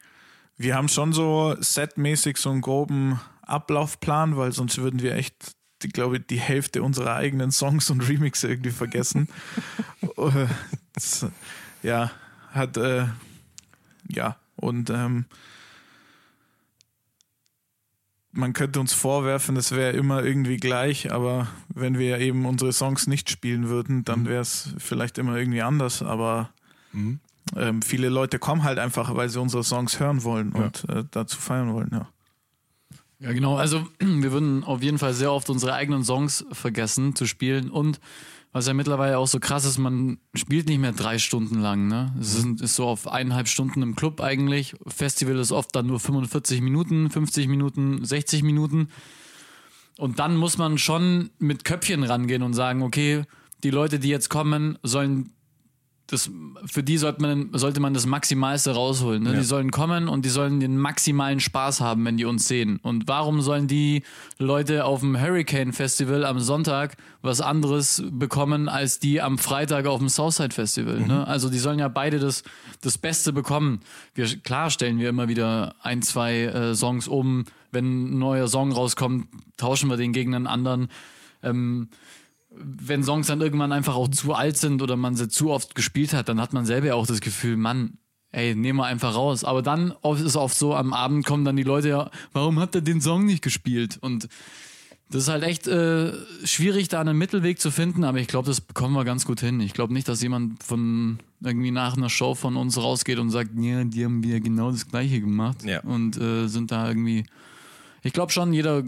wir 0.60 0.74
haben 0.74 0.88
schon 0.88 1.14
so 1.14 1.56
setmäßig 1.58 2.36
so 2.36 2.50
einen 2.50 2.60
groben 2.60 3.18
Ablaufplan, 3.40 4.36
weil 4.36 4.52
sonst 4.52 4.76
würden 4.76 5.00
wir 5.00 5.14
echt, 5.14 5.56
die, 5.82 5.88
glaube 5.88 6.18
ich, 6.18 6.26
die 6.26 6.38
Hälfte 6.38 6.82
unserer 6.82 7.14
eigenen 7.16 7.50
Songs 7.50 7.88
und 7.88 8.02
Remixe 8.06 8.48
irgendwie 8.48 8.70
vergessen. 8.70 9.28
Äh, 10.18 10.46
das, 10.92 11.26
ja, 11.82 12.10
hat, 12.50 12.76
äh, 12.76 13.06
ja, 14.08 14.36
und 14.56 14.90
ähm, 14.90 15.24
man 18.32 18.52
könnte 18.52 18.80
uns 18.80 18.92
vorwerfen, 18.92 19.56
es 19.56 19.72
wäre 19.72 19.96
immer 19.96 20.22
irgendwie 20.24 20.58
gleich, 20.58 21.10
aber 21.10 21.48
wenn 21.68 21.98
wir 21.98 22.18
eben 22.18 22.44
unsere 22.44 22.72
Songs 22.72 23.06
nicht 23.06 23.30
spielen 23.30 23.68
würden, 23.68 24.04
dann 24.04 24.26
wäre 24.26 24.42
es 24.42 24.74
vielleicht 24.76 25.16
immer 25.16 25.36
irgendwie 25.36 25.62
anders, 25.62 26.02
aber 26.02 26.50
ähm, 27.56 27.82
viele 27.82 28.08
Leute 28.08 28.38
kommen 28.38 28.64
halt 28.64 28.78
einfach, 28.78 29.14
weil 29.14 29.28
sie 29.28 29.40
unsere 29.40 29.64
Songs 29.64 29.98
hören 29.98 30.24
wollen 30.24 30.52
und 30.52 30.88
äh, 30.88 31.04
dazu 31.10 31.38
feiern 31.38 31.72
wollen, 31.72 31.90
ja. 31.92 32.08
Ja, 33.18 33.32
genau. 33.32 33.56
Also 33.56 33.86
wir 33.98 34.32
würden 34.32 34.64
auf 34.64 34.82
jeden 34.82 34.98
Fall 34.98 35.12
sehr 35.14 35.32
oft 35.32 35.50
unsere 35.50 35.74
eigenen 35.74 36.04
Songs 36.04 36.44
vergessen 36.52 37.14
zu 37.14 37.26
spielen 37.26 37.70
und 37.70 38.00
was 38.52 38.66
ja 38.66 38.74
mittlerweile 38.74 39.16
auch 39.18 39.28
so 39.28 39.38
krass 39.38 39.64
ist, 39.64 39.78
man 39.78 40.18
spielt 40.34 40.68
nicht 40.68 40.80
mehr 40.80 40.90
drei 40.90 41.18
Stunden 41.18 41.60
lang. 41.60 41.86
Ne? 41.86 42.12
Es 42.18 42.34
sind, 42.34 42.60
ist 42.60 42.74
so 42.74 42.86
auf 42.86 43.06
eineinhalb 43.06 43.46
Stunden 43.46 43.80
im 43.80 43.94
Club 43.94 44.20
eigentlich. 44.20 44.74
Festival 44.88 45.38
ist 45.38 45.52
oft 45.52 45.74
dann 45.76 45.86
nur 45.86 46.00
45 46.00 46.60
Minuten, 46.60 47.10
50 47.10 47.46
Minuten, 47.46 48.04
60 48.04 48.42
Minuten. 48.42 48.88
Und 49.98 50.18
dann 50.18 50.36
muss 50.36 50.58
man 50.58 50.78
schon 50.78 51.30
mit 51.38 51.64
Köpfchen 51.64 52.02
rangehen 52.02 52.42
und 52.42 52.54
sagen, 52.54 52.82
okay, 52.82 53.22
die 53.62 53.70
Leute, 53.70 54.00
die 54.00 54.08
jetzt 54.08 54.30
kommen, 54.30 54.78
sollen 54.82 55.32
das, 56.10 56.28
für 56.66 56.82
die 56.82 56.98
sollte 56.98 57.22
man, 57.22 57.50
sollte 57.52 57.78
man 57.78 57.94
das 57.94 58.04
Maximalste 58.04 58.72
rausholen. 58.72 59.22
Ne? 59.22 59.36
Die 59.36 59.44
sollen 59.44 59.70
kommen 59.70 60.08
und 60.08 60.24
die 60.24 60.28
sollen 60.28 60.58
den 60.58 60.76
maximalen 60.76 61.38
Spaß 61.38 61.80
haben, 61.80 62.04
wenn 62.04 62.16
die 62.16 62.24
uns 62.24 62.48
sehen. 62.48 62.80
Und 62.82 63.06
warum 63.06 63.40
sollen 63.42 63.68
die 63.68 64.02
Leute 64.36 64.84
auf 64.86 65.00
dem 65.00 65.20
Hurricane 65.20 65.72
Festival 65.72 66.24
am 66.24 66.40
Sonntag 66.40 66.96
was 67.22 67.40
anderes 67.40 68.02
bekommen 68.10 68.68
als 68.68 68.98
die 68.98 69.20
am 69.20 69.38
Freitag 69.38 69.86
auf 69.86 70.00
dem 70.00 70.08
Southside 70.08 70.52
Festival? 70.52 71.00
Ne? 71.00 71.24
Also 71.26 71.48
die 71.48 71.58
sollen 71.58 71.78
ja 71.78 71.88
beide 71.88 72.18
das, 72.18 72.42
das 72.80 72.98
Beste 72.98 73.32
bekommen. 73.32 73.80
Wir, 74.14 74.26
klar 74.38 74.70
stellen 74.70 74.98
wir 74.98 75.08
immer 75.08 75.28
wieder 75.28 75.76
ein, 75.80 76.02
zwei 76.02 76.42
äh, 76.42 76.74
Songs 76.74 77.06
um. 77.06 77.44
Wenn 77.70 78.14
ein 78.14 78.18
neuer 78.18 78.48
Song 78.48 78.72
rauskommt, 78.72 79.28
tauschen 79.56 79.88
wir 79.88 79.96
den 79.96 80.12
gegen 80.12 80.34
einen 80.34 80.48
anderen. 80.48 80.88
Ähm, 81.44 81.88
wenn 82.50 83.04
Songs 83.04 83.28
dann 83.28 83.40
irgendwann 83.40 83.72
einfach 83.72 83.94
auch 83.94 84.08
zu 84.08 84.34
alt 84.34 84.56
sind 84.56 84.82
oder 84.82 84.96
man 84.96 85.14
sie 85.16 85.28
zu 85.28 85.50
oft 85.50 85.74
gespielt 85.74 86.12
hat, 86.12 86.28
dann 86.28 86.40
hat 86.40 86.52
man 86.52 86.66
selber 86.66 86.94
auch 86.96 87.06
das 87.06 87.20
Gefühl, 87.20 87.56
Mann, 87.56 87.98
ey, 88.32 88.54
nehmen 88.54 88.78
wir 88.78 88.86
einfach 88.86 89.14
raus. 89.14 89.44
Aber 89.44 89.62
dann 89.62 89.94
ist 90.24 90.36
oft 90.36 90.56
so, 90.56 90.74
am 90.74 90.92
Abend 90.92 91.24
kommen 91.26 91.44
dann 91.44 91.56
die 91.56 91.62
Leute 91.62 91.88
ja, 91.88 92.10
warum 92.32 92.58
habt 92.58 92.74
ihr 92.74 92.80
den 92.80 93.00
Song 93.00 93.24
nicht 93.24 93.42
gespielt? 93.42 93.98
Und 94.00 94.28
das 95.10 95.22
ist 95.24 95.28
halt 95.28 95.42
echt 95.42 95.66
äh, 95.66 96.12
schwierig, 96.44 96.86
da 96.88 97.00
einen 97.00 97.18
Mittelweg 97.18 97.60
zu 97.60 97.72
finden, 97.72 98.04
aber 98.04 98.18
ich 98.18 98.28
glaube, 98.28 98.46
das 98.46 98.60
bekommen 98.60 98.94
wir 98.94 99.04
ganz 99.04 99.26
gut 99.26 99.40
hin. 99.40 99.58
Ich 99.60 99.72
glaube 99.72 99.92
nicht, 99.92 100.06
dass 100.06 100.22
jemand 100.22 100.62
von 100.62 101.18
irgendwie 101.40 101.72
nach 101.72 101.96
einer 101.96 102.08
Show 102.10 102.34
von 102.36 102.56
uns 102.56 102.78
rausgeht 102.78 103.18
und 103.18 103.30
sagt, 103.30 103.50
ja, 103.58 103.82
die 103.82 104.04
haben 104.04 104.22
wir 104.22 104.40
genau 104.40 104.70
das 104.70 104.86
Gleiche 104.86 105.20
gemacht 105.20 105.64
Ja. 105.64 105.80
und 105.82 106.16
äh, 106.16 106.46
sind 106.46 106.70
da 106.70 106.86
irgendwie. 106.88 107.24
Ich 108.02 108.12
glaube 108.12 108.30
schon, 108.30 108.52
jeder, 108.52 108.84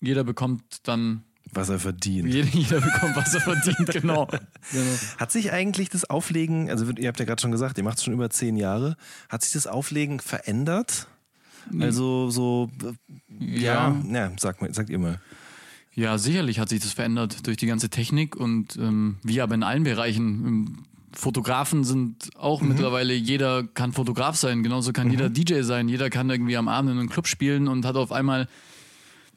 jeder 0.00 0.24
bekommt 0.24 0.62
dann 0.82 1.22
Was 1.52 1.68
er 1.68 1.78
verdient. 1.78 2.32
jeder, 2.32 2.48
jeder 2.48 2.80
bekommt, 2.80 3.14
was 3.14 3.34
er 3.34 3.40
verdient, 3.40 3.86
genau. 3.92 4.26
genau. 4.26 4.98
Hat 5.18 5.30
sich 5.30 5.52
eigentlich 5.52 5.90
das 5.90 6.08
Auflegen, 6.08 6.70
also 6.70 6.90
ihr 6.92 7.08
habt 7.08 7.20
ja 7.20 7.26
gerade 7.26 7.42
schon 7.42 7.52
gesagt, 7.52 7.76
ihr 7.76 7.84
macht 7.84 7.98
es 7.98 8.04
schon 8.04 8.14
über 8.14 8.30
zehn 8.30 8.56
Jahre, 8.56 8.96
hat 9.28 9.42
sich 9.42 9.52
das 9.52 9.66
Auflegen 9.66 10.18
verändert? 10.20 11.06
Also 11.78 12.30
so, 12.30 12.70
äh, 12.82 13.60
ja, 13.60 13.94
ja, 14.10 14.32
sag 14.38 14.60
mal, 14.60 14.72
sagt 14.74 14.90
ihr 14.90 14.98
mal. 14.98 15.20
Ja, 15.94 16.16
sicherlich 16.16 16.58
hat 16.58 16.70
sich 16.70 16.80
das 16.80 16.92
verändert 16.92 17.46
durch 17.46 17.58
die 17.58 17.66
ganze 17.66 17.90
Technik 17.90 18.34
und 18.34 18.76
ähm, 18.76 19.18
wie 19.22 19.40
aber 19.40 19.54
in 19.54 19.62
allen 19.62 19.84
Bereichen. 19.84 20.24
Ähm, 20.24 20.78
Fotografen 21.14 21.84
sind 21.84 22.30
auch 22.38 22.62
mittlerweile, 22.62 23.12
jeder 23.12 23.64
kann 23.64 23.92
Fotograf 23.92 24.34
sein, 24.34 24.62
genauso 24.62 24.92
kann 24.92 25.10
jeder 25.10 25.28
DJ 25.28 25.60
sein, 25.60 25.90
jeder 25.90 26.08
kann 26.08 26.30
irgendwie 26.30 26.56
am 26.56 26.68
Abend 26.68 26.90
in 26.90 26.98
einem 26.98 27.10
Club 27.10 27.26
spielen 27.26 27.68
und 27.68 27.84
hat 27.84 27.96
auf 27.96 28.12
einmal 28.12 28.48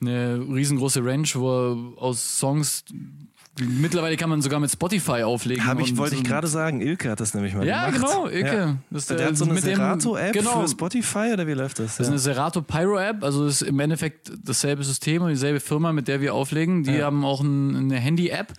eine 0.01 0.39
riesengroße 0.39 1.03
Range, 1.03 1.27
wo 1.35 1.49
er 1.49 2.01
aus 2.01 2.39
Songs, 2.39 2.83
mittlerweile 3.59 4.17
kann 4.17 4.29
man 4.29 4.41
sogar 4.41 4.59
mit 4.59 4.69
Spotify 4.71 5.23
auflegen. 5.23 5.65
Habe 5.65 5.81
ich, 5.81 5.95
wollte 5.97 6.15
ich 6.15 6.21
und- 6.21 6.27
gerade 6.27 6.47
sagen, 6.47 6.81
Ilke 6.81 7.09
hat 7.11 7.19
das 7.19 7.33
nämlich 7.33 7.53
mal 7.55 7.65
Ja, 7.65 7.89
gemacht. 7.89 8.11
genau, 8.11 8.27
Ilke. 8.27 8.55
Ja. 8.55 8.75
Das 8.89 9.03
ist 9.03 9.09
der, 9.09 9.17
der- 9.17 9.27
hat 9.27 9.37
so 9.37 9.45
eine 9.45 9.59
Serato-App 9.59 10.33
genau. 10.33 10.61
für 10.61 10.67
Spotify 10.67 11.31
oder 11.33 11.47
wie 11.47 11.53
läuft 11.53 11.79
das? 11.79 11.97
Das 11.97 12.07
ist 12.07 12.11
eine 12.11 12.19
Serato 12.19 12.61
Pyro 12.61 12.97
App, 12.97 13.23
also 13.23 13.45
ist 13.45 13.61
im 13.61 13.79
Endeffekt 13.79 14.31
dasselbe 14.43 14.83
System 14.83 15.21
und 15.21 15.29
dieselbe 15.29 15.59
Firma, 15.59 15.93
mit 15.93 16.07
der 16.07 16.21
wir 16.21 16.33
auflegen. 16.33 16.83
Die 16.83 17.01
haben 17.01 17.23
auch 17.23 17.41
ein, 17.41 17.75
eine 17.75 17.97
Handy-App. 17.97 18.53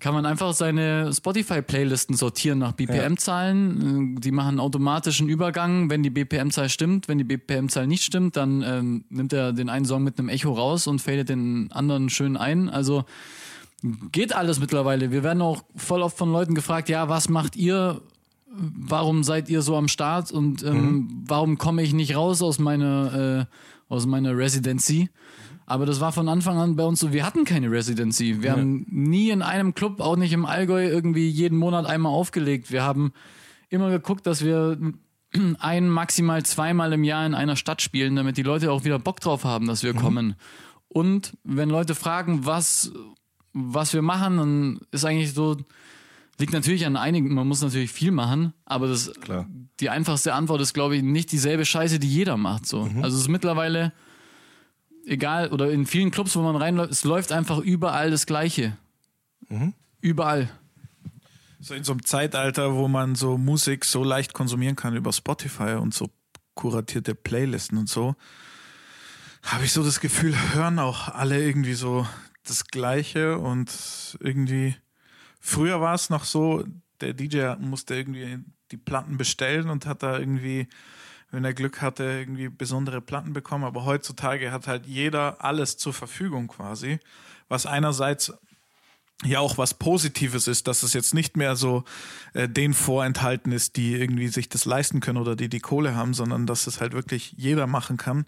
Kann 0.00 0.12
man 0.14 0.26
einfach 0.26 0.52
seine 0.52 1.12
Spotify-Playlisten 1.12 2.16
sortieren 2.16 2.58
nach 2.58 2.72
BPM-Zahlen. 2.72 4.20
Die 4.20 4.30
machen 4.30 4.60
automatischen 4.60 5.28
Übergang, 5.28 5.90
wenn 5.90 6.02
die 6.02 6.10
BPM-Zahl 6.10 6.68
stimmt. 6.68 7.08
Wenn 7.08 7.18
die 7.18 7.24
BPM-Zahl 7.24 7.86
nicht 7.86 8.04
stimmt, 8.04 8.36
dann 8.36 8.62
ähm, 8.62 9.04
nimmt 9.08 9.32
er 9.32 9.52
den 9.52 9.68
einen 9.68 9.84
Song 9.86 10.04
mit 10.04 10.18
einem 10.18 10.28
Echo 10.28 10.52
raus 10.52 10.86
und 10.86 11.00
fadet 11.00 11.28
den 11.28 11.70
anderen 11.72 12.10
schön 12.10 12.36
ein. 12.36 12.68
Also 12.68 13.04
geht 14.12 14.34
alles 14.34 14.58
mittlerweile. 14.60 15.10
Wir 15.10 15.22
werden 15.22 15.42
auch 15.42 15.62
voll 15.76 16.02
oft 16.02 16.16
von 16.16 16.32
Leuten 16.32 16.54
gefragt, 16.54 16.88
ja, 16.88 17.08
was 17.08 17.28
macht 17.28 17.56
ihr? 17.56 18.00
Warum 18.48 19.22
seid 19.22 19.48
ihr 19.50 19.60
so 19.60 19.76
am 19.76 19.86
Start 19.88 20.32
und 20.32 20.62
ähm, 20.62 21.24
warum 21.26 21.58
komme 21.58 21.82
ich 21.82 21.92
nicht 21.92 22.16
raus 22.16 22.40
aus 22.40 22.58
meiner, 22.58 23.48
äh, 23.50 23.92
aus 23.92 24.06
meiner 24.06 24.36
Residency? 24.36 25.10
Aber 25.66 25.84
das 25.84 26.00
war 26.00 26.12
von 26.12 26.28
Anfang 26.28 26.56
an 26.58 26.76
bei 26.76 26.84
uns 26.84 27.00
so, 27.00 27.12
wir 27.12 27.26
hatten 27.26 27.44
keine 27.44 27.70
Residency. 27.70 28.40
Wir 28.42 28.52
haben 28.52 28.86
nie 28.88 29.30
in 29.30 29.42
einem 29.42 29.74
Club, 29.74 30.00
auch 30.00 30.16
nicht 30.16 30.32
im 30.32 30.46
Allgäu, 30.46 30.86
irgendwie 30.86 31.28
jeden 31.28 31.58
Monat 31.58 31.86
einmal 31.86 32.12
aufgelegt. 32.12 32.70
Wir 32.70 32.82
haben 32.82 33.12
immer 33.68 33.90
geguckt, 33.90 34.26
dass 34.26 34.42
wir 34.44 34.78
ein, 35.58 35.90
maximal 35.90 36.42
zweimal 36.46 36.92
im 36.92 37.04
Jahr 37.04 37.26
in 37.26 37.34
einer 37.34 37.56
Stadt 37.56 37.82
spielen, 37.82 38.16
damit 38.16 38.36
die 38.38 38.42
Leute 38.42 38.70
auch 38.72 38.84
wieder 38.84 38.98
Bock 38.98 39.20
drauf 39.20 39.44
haben, 39.44 39.66
dass 39.66 39.82
wir 39.82 39.92
Mhm. 39.92 39.98
kommen. 39.98 40.34
Und 40.88 41.36
wenn 41.44 41.68
Leute 41.68 41.94
fragen, 41.94 42.46
was, 42.46 42.92
was 43.58 43.94
wir 43.94 44.02
machen, 44.02 44.36
dann 44.36 44.80
ist 44.90 45.04
eigentlich 45.04 45.32
so, 45.32 45.56
liegt 46.38 46.52
natürlich 46.52 46.84
an 46.84 46.96
einigen, 46.96 47.32
man 47.32 47.48
muss 47.48 47.62
natürlich 47.62 47.90
viel 47.90 48.10
machen, 48.10 48.52
aber 48.66 48.86
das, 48.86 49.12
Klar. 49.20 49.46
die 49.80 49.88
einfachste 49.88 50.34
Antwort 50.34 50.60
ist, 50.60 50.74
glaube 50.74 50.96
ich, 50.96 51.02
nicht 51.02 51.32
dieselbe 51.32 51.64
Scheiße, 51.64 51.98
die 51.98 52.08
jeder 52.08 52.36
macht. 52.36 52.66
So. 52.66 52.84
Mhm. 52.84 53.02
Also 53.02 53.16
es 53.16 53.22
ist 53.22 53.28
mittlerweile 53.28 53.92
egal, 55.06 55.48
oder 55.48 55.70
in 55.70 55.86
vielen 55.86 56.10
Clubs, 56.10 56.36
wo 56.36 56.42
man 56.42 56.56
reinläuft, 56.56 56.92
es 56.92 57.04
läuft 57.04 57.32
einfach 57.32 57.58
überall 57.58 58.10
das 58.10 58.26
Gleiche. 58.26 58.76
Mhm. 59.48 59.72
Überall. 60.00 60.50
So 61.60 61.74
in 61.74 61.84
so 61.84 61.92
einem 61.92 62.04
Zeitalter, 62.04 62.74
wo 62.74 62.88
man 62.88 63.14
so 63.14 63.38
Musik 63.38 63.84
so 63.86 64.04
leicht 64.04 64.34
konsumieren 64.34 64.76
kann 64.76 64.94
über 64.94 65.12
Spotify 65.12 65.78
und 65.80 65.94
so 65.94 66.10
kuratierte 66.54 67.14
Playlisten 67.14 67.78
und 67.78 67.88
so, 67.88 68.14
habe 69.42 69.64
ich 69.64 69.72
so 69.72 69.82
das 69.82 70.00
Gefühl, 70.00 70.34
hören 70.54 70.78
auch 70.78 71.08
alle 71.08 71.42
irgendwie 71.42 71.74
so 71.74 72.06
das 72.48 72.66
Gleiche 72.66 73.38
und 73.38 74.16
irgendwie 74.20 74.76
früher 75.40 75.80
war 75.80 75.94
es 75.94 76.10
noch 76.10 76.24
so, 76.24 76.64
der 77.00 77.12
DJ 77.12 77.54
musste 77.58 77.94
irgendwie 77.94 78.38
die 78.70 78.76
Platten 78.76 79.16
bestellen 79.16 79.68
und 79.70 79.86
hat 79.86 80.02
da 80.02 80.18
irgendwie, 80.18 80.68
wenn 81.30 81.44
er 81.44 81.54
Glück 81.54 81.82
hatte, 81.82 82.04
irgendwie 82.04 82.48
besondere 82.48 83.00
Platten 83.00 83.32
bekommen. 83.32 83.64
Aber 83.64 83.84
heutzutage 83.84 84.50
hat 84.50 84.66
halt 84.66 84.86
jeder 84.86 85.44
alles 85.44 85.76
zur 85.76 85.92
Verfügung 85.92 86.48
quasi, 86.48 86.98
was 87.48 87.66
einerseits 87.66 88.32
ja 89.24 89.40
auch 89.40 89.56
was 89.56 89.74
Positives 89.74 90.46
ist, 90.46 90.66
dass 90.66 90.82
es 90.82 90.92
jetzt 90.92 91.14
nicht 91.14 91.36
mehr 91.36 91.56
so 91.56 91.84
äh, 92.34 92.48
den 92.48 92.74
vorenthalten 92.74 93.52
ist, 93.52 93.76
die 93.76 93.94
irgendwie 93.94 94.28
sich 94.28 94.48
das 94.48 94.64
leisten 94.66 95.00
können 95.00 95.18
oder 95.18 95.36
die 95.36 95.48
die 95.48 95.60
Kohle 95.60 95.94
haben, 95.94 96.12
sondern 96.12 96.46
dass 96.46 96.66
es 96.66 96.80
halt 96.80 96.92
wirklich 96.92 97.32
jeder 97.36 97.66
machen 97.66 97.96
kann. 97.96 98.26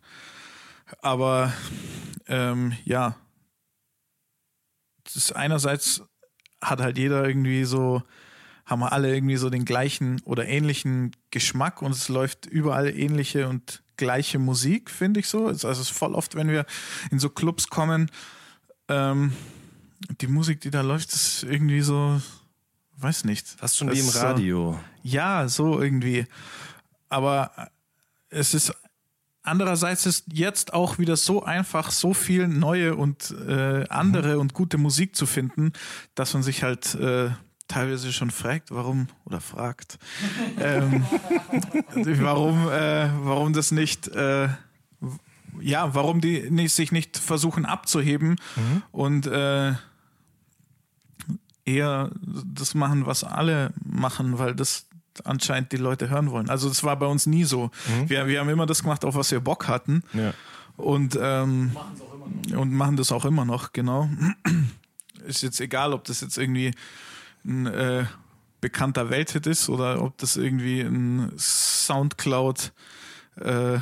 Aber 1.03 1.53
ähm, 2.27 2.73
ja, 2.85 3.16
ist 5.17 5.33
einerseits 5.37 6.03
hat 6.63 6.81
halt 6.81 6.99
jeder 6.99 7.27
irgendwie 7.27 7.65
so, 7.65 8.03
haben 8.67 8.81
wir 8.81 8.93
alle 8.93 9.15
irgendwie 9.15 9.37
so 9.37 9.49
den 9.51 9.65
gleichen 9.65 10.21
oder 10.25 10.47
ähnlichen 10.47 11.15
Geschmack 11.31 11.83
und 11.83 11.93
es 11.93 12.09
läuft 12.09 12.47
überall 12.47 12.89
ähnliche 12.89 13.49
und 13.49 13.83
gleiche 13.97 14.39
Musik, 14.39 14.91
finde 14.91 15.21
ich 15.21 15.29
so. 15.29 15.47
Also 15.47 15.69
es 15.69 15.79
ist 15.79 15.91
voll 15.91 16.15
oft, 16.15 16.35
wenn 16.35 16.49
wir 16.49 16.67
in 17.11 17.19
so 17.19 17.31
Clubs 17.31 17.69
kommen, 17.69 18.11
ähm, 18.89 19.33
die 20.21 20.27
Musik, 20.29 20.61
die 20.61 20.71
da 20.71 20.81
läuft, 20.83 21.13
ist 21.13 21.43
irgendwie 21.45 21.81
so, 21.81 22.21
weiß 22.97 23.25
nicht. 23.25 23.47
Fast 23.49 23.77
schon 23.77 23.89
Das 23.89 23.97
wie 23.97 24.01
im 24.01 24.07
ist 24.07 24.13
so- 24.15 24.21
Radio. 24.21 24.81
ja, 25.03 25.49
so 25.49 25.81
irgendwie. 25.81 26.27
Aber 27.09 27.71
es 28.29 28.55
ist 28.55 28.73
andererseits 29.49 30.07
ist 30.07 30.24
jetzt 30.32 30.74
auch 30.74 30.99
wieder 30.99 31.16
so 31.16 31.42
einfach, 31.42 31.90
so 31.90 32.14
viel 32.14 32.49
neue 32.49 32.96
und 32.96 33.34
äh, 33.46 33.84
andere 33.88 34.38
und 34.38 34.55
gute 34.55 34.78
Musik 34.78 35.16
zu 35.16 35.26
finden, 35.26 35.72
dass 36.14 36.34
man 36.34 36.42
sich 36.42 36.62
halt 36.62 36.94
äh, 36.94 37.30
teilweise 37.66 38.12
schon 38.12 38.30
fragt, 38.30 38.70
warum 38.70 39.09
oder 39.24 39.40
fragt, 39.40 39.99
ähm, 40.61 41.05
warum, 42.20 42.68
äh, 42.68 43.11
warum 43.22 43.53
das 43.53 43.70
nicht, 43.70 44.09
äh, 44.09 44.49
ja, 45.61 45.94
warum 45.94 46.20
die 46.20 46.51
nicht, 46.51 46.74
sich 46.74 46.92
nicht 46.92 47.16
versuchen 47.16 47.66
abzuheben 47.66 48.36
und 48.92 49.26
äh, 49.26 49.74
eher 51.64 52.11
das 52.24 52.74
machen, 52.74 53.07
was 53.07 53.24
alle 53.24 53.72
machen, 53.84 54.38
weil 54.38 54.55
das 54.55 54.88
anscheinend 55.25 55.73
die 55.73 55.77
Leute 55.77 56.11
hören 56.11 56.31
wollen. 56.31 56.49
Also 56.51 56.69
das 56.69 56.85
war 56.85 56.97
bei 56.99 57.07
uns 57.07 57.27
nie 57.27 57.45
so. 57.45 57.71
Wir, 58.07 58.27
wir 58.27 58.41
haben 58.41 58.49
immer 58.49 58.66
das 58.66 58.83
gemacht, 58.83 59.05
auf 59.05 59.14
was 59.14 59.31
wir 59.31 59.41
Bock 59.41 59.69
hatten 59.69 60.03
Ja. 60.12 60.33
und, 60.77 61.19
ähm, 61.21 61.77
und 62.57 62.73
machen 62.73 62.97
das 62.97 63.12
auch 63.12 63.25
immer 63.25 63.45
noch, 63.45 63.73
genau. 63.73 64.09
Ist 65.27 65.43
jetzt 65.43 65.61
egal, 65.61 65.93
ob 65.93 66.05
das 66.05 66.21
jetzt 66.21 66.39
irgendwie 66.39 66.73
ein 67.45 67.66
äh, 67.66 68.05
bekannter 68.61 69.11
Welthit 69.11 69.47
ist 69.47 69.69
oder 69.69 70.03
ob 70.03 70.16
das 70.19 70.37
irgendwie 70.37 70.81
ein 70.81 71.33
Soundcloud 71.37 72.73
äh, 73.37 73.79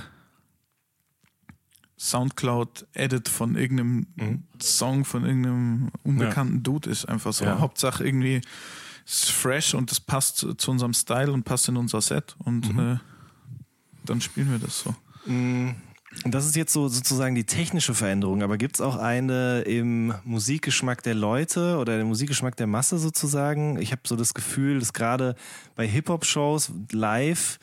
Soundcloud-Edit 1.99 3.29
von 3.29 3.57
irgendeinem 3.57 4.07
Song 4.61 5.05
von 5.05 5.25
irgendeinem 5.25 5.91
unbekannten 6.03 6.63
Dude 6.63 6.91
ist. 6.91 7.07
Einfach 7.07 7.33
so. 7.33 7.45
Ja. 7.45 7.59
Hauptsache 7.59 8.05
irgendwie 8.07 8.43
ist 9.07 9.31
fresh 9.31 9.75
und 9.75 9.91
das 9.91 10.01
passt 10.01 10.37
zu, 10.37 10.71
unserem 10.71 10.93
Style 10.93 11.33
und 11.33 11.45
passt 11.45 11.69
in 11.69 11.77
unser 11.77 12.01
Set 12.01 12.37
und 12.45 12.67
äh, 12.79 12.99
dann 14.05 14.21
spielen 14.21 14.51
wir 14.51 14.59
das 14.59 14.81
so. 14.81 14.95
Und 16.25 16.35
das 16.35 16.47
ist 16.47 16.57
jetzt 16.57 16.73
so 16.73 16.89
sozusagen 16.89 17.35
die 17.35 17.45
technische 17.45 17.95
Veränderung, 17.95 18.43
aber 18.43 18.57
gibt 18.57 18.77
es 18.77 18.81
auch 18.81 18.97
eine 18.97 19.61
im 19.63 20.15
Musikgeschmack 20.25 21.03
der 21.03 21.15
Leute 21.15 21.79
oder 21.79 21.99
den 21.99 22.07
Musikgeschmack 22.07 22.57
der 22.57 22.67
Masse 22.67 22.99
sozusagen? 22.99 23.81
Ich 23.81 23.93
habe 23.93 24.03
so 24.07 24.17
das 24.17 24.35
Gefühl, 24.35 24.79
dass 24.79 24.93
gerade 24.93 25.37
bei 25.75 25.87
Hip-Hop-Shows 25.87 26.73
live 26.91 27.59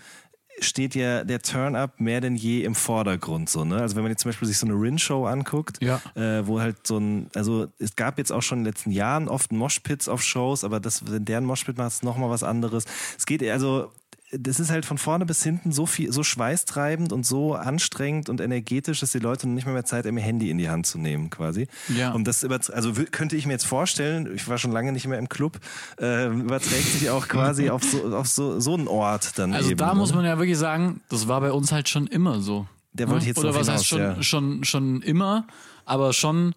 steht 0.59 0.95
ja 0.95 1.23
der 1.23 1.41
Turn-Up 1.41 1.99
mehr 1.99 2.21
denn 2.21 2.35
je 2.35 2.63
im 2.63 2.75
Vordergrund. 2.75 3.49
So, 3.49 3.65
ne? 3.65 3.77
Also 3.81 3.95
wenn 3.95 4.03
man 4.03 4.11
jetzt 4.11 4.21
zum 4.21 4.29
Beispiel 4.29 4.47
sich 4.47 4.57
so 4.57 4.67
eine 4.67 4.75
Rin-Show 4.75 5.25
anguckt, 5.25 5.83
Ja. 5.83 6.01
äh, 6.15 6.45
wo 6.47 6.59
halt 6.61 6.85
so 6.85 6.97
ein, 6.97 7.27
also 7.35 7.67
es 7.79 7.95
gab 7.95 8.17
jetzt 8.17 8.31
auch 8.31 8.41
schon 8.41 8.59
in 8.59 8.63
den 8.63 8.71
letzten 8.73 8.91
Jahren 8.91 9.27
oft 9.27 9.51
Moshpits 9.51 10.07
auf 10.07 10.21
Shows, 10.21 10.63
aber 10.63 10.79
das, 10.79 11.09
wenn 11.11 11.25
deren 11.25 11.45
Moshpit 11.45 11.77
macht, 11.77 11.87
ist 11.91 12.03
nochmal 12.03 12.29
was 12.29 12.43
anderes. 12.43 12.85
Es 13.17 13.25
geht 13.25 13.43
also, 13.43 13.91
das 14.37 14.59
ist 14.59 14.69
halt 14.71 14.85
von 14.85 14.97
vorne 14.97 15.25
bis 15.25 15.43
hinten 15.43 15.71
so 15.71 15.85
viel, 15.85 16.11
so 16.11 16.23
schweißtreibend 16.23 17.13
und 17.13 17.25
so 17.25 17.53
anstrengend 17.55 18.29
und 18.29 18.41
energetisch, 18.41 18.99
dass 18.99 19.11
die 19.11 19.19
Leute 19.19 19.47
nicht 19.47 19.65
mehr, 19.65 19.73
mehr 19.73 19.85
Zeit 19.85 20.05
haben, 20.05 20.17
ihr 20.17 20.23
Handy 20.23 20.49
in 20.49 20.57
die 20.57 20.69
Hand 20.69 20.85
zu 20.87 20.97
nehmen, 20.97 21.29
quasi. 21.29 21.67
Ja. 21.95 22.11
Und 22.11 22.25
das 22.25 22.43
über, 22.43 22.59
also 22.71 22.93
könnte 23.11 23.35
ich 23.35 23.45
mir 23.45 23.53
jetzt 23.53 23.65
vorstellen, 23.65 24.29
ich 24.35 24.47
war 24.47 24.57
schon 24.57 24.71
lange 24.71 24.91
nicht 24.91 25.07
mehr 25.07 25.19
im 25.19 25.29
Club, 25.29 25.59
äh, 25.99 26.27
überträgt 26.27 26.87
sich 26.87 27.09
auch 27.09 27.27
quasi 27.27 27.69
auf 27.69 27.83
so, 27.83 28.15
auf 28.15 28.27
so, 28.27 28.59
so 28.59 28.73
einen 28.73 28.87
Ort 28.87 29.37
dann 29.37 29.53
Also 29.53 29.69
eben. 29.69 29.77
da 29.77 29.93
muss 29.93 30.09
oder? 30.09 30.17
man 30.17 30.25
ja 30.25 30.37
wirklich 30.37 30.57
sagen, 30.57 31.01
das 31.09 31.27
war 31.27 31.41
bei 31.41 31.51
uns 31.51 31.71
halt 31.71 31.89
schon 31.89 32.07
immer 32.07 32.41
so. 32.41 32.67
Der 32.93 33.09
wollte 33.09 33.23
ich 33.23 33.27
jetzt 33.29 33.37
Oder 33.39 33.55
was 33.55 33.67
hinaus, 33.67 33.79
heißt 33.79 33.87
schon, 33.87 33.99
ja. 33.99 34.23
schon, 34.23 34.63
schon 34.63 35.01
immer, 35.01 35.47
aber 35.85 36.13
schon, 36.13 36.53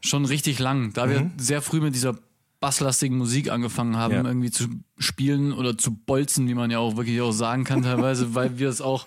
schon 0.00 0.24
richtig 0.24 0.58
lang. 0.58 0.92
Da 0.92 1.06
Mhm. 1.06 1.10
wir 1.10 1.30
sehr 1.38 1.62
früh 1.62 1.80
mit 1.80 1.94
dieser 1.94 2.16
basslastigen 2.60 3.16
Musik 3.16 3.50
angefangen 3.50 3.96
haben, 3.96 4.14
Ja. 4.14 4.24
irgendwie 4.24 4.50
zu 4.50 4.66
spielen 4.98 5.52
oder 5.52 5.78
zu 5.78 5.92
bolzen, 5.94 6.48
wie 6.48 6.54
man 6.54 6.70
ja 6.70 6.78
auch 6.78 6.96
wirklich 6.96 7.20
auch 7.20 7.32
sagen 7.32 7.64
kann 7.64 7.82
teilweise, 7.82 8.34
weil 8.34 8.58
wir 8.58 8.68
es 8.68 8.80
auch 8.80 9.06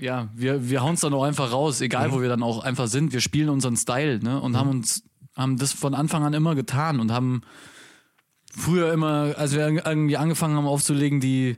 ja, 0.00 0.28
wir, 0.34 0.68
wir 0.68 0.82
hauen 0.82 0.94
es 0.94 1.00
dann 1.00 1.14
auch 1.14 1.22
einfach 1.22 1.52
raus, 1.52 1.80
egal 1.80 2.08
Mhm. 2.08 2.12
wo 2.12 2.20
wir 2.20 2.28
dann 2.28 2.42
auch 2.42 2.62
einfach 2.64 2.88
sind. 2.88 3.12
Wir 3.12 3.20
spielen 3.20 3.48
unseren 3.48 3.76
Style, 3.76 4.18
ne? 4.18 4.40
Und 4.40 4.56
haben 4.56 4.68
uns, 4.68 5.04
haben 5.36 5.56
das 5.56 5.72
von 5.72 5.94
Anfang 5.94 6.24
an 6.24 6.34
immer 6.34 6.54
getan 6.56 6.98
und 6.98 7.12
haben 7.12 7.42
früher 8.52 8.92
immer, 8.92 9.34
als 9.38 9.52
wir 9.54 9.66
irgendwie 9.68 10.16
angefangen 10.16 10.56
haben 10.56 10.66
aufzulegen, 10.66 11.20
die, 11.20 11.56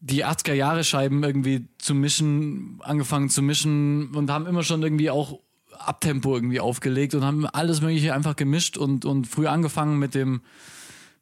die 0.00 0.24
80er 0.26 0.52
Jahre 0.52 0.84
Scheiben 0.84 1.24
irgendwie 1.24 1.66
zu 1.78 1.94
mischen, 1.94 2.80
angefangen 2.82 3.30
zu 3.30 3.40
mischen 3.42 4.14
und 4.14 4.30
haben 4.30 4.46
immer 4.46 4.62
schon 4.62 4.82
irgendwie 4.82 5.10
auch 5.10 5.40
Abtempo 5.80 6.34
irgendwie 6.34 6.60
aufgelegt 6.60 7.14
und 7.14 7.24
haben 7.24 7.46
alles 7.46 7.80
Mögliche 7.80 8.14
einfach 8.14 8.36
gemischt 8.36 8.76
und, 8.76 9.04
und 9.04 9.26
früh 9.26 9.46
angefangen 9.46 9.98
mit 9.98 10.14
dem, 10.14 10.40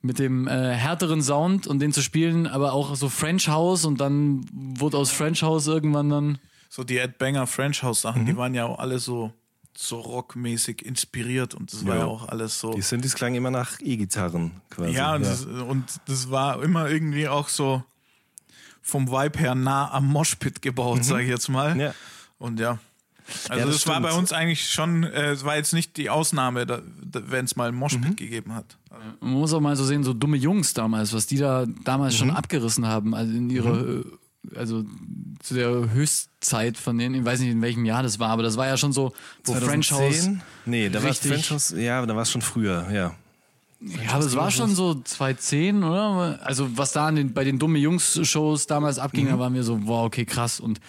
mit 0.02 0.18
dem 0.18 0.46
äh, 0.48 0.72
härteren 0.74 1.22
Sound 1.22 1.66
und 1.66 1.78
den 1.80 1.92
zu 1.92 2.02
spielen, 2.02 2.46
aber 2.46 2.72
auch 2.72 2.94
so 2.96 3.08
French 3.08 3.48
House 3.48 3.84
und 3.84 4.00
dann 4.00 4.44
wurde 4.52 4.98
aus 4.98 5.10
French 5.10 5.42
House 5.42 5.66
irgendwann 5.66 6.10
dann 6.10 6.38
So 6.68 6.84
die 6.84 6.98
Ed 6.98 7.18
Banger 7.18 7.46
French 7.46 7.82
House 7.82 8.02
Sachen, 8.02 8.26
die 8.26 8.36
waren 8.36 8.54
ja 8.54 8.66
auch 8.66 8.78
alle 8.78 8.98
so, 8.98 9.32
so 9.76 10.00
rockmäßig 10.00 10.84
inspiriert 10.84 11.54
und 11.54 11.72
das 11.72 11.86
war 11.86 11.94
Ja. 11.94 12.00
ja 12.02 12.06
auch 12.06 12.28
alles 12.28 12.60
so. 12.60 12.72
Die 12.74 12.82
Synthes 12.82 13.14
klangen 13.14 13.36
immer 13.36 13.50
nach 13.50 13.80
E-Gitarren 13.80 14.50
quasi. 14.70 14.92
Ja, 14.92 15.14
und, 15.14 15.22
Das, 15.24 15.44
und 15.46 15.84
das 16.06 16.30
war 16.30 16.62
immer 16.62 16.88
irgendwie 16.90 17.26
auch 17.28 17.48
so 17.48 17.82
vom 18.82 19.08
Vibe 19.10 19.38
her 19.38 19.54
nah 19.54 19.90
am 19.90 20.06
Moshpit 20.06 20.60
gebaut, 20.60 21.02
sage 21.04 21.22
ich 21.24 21.30
jetzt 21.30 21.48
mal. 21.48 21.80
Ja. 21.80 21.94
Und 22.38 22.60
ja. 22.60 22.78
Also 23.48 23.60
Ja, 23.60 23.66
das 23.66 23.74
das, 23.76 23.86
war 23.86 24.00
bei 24.00 24.12
uns 24.12 24.32
eigentlich 24.32 24.70
schon, 24.70 25.04
äh, 25.04 25.30
es 25.32 25.44
war 25.44 25.56
jetzt 25.56 25.72
nicht 25.72 25.96
die 25.96 26.10
Ausnahme, 26.10 26.66
da, 26.66 26.80
da, 27.02 27.22
wenn 27.26 27.44
es 27.46 27.56
mal 27.56 27.68
ein 27.68 27.74
Moshpit 27.74 28.04
Mhm. 28.10 28.16
gegeben 28.16 28.54
hat. 28.54 28.76
Man 29.20 29.32
muss 29.32 29.52
auch 29.52 29.60
mal 29.60 29.74
so 29.76 29.84
sehen, 29.84 30.04
so 30.04 30.12
dumme 30.12 30.36
Jungs 30.36 30.74
damals, 30.74 31.12
was 31.12 31.26
die 31.26 31.36
da 31.38 31.66
damals 31.84 32.14
Mhm. 32.14 32.18
schon 32.18 32.30
abgerissen 32.30 32.86
haben, 32.86 33.14
also 33.14 33.32
in 33.32 33.50
ihre, 33.50 34.04
äh, 34.52 34.56
also 34.58 34.84
zu 35.40 35.54
der 35.54 35.90
Höchstzeit 35.92 36.76
von 36.76 36.98
denen, 36.98 37.14
ich 37.14 37.24
weiß 37.24 37.40
nicht 37.40 37.50
in 37.50 37.62
welchem 37.62 37.84
Jahr 37.86 38.02
das 38.02 38.18
war, 38.18 38.28
aber 38.30 38.42
das 38.42 38.56
war 38.56 38.66
ja 38.66 38.76
schon 38.76 38.92
so, 38.92 39.12
wo 39.44 39.54
French 39.54 39.90
House. 39.90 39.98
2010? 40.00 40.42
Nee, 40.66 40.88
da 40.90 41.02
war 41.02 41.14
French 41.14 41.50
House, 41.50 41.74
ja, 41.76 42.04
da 42.04 42.14
war 42.14 42.22
es 42.22 42.30
schon 42.30 42.42
früher, 42.42 42.86
ja. 42.92 43.14
Ja, 43.80 44.12
aber 44.12 44.24
es 44.24 44.34
war 44.36 44.50
schon 44.50 44.74
so 44.74 44.94
2010, 44.94 45.82
oder? 45.84 46.38
Also 46.42 46.74
was 46.76 46.92
da 46.92 47.08
an 47.08 47.16
den, 47.16 47.34
bei 47.34 47.44
den 47.44 47.58
dumme 47.58 47.78
Jungs-Shows 47.78 48.66
damals 48.66 48.98
abging, 48.98 49.26
Mhm. 49.26 49.30
da 49.30 49.38
waren 49.38 49.54
wir 49.54 49.62
so, 49.62 49.86
wow, 49.86 50.06
okay, 50.06 50.24
krass. 50.24 50.60
Und 50.60 50.80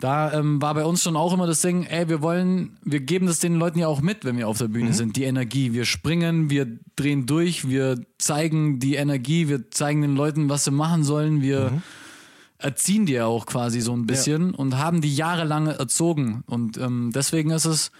da 0.00 0.32
ähm, 0.32 0.62
war 0.62 0.74
bei 0.74 0.84
uns 0.84 1.02
schon 1.02 1.16
auch 1.16 1.32
immer 1.32 1.46
das 1.46 1.60
Ding, 1.60 1.84
ey, 1.84 2.08
wir 2.08 2.22
wollen, 2.22 2.78
wir 2.84 3.00
geben 3.00 3.26
das 3.26 3.40
den 3.40 3.56
Leuten 3.56 3.80
ja 3.80 3.88
auch 3.88 4.00
mit, 4.00 4.24
wenn 4.24 4.36
wir 4.36 4.46
auf 4.46 4.58
der 4.58 4.68
Bühne 4.68 4.92
sind, 4.92 5.16
die 5.16 5.24
Energie. 5.24 5.72
Wir 5.72 5.84
springen, 5.84 6.50
wir 6.50 6.78
drehen 6.94 7.26
durch, 7.26 7.68
wir 7.68 8.00
zeigen 8.16 8.78
die 8.78 8.94
Energie, 8.94 9.48
wir 9.48 9.70
zeigen 9.72 10.02
den 10.02 10.14
Leuten, 10.14 10.48
was 10.48 10.64
sie 10.64 10.70
machen 10.70 11.02
sollen, 11.02 11.42
wir 11.42 11.82
erziehen 12.58 13.06
die 13.06 13.14
ja 13.14 13.26
auch 13.26 13.46
quasi 13.46 13.80
so 13.80 13.92
ein 13.92 14.06
bisschen 14.06 14.54
und 14.54 14.78
haben 14.78 15.00
die 15.00 15.14
jahrelang 15.14 15.66
erzogen. 15.66 16.42
Und 16.46 16.76
ähm, 16.76 17.10
deswegen 17.12 17.50
ist 17.50 17.64
es 17.64 17.90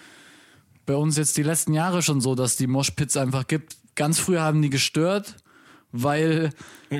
bei 0.86 0.94
uns 0.94 1.16
jetzt 1.16 1.36
die 1.36 1.42
letzten 1.42 1.74
Jahre 1.74 2.02
schon 2.02 2.20
so, 2.20 2.34
dass 2.34 2.56
die 2.56 2.66
Moshpits 2.66 3.16
einfach 3.16 3.46
gibt. 3.46 3.76
Ganz 3.94 4.18
früher 4.18 4.42
haben 4.42 4.62
die 4.62 4.70
gestört, 4.70 5.36
weil 5.92 6.50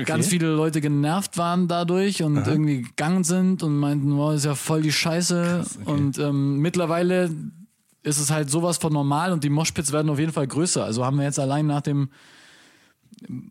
ganz 0.05 0.27
viele 0.27 0.53
Leute 0.55 0.81
genervt 0.81 1.37
waren 1.37 1.67
dadurch 1.67 2.23
und 2.23 2.47
irgendwie 2.47 2.81
gegangen 2.81 3.23
sind 3.23 3.63
und 3.63 3.77
meinten, 3.77 4.17
wow, 4.17 4.33
ist 4.33 4.45
ja 4.45 4.55
voll 4.55 4.81
die 4.81 4.91
Scheiße. 4.91 5.63
Und 5.85 6.17
ähm, 6.17 6.57
mittlerweile 6.57 7.29
ist 8.03 8.19
es 8.19 8.31
halt 8.31 8.49
sowas 8.49 8.77
von 8.77 8.93
normal 8.93 9.31
und 9.31 9.43
die 9.43 9.49
Moshpits 9.49 9.91
werden 9.91 10.09
auf 10.09 10.19
jeden 10.19 10.31
Fall 10.31 10.47
größer. 10.47 10.83
Also 10.83 11.05
haben 11.05 11.17
wir 11.17 11.23
jetzt 11.23 11.39
allein 11.39 11.67
nach 11.67 11.81
dem, 11.81 12.09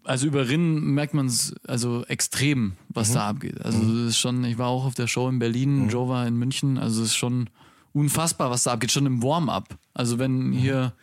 also 0.04 0.26
über 0.26 0.48
Rinnen 0.48 0.94
merkt 0.94 1.14
man 1.14 1.26
es 1.26 1.54
also 1.66 2.04
extrem, 2.06 2.72
was 2.88 3.12
da 3.12 3.28
abgeht. 3.28 3.60
Also 3.64 3.78
das 3.80 4.10
ist 4.10 4.18
schon, 4.18 4.44
ich 4.44 4.58
war 4.58 4.68
auch 4.68 4.86
auf 4.86 4.94
der 4.94 5.06
Show 5.06 5.28
in 5.28 5.38
Berlin, 5.38 5.88
Joe 5.88 6.08
war 6.08 6.26
in 6.26 6.36
München, 6.36 6.78
also 6.78 7.02
es 7.02 7.08
ist 7.08 7.16
schon 7.16 7.50
unfassbar, 7.92 8.50
was 8.50 8.64
da 8.64 8.72
abgeht, 8.72 8.90
schon 8.90 9.06
im 9.06 9.22
Warm-up. 9.22 9.78
Also 9.94 10.18
wenn 10.18 10.52
hier, 10.52 10.94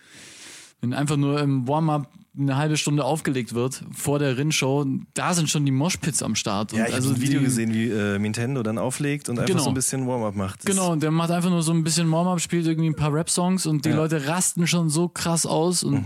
wenn 0.81 0.93
einfach 0.93 1.17
nur 1.17 1.39
im 1.39 1.67
Warm-up 1.67 2.09
eine 2.37 2.57
halbe 2.57 2.75
Stunde 2.77 3.03
aufgelegt 3.03 3.53
wird 3.53 3.81
vor 3.93 4.19
der 4.19 4.37
Rinnshow, 4.37 4.85
da 5.13 5.33
sind 5.33 5.49
schon 5.49 5.65
die 5.65 5.71
Moshpits 5.71 6.21
am 6.23 6.35
Start. 6.35 6.73
Ja, 6.73 6.85
ich 6.87 6.93
also 6.93 7.09
habe 7.09 7.19
ein 7.19 7.21
Video 7.21 7.39
die, 7.39 7.45
gesehen, 7.45 7.73
wie 7.73 7.89
äh, 7.89 8.19
Nintendo 8.19 8.61
dann 8.63 8.77
auflegt 8.77 9.29
und 9.29 9.39
einfach 9.39 9.51
Genau. 9.51 9.63
so 9.63 9.69
ein 9.69 9.73
bisschen 9.75 10.05
Warm-up 10.07 10.35
macht. 10.35 10.59
Das- 10.59 10.75
Genau, 10.75 10.91
und 10.91 11.01
der 11.01 11.11
macht 11.11 11.31
einfach 11.31 11.49
nur 11.49 11.63
so 11.63 11.71
ein 11.71 11.83
bisschen 11.83 12.11
Warm-up, 12.11 12.41
spielt 12.41 12.65
irgendwie 12.67 12.89
ein 12.89 12.95
paar 12.95 13.13
Rap-Songs 13.13 13.65
und 13.65 13.85
die 13.85 13.89
Ja. 13.89 13.95
Leute 13.95 14.27
rasten 14.27 14.67
schon 14.67 14.89
so 14.89 15.07
krass 15.07 15.45
aus 15.45 15.83
und 15.83 16.03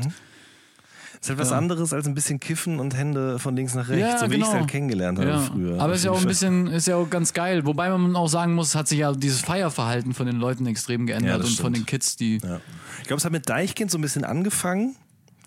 Ist 1.21 1.27
halt 1.27 1.39
was 1.39 1.51
anderes 1.51 1.91
als 1.91 2.07
ein 2.07 2.13
bisschen 2.15 2.39
kiffen 2.39 2.79
und 2.79 2.95
Hände 2.95 3.39
von 3.39 3.53
links 3.53 3.73
nach 3.75 3.89
rechts, 3.89 4.01
Ja, 4.01 4.17
so 4.19 4.25
wie 4.31 4.35
ich 4.35 4.39
genau. 4.41 4.47
es 4.47 4.53
halt 4.53 4.67
kennengelernt 4.69 5.19
habe 5.19 5.29
Ja, 5.29 5.39
früher. 5.39 5.81
aber 5.81 5.93
ist 5.93 6.05
ja 6.05 6.11
auch 6.13 6.21
ein 6.21 6.27
bisschen, 6.27 6.67
ist 6.67 6.87
ja 6.87 6.95
auch 6.95 7.09
ganz 7.09 7.33
geil. 7.33 7.65
Wobei 7.65 7.89
man 7.89 8.15
auch 8.15 8.29
sagen 8.29 8.53
muss, 8.53 8.73
hat 8.73 8.87
sich 8.87 8.99
ja 8.99 9.11
dieses 9.11 9.41
Feierverhalten 9.41 10.13
von 10.13 10.27
den 10.27 10.37
Leuten 10.37 10.65
extrem 10.65 11.01
Ja, 11.07 11.17
geändert 11.17 11.41
das 11.41 11.49
und 11.49 11.55
von 11.59 11.73
stimmt. 11.73 11.77
den 11.77 11.85
Kids, 11.87 12.15
die. 12.15 12.37
Ja. 12.37 12.61
Ich 13.01 13.07
glaube, 13.07 13.17
es 13.19 13.25
hat 13.25 13.33
mit 13.33 13.49
Deichkind 13.49 13.91
so 13.91 13.97
ein 13.97 14.01
bisschen 14.01 14.23
angefangen. 14.23 14.95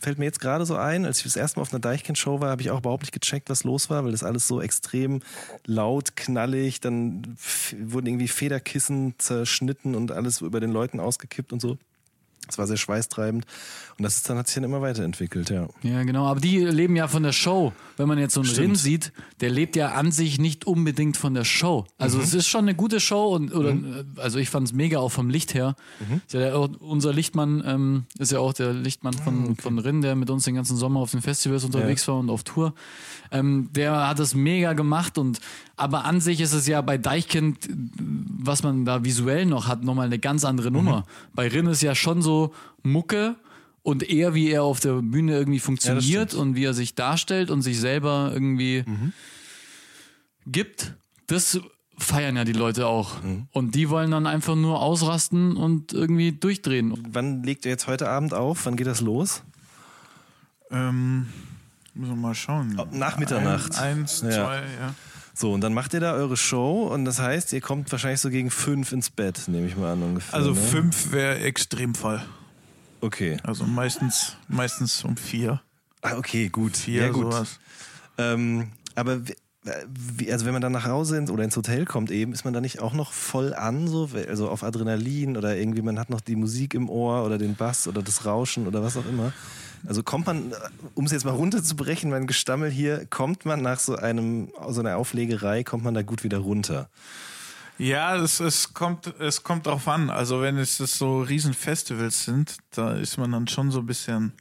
Fällt 0.03 0.19
mir 0.19 0.25
jetzt 0.25 0.41
gerade 0.41 0.67
so 0.67 0.75
ein, 0.75 1.07
als 1.07 1.19
ich 1.19 1.25
das 1.25 1.37
erste 1.37 1.61
Mal 1.61 1.63
auf 1.63 1.73
einer 1.73 1.79
Deichkind-Show 1.79 2.41
war, 2.41 2.51
habe 2.51 2.61
ich 2.61 2.73
auch 2.73 2.81
überhaupt 2.81 3.05
nicht 3.05 3.13
gecheckt, 3.13 3.49
was 3.51 3.63
los 3.63 3.89
war, 3.89 4.05
weil 4.05 4.11
das 4.11 4.25
alles 4.25 4.49
so 4.49 4.61
extrem 4.61 5.21
laut, 5.65 6.17
knallig, 6.17 6.81
dann 6.81 7.37
wurden 7.79 8.09
irgendwie 8.09 8.27
Federkissen 8.27 9.15
zerschnitten 9.19 9.95
und 9.95 10.11
alles 10.11 10.41
über 10.41 10.59
den 10.59 10.73
Leuten 10.73 10.99
ausgekippt 10.99 11.53
und 11.53 11.61
so. 11.61 11.79
Das 12.47 12.59
war 12.59 12.67
sehr 12.67 12.77
schweißtreibend. 12.77 13.47
Und 13.99 14.03
das 14.03 14.17
ist 14.17 14.29
dann 14.29 14.37
hat 14.37 14.47
sich 14.49 14.57
dann 14.57 14.65
immer 14.65 14.81
weiterentwickelt, 14.83 15.49
ja. 15.51 15.69
Ja, 15.83 16.03
genau. 16.03 16.27
Aber 16.27 16.41
die 16.41 16.59
leben 16.59 16.97
ja 16.97 17.07
von 17.09 17.23
der 17.23 17.33
Show. 17.33 17.73
Wenn 17.97 18.09
man 18.09 18.19
jetzt 18.19 18.35
so 18.35 18.41
einen 18.41 18.49
Stimmt. 18.49 18.69
Rin 18.69 18.75
sieht, 18.75 19.13
der 19.41 19.51
lebt 19.51 19.77
ja 19.77 19.93
an 19.93 20.11
sich 20.13 20.39
nicht 20.41 20.67
unbedingt 20.67 21.17
von 21.17 21.35
der 21.35 21.45
Show. 21.45 21.87
Also 21.99 22.19
Mhm. 22.19 22.25
es 22.25 22.35
ist 22.35 22.49
schon 22.49 22.63
eine 22.63 22.75
gute 22.75 23.01
Show 23.01 23.35
und 23.35 23.55
oder 23.55 23.77
also 24.17 24.39
ich 24.39 24.49
fand 24.51 24.67
es 24.67 24.73
mega 24.75 24.99
auch 24.99 25.11
vom 25.11 25.29
Licht 25.31 25.55
her. 25.55 25.77
Mhm. 26.01 26.21
Ja 26.33 26.41
der, 26.41 26.59
unser 26.83 27.13
Lichtmann 27.13 27.63
ähm, 27.65 28.05
ist 28.19 28.33
ja 28.33 28.39
auch 28.41 28.53
der 28.55 28.73
Lichtmann 28.73 29.13
von, 29.15 29.51
Ah, 29.59 29.63
von 29.63 29.79
Rin, 29.79 30.01
der 30.03 30.17
mit 30.17 30.29
uns 30.31 30.45
den 30.45 30.55
ganzen 30.57 30.77
Sommer 30.77 31.01
auf 31.01 31.11
den 31.13 31.23
Festivals 31.23 31.65
unterwegs 31.65 32.07
war 32.09 32.17
und 32.19 32.29
auf 32.31 32.43
Tour. 32.43 32.75
Ähm, 33.31 33.69
der 33.73 34.09
hat 34.09 34.19
es 34.19 34.35
mega 34.35 34.73
gemacht 34.73 35.17
und 35.19 35.39
aber 35.77 36.05
an 36.05 36.21
sich 36.21 36.41
ist 36.41 36.53
es 36.53 36.67
ja 36.67 36.81
bei 36.81 36.97
Deichkind, 36.99 37.69
was 37.99 38.63
man 38.63 38.85
da 38.85 39.05
visuell 39.05 39.47
noch 39.47 39.67
hat, 39.69 39.83
nochmal 39.85 40.07
eine 40.07 40.19
ganz 40.19 40.45
andere 40.45 40.71
Mhm. 40.71 40.77
Nummer. 40.77 41.05
Bei 41.35 41.49
Rin 41.49 41.67
ist 41.67 41.83
ja 41.83 41.95
schon 41.95 42.21
so 42.23 42.32
Mucke 42.83 43.37
und 43.83 44.03
eher 44.09 44.35
wie 44.35 44.51
er 44.51 44.63
auf 44.63 44.81
der 44.81 45.03
Bühne 45.03 45.33
irgendwie 45.37 45.61
funktioniert 45.61 46.31
stimmt. 46.31 46.35
und 46.35 46.55
wie 46.57 46.65
er 46.65 46.75
sich 46.75 46.95
darstellt 46.95 47.51
und 47.51 47.63
sich 47.63 47.79
selber 47.81 48.31
irgendwie 48.33 48.85
gibt, 50.47 50.95
das 51.27 51.61
feiern 51.99 52.37
ja 52.37 52.45
die 52.45 52.53
Leute 52.53 52.87
auch. 52.87 53.17
Und 53.53 53.75
die 53.75 53.89
wollen 53.91 54.11
dann 54.11 54.27
einfach 54.27 54.57
nur 54.57 54.81
ausrasten 54.81 55.57
und 55.57 55.93
irgendwie 55.93 56.33
durchdrehen. 56.33 56.95
Wann 57.13 57.43
legt 57.43 57.65
ihr 57.65 57.71
jetzt 57.71 57.87
heute 57.87 58.09
Abend 58.09 58.35
auf? 58.35 58.67
Wann 58.67 58.77
geht 58.77 58.87
das 58.87 59.01
los? 59.01 59.43
Ähm, 60.71 61.29
müssen 61.95 62.13
wir 62.15 62.17
mal 62.17 62.35
schauen. 62.35 62.81
Nach 62.93 63.19
Mitternacht. 63.19 63.79
Ein, 63.79 64.01
eins, 64.01 64.23
Ja. 64.23 64.31
zwei, 64.31 64.57
ja. 64.59 64.95
So, 65.35 65.53
und 65.53 65.63
dann 65.63 65.73
macht 65.73 65.95
ihr 65.95 66.01
da 66.01 66.13
eure 66.13 66.37
Show 66.37 66.89
und 66.89 67.05
das 67.05 67.19
heißt, 67.19 67.53
ihr 67.53 67.61
kommt 67.61 67.91
wahrscheinlich 67.91 68.21
so 68.21 68.31
gegen 68.31 68.51
fünf 68.51 68.93
ins 68.93 69.11
Bett, 69.11 69.43
nehme 69.47 69.67
ich 69.67 69.77
mal 69.77 69.93
an 69.93 70.03
ungefähr. 70.03 70.35
Also 70.35 70.51
ne? 70.51 70.57
fünf 70.57 71.13
wäre 71.13 71.39
Extremfall. 71.39 72.23
Okay. 73.01 73.39
Also 73.43 73.65
meistens, 73.65 74.37
meistens 74.49 75.03
um 75.05 75.17
vier. 75.17 75.61
Ah, 76.03 76.17
okay, 76.17 76.49
gut. 76.49 76.77
Vier, 76.77 77.03
ja, 77.03 77.09
gut. 77.09 77.33
sowas. 77.33 77.59
Ähm, 78.19 78.73
aber 78.95 79.21
wie, 79.87 80.33
also 80.33 80.45
wenn 80.45 80.53
man 80.53 80.63
dann 80.63 80.73
nach 80.73 80.87
Hause 80.87 81.17
ins, 81.17 81.31
oder 81.31 81.45
ins 81.45 81.57
Hotel 81.57 81.85
kommt 81.85 82.11
eben, 82.11 82.33
ist 82.33 82.45
man 82.45 82.53
da 82.53 82.61
nicht 82.61 82.81
auch 82.81 82.95
noch 82.95 83.13
voll 83.13 83.55
an, 83.55 83.87
so, 83.87 84.11
also 84.29 84.49
auf 84.49 84.65
Adrenalin 84.65 85.37
oder 85.37 85.57
irgendwie, 85.57 85.83
man 85.83 85.99
hat 85.99 86.11
noch 86.11 86.21
die 86.21 86.37
Musik 86.37 86.75
im 86.75 86.91
Ohr 86.91 87.25
oder 87.25 87.39
den 87.39 87.55
Bass 87.55 87.87
oder 87.87 88.03
das 88.03 88.27
Rauschen 88.27 88.67
oder 88.67 88.83
was 88.83 88.97
auch 88.97 89.07
immer. 89.07 89.33
Also 89.87 90.03
kommt 90.03 90.27
man, 90.27 90.55
um 90.95 91.07
es 91.07 91.13
jetzt 91.13 91.25
mal 91.25 91.33
runterzubrechen, 91.33 92.11
mein 92.11 92.27
Gestammel 92.27 92.71
hier, 92.71 93.07
kommt 93.07 93.45
man 93.45 93.63
nach 93.63 93.81
so 93.81 93.97
einem, 93.97 94.53
so 94.69 94.81
einer 94.81 94.97
Auflegerei, 94.97 95.65
kommt 95.65 95.85
man 95.85 95.95
da 95.95 96.03
gut 96.03 96.23
wieder 96.23 96.39
runter. 96.39 96.89
Ja, 97.79 98.17
es, 98.17 98.39
es, 98.39 98.75
kommt, 98.75 99.13
es 99.19 99.43
kommt 99.43 99.67
drauf 99.67 99.89
an. 99.89 100.11
Also 100.11 100.41
wenn 100.41 100.57
es 100.57 100.77
so 100.77 101.23
Riesenfestivals 101.23 102.25
sind, 102.25 102.59
da 102.71 102.93
ist 102.93 103.17
man 103.19 103.33
dann 103.33 103.49
schon 103.49 103.71
so 103.71 103.81
ein 103.81 103.87
bisschen 103.87 104.33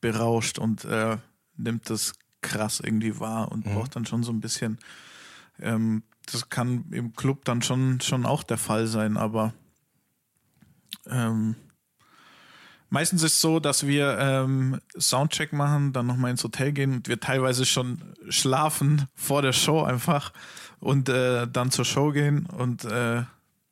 berauscht 0.00 0.58
und 0.58 0.84
äh, 0.84 1.18
nimmt 1.56 1.90
das 1.90 2.14
krass 2.40 2.80
irgendwie 2.80 3.20
wahr 3.20 3.52
und 3.52 3.64
braucht 3.64 3.96
dann 3.96 4.06
schon 4.06 4.22
so 4.22 4.32
ein 4.32 4.40
bisschen. 4.40 4.78
Ähm, 5.60 6.02
das 6.32 6.48
kann 6.48 6.86
im 6.90 7.14
Club 7.14 7.44
dann 7.44 7.60
schon, 7.60 8.00
schon 8.00 8.24
auch 8.24 8.42
der 8.42 8.56
Fall 8.56 8.86
sein, 8.86 9.16
aber 9.16 9.52
ähm, 11.06 11.56
meistens 12.90 13.22
ist 13.22 13.34
es 13.34 13.40
so, 13.40 13.60
dass 13.60 13.86
wir 13.86 14.18
ähm, 14.18 14.80
Soundcheck 14.98 15.52
machen, 15.52 15.92
dann 15.92 16.06
nochmal 16.06 16.30
ins 16.30 16.44
Hotel 16.44 16.72
gehen 16.72 16.92
und 16.92 17.08
wir 17.08 17.18
teilweise 17.20 17.64
schon 17.64 18.02
schlafen 18.28 19.06
vor 19.14 19.42
der 19.42 19.52
Show 19.52 19.82
einfach 19.82 20.32
und 20.80 21.08
äh, 21.08 21.46
dann 21.48 21.70
zur 21.70 21.84
Show 21.84 22.10
gehen 22.10 22.46
und 22.46 22.84
äh, 22.84 23.22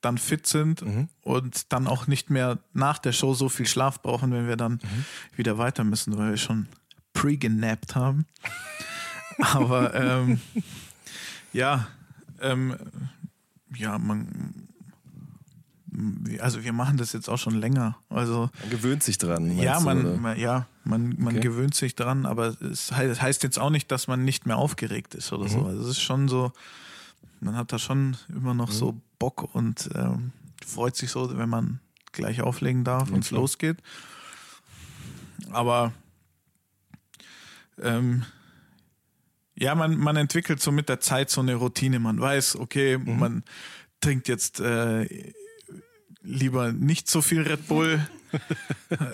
dann 0.01 0.19
fit 0.19 0.47
sind 0.47 0.85
und 1.23 1.73
dann 1.73 1.87
auch 1.89 2.07
nicht 2.07 2.31
mehr 2.31 2.59
nach 2.73 2.99
der 2.99 3.13
Show 3.13 3.35
so 3.35 3.49
viel 3.49 3.67
Schlaf 3.67 4.01
brauchen, 4.01 4.31
wenn 4.33 4.47
wir 4.47 4.57
dann 4.57 4.81
wieder 5.35 5.59
weiter 5.59 5.83
müssen, 5.83 6.17
weil 6.17 6.31
wir 6.31 6.37
schon 6.37 6.69
pre-genappt 7.15 7.97
haben. 7.97 8.27
Aber 9.39 9.95
ähm, 9.95 10.41
ja, 11.53 11.89
ähm, 12.41 12.77
ja, 13.75 13.99
man, 13.99 14.68
also 16.41 16.63
wir 16.65 16.73
machen 16.73 16.97
das 16.97 17.13
jetzt 17.13 17.29
auch 17.29 17.39
schon 17.39 17.55
länger. 17.55 17.97
Also 18.09 18.51
Man 18.61 18.71
gewöhnt 18.71 19.03
sich 19.03 19.19
dran. 19.19 19.57
ja, 19.59 19.81
man, 19.81 20.21
man, 20.21 20.39
ja, 20.39 20.67
man, 20.85 21.15
man 21.19 21.35
Okay. 21.35 21.41
gewöhnt 21.41 21.75
sich 21.75 21.95
dran, 21.95 22.27
aber 22.27 22.57
es 22.63 22.93
hei- 22.93 23.07
es 23.07 23.21
heißt 23.23 23.43
jetzt 23.43 23.59
auch 23.59 23.71
nicht, 23.71 23.91
dass 23.91 24.07
man 24.09 24.25
nicht 24.25 24.47
mehr 24.47 24.57
aufgeregt 24.57 25.15
ist 25.15 25.33
oder 25.33 25.45
Mhm. 25.45 25.49
so. 25.49 25.65
Also 25.67 25.83
es 25.83 25.89
ist 25.97 26.01
schon 26.03 26.29
so, 26.29 26.53
man 27.41 27.57
hat 27.57 27.73
da 27.73 27.79
schon 27.79 28.17
immer 28.29 28.55
noch 28.55 28.71
so 28.71 28.93
Mhm. 28.93 29.03
Bock 29.19 29.55
und 29.55 29.89
ähm, 29.95 30.33
freut 30.65 30.95
sich 30.97 31.11
so, 31.11 31.37
wenn 31.37 31.49
man 31.49 31.81
gleich 32.13 32.41
auflegen 32.43 32.85
darf 32.85 33.11
und 33.11 33.25
es 33.25 33.31
losgeht. 33.31 33.79
Aber 35.51 35.93
ähm, 37.81 38.25
ja, 39.55 39.75
man, 39.75 39.97
man 39.97 40.17
entwickelt 40.17 40.61
so 40.61 40.71
mit 40.73 40.89
der 40.89 41.01
Zeit 41.01 41.31
so 41.31 41.41
eine 41.41 41.55
Routine. 41.57 41.99
Man 41.99 42.21
weiß, 42.21 42.57
okay, 42.57 42.99
Mhm. 42.99 43.19
man 43.19 43.43
trinkt 44.01 44.29
jetzt 44.29 44.61
äh, 44.61 45.33
lieber 46.29 46.73
nicht 46.73 47.09
so 47.09 47.23
viel 47.23 47.43
Red 47.43 47.67
Bull 47.69 48.07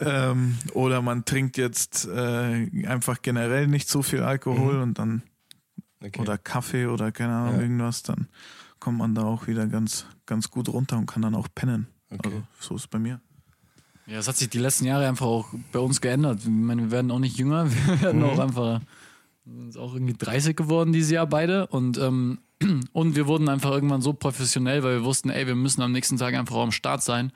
ähm, 0.01 0.57
oder 0.73 1.01
man 1.03 1.25
trinkt 1.25 1.57
jetzt 1.57 2.07
äh, 2.09 2.87
einfach 2.87 3.23
generell 3.23 3.67
nicht 3.69 3.89
so 3.89 4.03
viel 4.03 4.23
Alkohol 4.23 4.81
und 4.81 4.99
dann 4.99 5.23
Okay. 6.03 6.21
oder 6.21 6.37
Kaffee 6.37 6.87
oder 6.87 7.13
keine 7.13 7.33
Ahnung 7.33 7.55
Ja. 7.57 7.61
irgendwas, 7.63 8.03
dann 8.03 8.29
kommt 8.79 8.99
man 8.99 9.15
da 9.15 9.23
auch 9.23 9.47
wieder 9.47 9.67
ganz 9.67 10.05
ganz 10.27 10.51
gut 10.51 10.69
runter 10.69 10.99
und 10.99 11.07
kann 11.07 11.23
dann 11.23 11.35
auch 11.35 11.49
pennen. 11.55 11.87
Okay. 12.11 12.21
Also 12.27 12.43
so 12.61 12.75
ist 12.75 12.83
es 12.83 12.89
bei 12.89 12.99
mir. 12.99 13.21
Ja, 14.07 14.19
es 14.19 14.29
hat 14.29 14.37
sich 14.37 14.51
die 14.51 14.59
letzten 14.59 14.85
Jahre 14.85 15.09
einfach 15.09 15.25
auch 15.25 15.49
bei 15.73 15.79
uns 15.79 16.03
geändert. 16.03 16.41
Ich 16.43 16.49
meine, 16.51 16.83
wir 16.83 16.91
werden 16.91 17.11
auch 17.11 17.21
nicht 17.21 17.39
jünger, 17.39 17.71
wir 17.87 18.01
werden 18.03 18.23
auch 18.23 18.39
einfach 18.39 18.83
sind 19.47 19.79
auch 19.79 19.95
irgendwie 19.95 20.13
30 20.15 20.57
geworden 20.57 20.93
dieses 20.93 21.11
Jahr 21.11 21.27
beide 21.27 21.67
und 21.69 21.97
ähm, 21.97 22.41
und 22.93 23.17
wir 23.17 23.27
wurden 23.27 23.49
einfach 23.49 23.71
irgendwann 23.71 24.03
so 24.03 24.13
professionell, 24.13 24.83
weil 24.83 24.99
wir 24.99 25.05
wussten, 25.05 25.31
ey, 25.31 25.47
wir 25.47 25.55
müssen 25.55 25.83
am 25.83 25.93
nächsten 25.93 26.17
Tag 26.17 26.35
einfach 26.35 26.57
am 26.57 26.73
Start 26.73 27.03
sein 27.03 27.33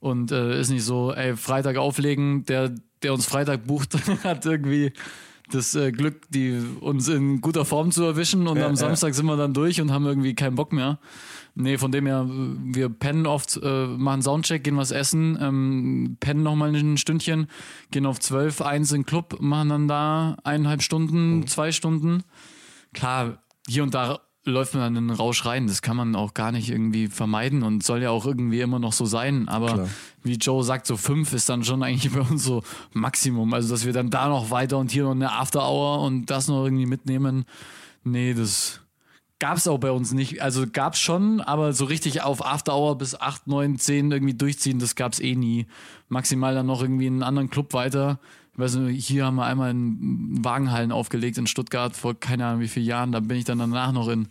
und 0.00 0.32
äh, 0.32 0.60
ist 0.60 0.70
nicht 0.70 0.84
so, 0.84 1.12
ey, 1.12 1.36
Freitag 1.36 1.76
auflegen, 1.76 2.44
der 2.44 2.74
der 3.02 3.14
uns 3.14 3.26
Freitag 3.26 3.66
bucht, 3.66 3.96
hat 4.24 4.46
irgendwie 4.46 4.92
das 5.50 5.74
äh, 5.74 5.92
Glück, 5.92 6.30
die 6.30 6.60
uns 6.80 7.08
in 7.08 7.40
guter 7.40 7.64
Form 7.64 7.90
zu 7.90 8.04
erwischen 8.04 8.46
und 8.46 8.58
Ja, 8.58 8.66
am 8.66 8.72
ja. 8.72 8.76
Samstag 8.76 9.14
sind 9.14 9.26
wir 9.26 9.36
dann 9.36 9.54
durch 9.54 9.80
und 9.80 9.90
haben 9.90 10.04
irgendwie 10.04 10.34
keinen 10.34 10.56
Bock 10.56 10.72
mehr. 10.72 10.98
Nee, 11.54 11.78
von 11.78 11.90
dem 11.90 12.06
her, 12.06 12.26
wir 12.28 12.88
pennen 12.88 13.26
oft, 13.26 13.58
äh, 13.62 13.86
machen 13.86 14.22
Soundcheck, 14.22 14.62
gehen 14.62 14.76
was 14.76 14.90
essen, 14.90 15.38
ähm, 15.40 16.16
pennen 16.20 16.42
nochmal 16.42 16.74
ein 16.74 16.98
Stündchen, 16.98 17.48
gehen 17.90 18.06
auf 18.06 18.20
12, 18.20 18.60
eins 18.60 18.92
in 18.92 19.00
den 19.00 19.06
Club, 19.06 19.38
machen 19.40 19.70
dann 19.70 19.88
da 19.88 20.36
eineinhalb 20.44 20.82
Stunden, 20.82 21.46
zwei 21.46 21.72
Stunden. 21.72 22.22
Klar, 22.92 23.42
hier 23.66 23.82
und 23.82 23.94
da 23.94 24.20
läuft 24.48 24.74
man 24.74 24.82
dann 24.82 24.96
in 24.96 25.08
den 25.08 25.16
Rausch 25.16 25.44
rein. 25.46 25.66
Das 25.66 25.82
kann 25.82 25.96
man 25.96 26.16
auch 26.16 26.34
gar 26.34 26.52
nicht 26.52 26.70
irgendwie 26.70 27.08
vermeiden 27.08 27.62
und 27.62 27.82
soll 27.82 28.02
ja 28.02 28.10
auch 28.10 28.26
irgendwie 28.26 28.60
immer 28.60 28.78
noch 28.78 28.92
so 28.92 29.04
sein. 29.06 29.48
Aber 29.48 29.74
Klar. 29.74 29.88
wie 30.22 30.34
Joe 30.34 30.64
sagt, 30.64 30.86
so 30.86 30.96
fünf 30.96 31.32
ist 31.32 31.48
dann 31.48 31.64
schon 31.64 31.82
eigentlich 31.82 32.12
bei 32.14 32.20
uns 32.20 32.44
so 32.44 32.62
Maximum. 32.92 33.52
Also, 33.54 33.70
dass 33.70 33.84
wir 33.84 33.92
dann 33.92 34.10
da 34.10 34.28
noch 34.28 34.50
weiter 34.50 34.78
und 34.78 34.90
hier 34.90 35.04
noch 35.04 35.12
eine 35.12 35.32
After 35.32 35.68
Hour 35.68 36.02
und 36.02 36.26
das 36.26 36.48
noch 36.48 36.64
irgendwie 36.64 36.86
mitnehmen. 36.86 37.44
Nee, 38.04 38.34
das 38.34 38.80
gab's 39.38 39.68
auch 39.68 39.78
bei 39.78 39.90
uns 39.90 40.12
nicht. 40.12 40.42
Also 40.42 40.64
gab's 40.70 40.98
schon, 40.98 41.40
aber 41.40 41.72
so 41.72 41.84
richtig 41.84 42.22
auf 42.22 42.44
After 42.44 42.74
Hour 42.74 42.98
bis 42.98 43.18
8, 43.18 43.46
9, 43.46 43.78
10 43.78 44.10
irgendwie 44.10 44.34
durchziehen, 44.34 44.78
das 44.78 44.94
gab's 44.94 45.20
eh 45.20 45.34
nie. 45.34 45.66
Maximal 46.08 46.54
dann 46.54 46.66
noch 46.66 46.82
irgendwie 46.82 47.06
in 47.06 47.14
einen 47.14 47.22
anderen 47.22 47.50
Club 47.50 47.72
weiter. 47.72 48.18
Nicht, 48.58 49.06
hier 49.06 49.24
haben 49.24 49.36
wir 49.36 49.46
einmal 49.46 49.70
in 49.70 50.44
Wagenhallen 50.44 50.92
aufgelegt 50.92 51.38
in 51.38 51.46
Stuttgart 51.46 51.96
vor 51.96 52.18
keine 52.18 52.46
Ahnung 52.46 52.60
wie 52.60 52.68
vielen 52.68 52.86
Jahren. 52.86 53.12
Da 53.12 53.20
bin 53.20 53.38
ich 53.38 53.44
dann 53.44 53.58
danach 53.58 53.92
noch 53.92 54.08
in 54.08 54.28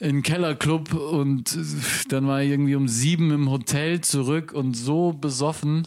in 0.00 0.16
den 0.16 0.22
Kellerclub 0.22 0.94
und 0.94 1.56
dann 2.08 2.26
war 2.26 2.42
ich 2.42 2.50
irgendwie 2.50 2.74
um 2.74 2.88
sieben 2.88 3.30
im 3.30 3.50
Hotel 3.50 4.00
zurück 4.00 4.52
und 4.52 4.74
so 4.74 5.12
besoffen. 5.12 5.86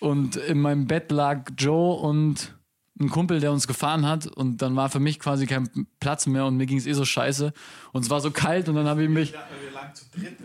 Und 0.00 0.36
in 0.36 0.60
meinem 0.60 0.86
Bett 0.86 1.10
lag 1.10 1.50
Joe 1.56 1.94
und 1.96 2.54
ein 3.00 3.08
Kumpel, 3.08 3.40
der 3.40 3.52
uns 3.52 3.66
gefahren 3.66 4.06
hat. 4.06 4.26
Und 4.26 4.60
dann 4.60 4.76
war 4.76 4.90
für 4.90 5.00
mich 5.00 5.18
quasi 5.18 5.46
kein 5.46 5.70
Platz 5.98 6.26
mehr 6.26 6.44
und 6.44 6.56
mir 6.56 6.66
ging 6.66 6.76
es 6.76 6.86
eh 6.86 6.92
so 6.92 7.04
scheiße. 7.04 7.52
Und 7.92 8.04
es 8.04 8.10
war 8.10 8.20
so 8.20 8.30
kalt 8.30 8.68
und 8.68 8.74
dann 8.74 8.86
habe 8.86 9.02
ich 9.04 9.08
mich. 9.08 9.32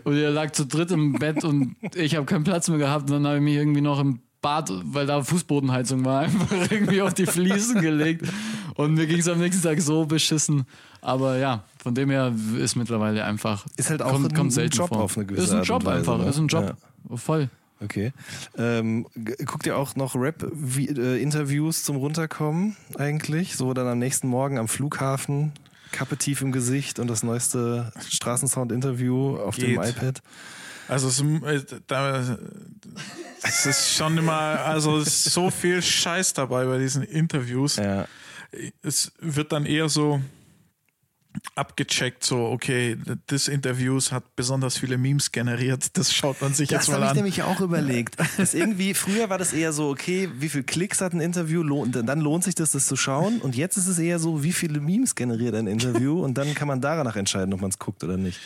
Und 0.04 0.16
er 0.16 0.30
lag 0.30 0.52
zu 0.52 0.66
dritt 0.66 0.90
im 0.90 1.12
Bett 1.12 1.44
und 1.44 1.76
ich 1.94 2.16
habe 2.16 2.24
keinen 2.24 2.44
Platz 2.44 2.68
mehr 2.68 2.78
gehabt. 2.78 3.10
Und 3.10 3.16
dann 3.16 3.26
habe 3.26 3.36
ich 3.36 3.42
mich 3.42 3.54
irgendwie 3.54 3.82
noch 3.82 4.00
im 4.00 4.20
Bad, 4.48 4.70
weil 4.84 5.04
da 5.06 5.22
Fußbodenheizung 5.22 6.04
war, 6.06 6.20
einfach 6.24 6.50
irgendwie 6.70 7.02
auf 7.02 7.12
die 7.12 7.26
Fliesen 7.26 7.80
gelegt. 7.82 8.26
Und 8.76 8.94
mir 8.94 9.06
ging 9.06 9.18
es 9.18 9.28
am 9.28 9.38
nächsten 9.38 9.62
Tag 9.62 9.80
so 9.80 10.06
beschissen. 10.06 10.64
Aber 11.02 11.36
ja, 11.36 11.64
von 11.82 11.94
dem 11.94 12.08
her 12.10 12.32
ist 12.58 12.74
mittlerweile 12.76 13.24
einfach. 13.24 13.66
Ist 13.76 13.90
halt 13.90 14.00
auch 14.02 14.14
ein- 14.14 14.24
ein 14.34 14.68
Job 14.70 14.90
auf 14.92 15.16
eine 15.16 15.26
gewisse 15.26 15.44
Ist 15.44 15.50
ein 15.52 15.58
Art 15.58 15.66
Job 15.66 15.80
und 15.82 15.86
Weise, 15.86 15.98
einfach, 15.98 16.18
ne? 16.18 16.28
ist 16.30 16.38
ein 16.38 16.48
Job. 16.48 16.76
Voll. 17.16 17.50
Okay. 17.80 18.12
Ähm, 18.56 19.06
guckt 19.44 19.66
ihr 19.66 19.76
auch 19.76 19.94
noch 19.96 20.16
Rap-Interviews 20.16 21.84
zum 21.84 21.96
Runterkommen 21.96 22.76
eigentlich? 22.96 23.54
So 23.56 23.72
dann 23.74 23.86
am 23.86 23.98
nächsten 23.98 24.28
Morgen 24.28 24.58
am 24.58 24.66
Flughafen, 24.66 25.52
Kappe 25.92 26.16
tief 26.16 26.40
im 26.42 26.52
Gesicht 26.52 26.98
und 26.98 27.08
das 27.08 27.22
neueste 27.22 27.92
Straßensound-Interview 28.08 29.36
auf 29.36 29.56
dem 29.56 29.80
Geht. 29.80 29.90
iPad? 29.90 30.22
Also 30.88 31.08
es, 31.08 31.20
äh, 31.20 31.80
da, 31.86 32.38
es 33.42 33.66
ist 33.66 33.94
schon 33.94 34.18
immer, 34.18 34.32
also 34.32 34.98
es 34.98 35.26
ist 35.26 35.34
so 35.34 35.50
viel 35.50 35.82
Scheiß 35.82 36.32
dabei 36.32 36.64
bei 36.64 36.78
diesen 36.78 37.02
Interviews. 37.02 37.76
Ja. 37.76 38.06
Es 38.82 39.12
wird 39.20 39.52
dann 39.52 39.66
eher 39.66 39.88
so 39.88 40.20
abgecheckt, 41.54 42.24
so 42.24 42.46
okay, 42.46 42.96
das 43.26 43.48
Interviews 43.48 44.10
hat 44.12 44.34
besonders 44.34 44.78
viele 44.78 44.98
Memes 44.98 45.30
generiert, 45.30 45.96
das 45.96 46.12
schaut 46.12 46.40
man 46.40 46.52
sich 46.54 46.68
Das 46.68 46.86
jetzt 46.86 46.88
habe 46.88 47.00
mal 47.00 47.04
ich 47.06 47.10
an. 47.10 47.16
nämlich 47.16 47.42
auch 47.42 47.60
überlegt. 47.60 48.16
Dass 48.38 48.54
irgendwie, 48.54 48.94
früher 48.94 49.28
war 49.30 49.38
das 49.38 49.52
eher 49.52 49.72
so, 49.72 49.88
okay, 49.90 50.28
wie 50.38 50.48
viel 50.48 50.62
Klicks 50.64 51.00
hat 51.00 51.12
ein 51.12 51.20
Interview, 51.20 51.62
lohnt, 51.62 51.94
dann 51.94 52.20
lohnt 52.20 52.44
sich 52.44 52.54
das, 52.54 52.72
das 52.72 52.86
zu 52.86 52.96
schauen. 52.96 53.40
Und 53.40 53.56
jetzt 53.56 53.76
ist 53.76 53.86
es 53.86 53.98
eher 53.98 54.18
so, 54.18 54.42
wie 54.42 54.52
viele 54.52 54.80
Memes 54.80 55.14
generiert 55.14 55.54
ein 55.54 55.66
Interview 55.66 56.22
und 56.24 56.34
dann 56.38 56.54
kann 56.54 56.66
man 56.68 56.80
danach 56.80 57.16
entscheiden, 57.16 57.52
ob 57.54 57.60
man 57.60 57.70
es 57.70 57.78
guckt 57.78 58.02
oder 58.04 58.16
nicht. 58.16 58.40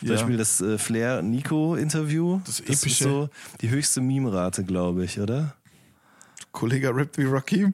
Zum 0.00 0.08
Ja. 0.08 0.14
Beispiel 0.14 0.36
das 0.36 0.60
äh, 0.60 0.78
Flair-Nico-Interview. 0.78 2.40
Das 2.46 2.60
ist 2.60 2.82
epische. 2.84 3.04
so 3.04 3.30
die 3.60 3.68
höchste 3.70 4.00
Meme-Rate, 4.00 4.64
glaube 4.64 5.04
ich, 5.04 5.18
oder? 5.20 5.54
Kollege 6.52 6.94
rappt 6.94 7.18
wie 7.18 7.24
Rakim. 7.24 7.72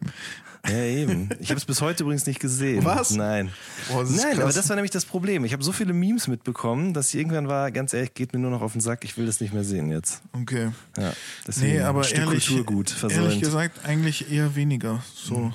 Ja, 0.66 0.78
eben. 0.78 1.28
Ich 1.40 1.50
habe 1.50 1.58
es 1.58 1.64
bis 1.66 1.80
heute 1.82 2.04
übrigens 2.04 2.26
nicht 2.26 2.40
gesehen. 2.40 2.84
Was? 2.84 3.10
Nein. 3.10 3.50
Boah, 3.90 4.02
das 4.02 4.10
Nein, 4.12 4.32
krass. 4.32 4.40
aber 4.40 4.52
das 4.52 4.68
war 4.68 4.76
nämlich 4.76 4.90
das 4.92 5.04
Problem. 5.04 5.44
Ich 5.44 5.52
habe 5.52 5.62
so 5.62 5.72
viele 5.72 5.92
Memes 5.92 6.26
mitbekommen, 6.26 6.94
dass 6.94 7.08
ich 7.12 7.20
irgendwann 7.20 7.48
war, 7.48 7.70
ganz 7.70 7.92
ehrlich, 7.92 8.14
geht 8.14 8.32
mir 8.32 8.38
nur 8.38 8.50
noch 8.50 8.62
auf 8.62 8.72
den 8.72 8.80
Sack, 8.80 9.04
ich 9.04 9.16
will 9.18 9.26
das 9.26 9.40
nicht 9.40 9.52
mehr 9.52 9.64
sehen 9.64 9.90
jetzt. 9.90 10.22
Okay. 10.32 10.70
Ja, 10.96 11.12
deswegen 11.46 11.74
Nee, 11.74 11.80
aber 11.80 12.00
ein 12.00 12.04
Stück 12.04 12.18
ehrlich, 12.18 12.46
Kulturgut 12.46 12.90
ehrlich 12.90 12.98
versäumt. 12.98 13.40
gesagt 13.40 13.84
eigentlich 13.84 14.30
eher 14.32 14.54
weniger 14.56 15.02
so 15.14 15.52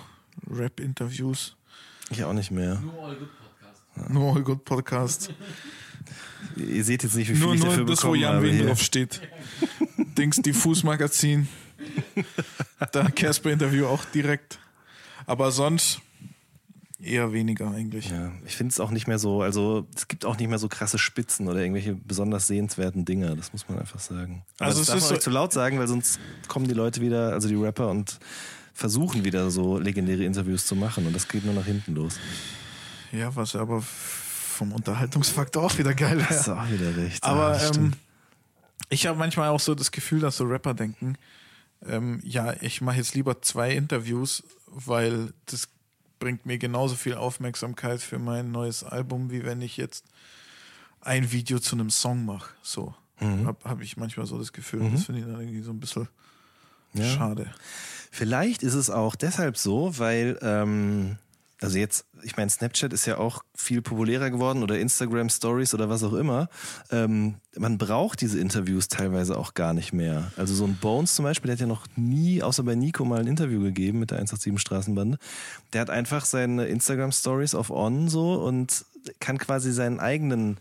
Rap-Interviews. 0.49 1.55
Ich 2.11 2.23
auch 2.23 2.33
nicht 2.33 2.51
mehr. 2.51 2.81
Nur 4.09 4.35
All 4.35 4.43
Good 4.43 4.63
Podcast. 4.63 5.33
Ihr 6.55 6.83
seht 6.83 7.03
jetzt 7.03 7.15
nicht, 7.15 7.29
wie 7.29 7.33
viel 7.35 7.43
Nur, 7.43 7.53
ich 7.53 7.59
nur 7.59 7.69
dafür 7.69 7.85
das, 7.85 8.03
wo 8.03 8.11
bekommen 8.11 8.21
Jan 8.21 8.35
habe 8.35 8.51
Wien 8.51 8.67
drauf 8.67 8.81
steht. 8.81 9.21
Dings 10.17 10.37
Diffus-Magazin. 10.37 11.47
Da 12.91 13.09
Casper-Interview 13.09 13.85
auch 13.85 14.05
direkt. 14.05 14.59
Aber 15.29 15.51
sonst 15.51 15.99
eher 17.01 17.31
weniger 17.31 17.71
eigentlich. 17.71 18.09
Ja, 18.09 18.31
ich 18.45 18.55
finde 18.57 18.71
es 18.71 18.79
auch 18.79 18.91
nicht 18.91 19.07
mehr 19.07 19.19
so, 19.19 19.41
also 19.41 19.87
es 19.95 20.07
gibt 20.07 20.25
auch 20.25 20.37
nicht 20.37 20.49
mehr 20.49 20.57
so 20.59 20.67
krasse 20.67 20.97
Spitzen 20.97 21.47
oder 21.47 21.59
irgendwelche 21.59 21.93
besonders 21.95 22.47
sehenswerten 22.47 23.05
Dinge, 23.05 23.35
das 23.35 23.53
muss 23.53 23.69
man 23.69 23.79
einfach 23.79 23.99
sagen. 23.99 24.43
Aber 24.57 24.65
Also 24.67 24.79
das 24.79 24.81
es 24.81 24.87
darf 24.87 24.97
ist 24.97 25.01
man 25.03 25.07
so- 25.09 25.13
nicht 25.13 25.23
zu 25.23 25.29
laut 25.29 25.53
sagen, 25.53 25.79
weil 25.79 25.87
sonst 25.87 26.19
kommen 26.47 26.67
die 26.67 26.73
Leute 26.73 26.99
wieder, 27.01 27.31
also 27.31 27.47
die 27.47 27.55
Rapper 27.55 27.89
und 27.89 28.19
versuchen 28.73 29.23
wieder 29.23 29.49
so 29.51 29.77
legendäre 29.77 30.23
Interviews 30.23 30.65
zu 30.65 30.75
machen 30.75 31.05
und 31.05 31.13
das 31.15 31.27
geht 31.27 31.45
nur 31.45 31.53
nach 31.53 31.65
hinten 31.65 31.93
los. 31.95 32.19
Ja, 33.11 33.33
was 33.35 33.55
aber 33.55 33.81
vom 33.81 34.71
Unterhaltungsfaktor 34.73 35.63
auch 35.63 35.77
wieder 35.77 35.93
geil 35.93 36.17
Das 36.17 36.31
ist. 36.31 36.41
ist 36.41 36.49
auch 36.49 36.69
wieder 36.69 36.97
recht. 36.97 37.23
Aber 37.23 37.55
Ja, 37.55 37.61
ähm, 37.63 37.69
stimmt. 37.73 37.97
ich 38.89 39.07
habe 39.07 39.17
manchmal 39.17 39.49
auch 39.49 39.59
so 39.59 39.73
das 39.75 39.91
Gefühl, 39.91 40.19
dass 40.19 40.37
so 40.37 40.43
Rapper 40.45 40.73
denken, 40.73 41.15
ähm, 41.87 42.19
ja, 42.25 42.53
ich 42.61 42.81
mache 42.81 42.97
jetzt 42.97 43.15
lieber 43.15 43.41
zwei 43.41 43.71
Interviews, 43.71 44.43
weil 44.71 45.33
das 45.45 45.67
bringt 46.19 46.45
mir 46.45 46.57
genauso 46.57 46.95
viel 46.95 47.15
Aufmerksamkeit 47.15 48.01
für 48.01 48.19
mein 48.19 48.51
neues 48.51 48.83
Album, 48.83 49.31
wie 49.31 49.43
wenn 49.45 49.61
ich 49.61 49.77
jetzt 49.77 50.05
ein 51.01 51.31
Video 51.31 51.59
zu 51.59 51.75
einem 51.75 51.89
Song 51.89 52.25
mache. 52.25 52.51
So 52.61 52.93
Mhm. 53.21 53.47
habe 53.47 53.69
hab 53.69 53.81
ich 53.81 53.97
manchmal 53.97 54.25
so 54.25 54.37
das 54.37 54.53
Gefühl. 54.53 54.89
Das 54.91 55.03
finde 55.05 55.21
ich 55.21 55.27
dann 55.27 55.39
irgendwie 55.39 55.61
so 55.61 55.71
ein 55.71 55.79
bisschen 55.79 56.07
Ja. 56.93 57.03
schade. 57.03 57.53
Vielleicht 58.11 58.63
ist 58.63 58.73
es 58.75 58.89
auch 58.89 59.15
deshalb 59.15 59.57
so, 59.57 59.97
weil, 59.97 60.39
ähm, 60.41 61.17
also 61.61 61.77
jetzt, 61.77 62.05
ich 62.23 62.37
meine, 62.37 62.49
Snapchat 62.49 62.93
ist 62.93 63.05
ja 63.05 63.17
auch 63.17 63.43
viel 63.55 63.81
populärer 63.81 64.29
geworden 64.29 64.63
oder 64.63 64.79
Instagram 64.79 65.29
Stories 65.29 65.73
oder 65.73 65.89
was 65.89 66.03
auch 66.03 66.13
immer. 66.13 66.47
Ähm, 66.89 67.35
man 67.57 67.77
braucht 67.77 68.21
diese 68.21 68.39
Interviews 68.39 68.87
teilweise 68.87 69.37
auch 69.37 69.53
gar 69.53 69.73
nicht 69.73 69.91
mehr. 69.91 70.31
Also 70.37 70.53
so 70.53 70.63
ein 70.65 70.77
Bones 70.77 71.15
zum 71.15 71.23
Beispiel, 71.23 71.47
der 71.47 71.55
hat 71.55 71.59
ja 71.61 71.67
noch 71.67 71.85
nie, 71.97 72.41
außer 72.41 72.63
bei 72.63 72.75
Nico, 72.75 73.03
mal 73.03 73.19
ein 73.19 73.27
Interview 73.27 73.61
gegeben 73.61 73.99
mit 73.99 74.11
der 74.11 74.17
187 74.19 74.59
Straßenbande. 74.61 75.17
Der 75.73 75.81
hat 75.81 75.89
einfach 75.89 76.23
seine 76.25 76.65
Instagram 76.67 77.11
Stories 77.11 77.55
auf 77.55 77.69
On 77.71 78.07
so 78.07 78.35
und 78.35 78.85
kann 79.19 79.37
quasi 79.37 79.71
seinen 79.73 79.99
eigenen 79.99 80.57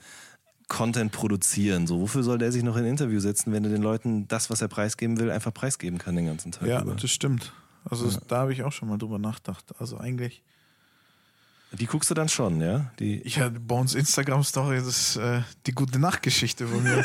Content 0.69 1.13
produzieren. 1.13 1.87
So, 1.87 2.01
wofür 2.01 2.23
soll 2.23 2.39
der 2.39 2.53
sich 2.53 2.63
noch 2.63 2.77
in 2.77 2.85
ein 2.85 2.91
Interview 2.91 3.21
setzen, 3.21 3.53
wenn 3.53 3.65
er 3.65 3.71
den 3.71 3.83
Leuten 3.83 4.29
das, 4.29 4.51
was 4.51 4.61
er 4.61 4.69
preisgeben 4.69 5.19
will, 5.19 5.31
einfach 5.31 5.55
preisgeben 5.55 5.99
kann 5.99 6.15
den 6.17 6.27
ganzen 6.27 6.53
Tag 6.53 6.69
Ja, 6.69 6.83
über? 6.83 6.95
das 6.95 7.11
stimmt. 7.11 7.53
Also 7.85 8.11
da 8.29 8.39
habe 8.39 8.53
ich 8.53 8.65
auch 8.65 8.73
schon 8.73 8.89
mal 8.89 8.99
drüber 8.99 9.19
nachgedacht. 9.19 9.65
Also 9.79 9.97
eigentlich, 9.97 10.43
Die 11.73 11.87
guckst 11.87 12.11
du 12.11 12.15
dann 12.15 12.29
schon, 12.29 12.61
ja? 12.61 12.91
Die, 12.99 13.21
ich 13.23 13.39
hatte 13.39 13.61
Bones 13.61 13.95
Instagram-Story, 13.95 14.77
das 14.77 14.87
ist 14.87 15.17
äh, 15.17 15.43
die 15.67 15.73
gute 15.73 15.99
Nachtgeschichte 15.99 16.67
von 16.67 16.83
mir. 16.83 17.05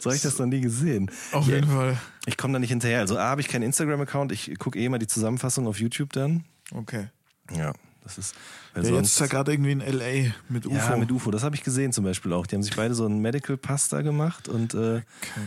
so 0.00 0.06
habe 0.06 0.16
ich 0.16 0.22
das 0.22 0.38
noch 0.38 0.46
nie 0.46 0.62
gesehen. 0.62 1.10
Auf 1.32 1.46
jeden 1.46 1.70
Fall. 1.70 1.98
Ich 2.24 2.38
komme 2.38 2.54
da 2.54 2.58
nicht 2.58 2.70
hinterher. 2.70 3.00
Also 3.00 3.18
A, 3.18 3.24
habe 3.24 3.42
ich 3.42 3.48
keinen 3.48 3.62
Instagram-Account, 3.62 4.32
ich 4.32 4.58
gucke 4.58 4.78
eh 4.78 4.88
mal 4.88 4.98
die 4.98 5.06
Zusammenfassung 5.06 5.66
auf 5.66 5.78
YouTube 5.78 6.14
dann. 6.14 6.44
Okay. 6.72 7.08
Ja, 7.54 7.74
das 8.02 8.16
ist. 8.16 8.34
Weil 8.72 8.84
Ja, 8.84 8.90
jetzt 8.90 9.02
ist 9.02 9.16
sonst, 9.16 9.20
er 9.20 9.28
gerade 9.28 9.52
irgendwie 9.52 9.72
in 9.72 9.82
L.A. 9.82 10.32
mit 10.48 10.66
UFO. 10.66 10.74
ja, 10.74 10.96
mit 10.96 11.12
UFO, 11.12 11.30
das 11.30 11.42
habe 11.42 11.54
ich 11.54 11.62
gesehen 11.62 11.92
zum 11.92 12.04
Beispiel 12.04 12.32
auch. 12.32 12.46
Die 12.46 12.56
haben 12.56 12.62
sich 12.62 12.74
beide 12.74 12.94
so 12.94 13.06
ein 13.06 13.18
Medical 13.18 13.58
Pasta 13.58 14.00
gemacht 14.00 14.48
und 14.48 14.72
äh, 14.72 15.02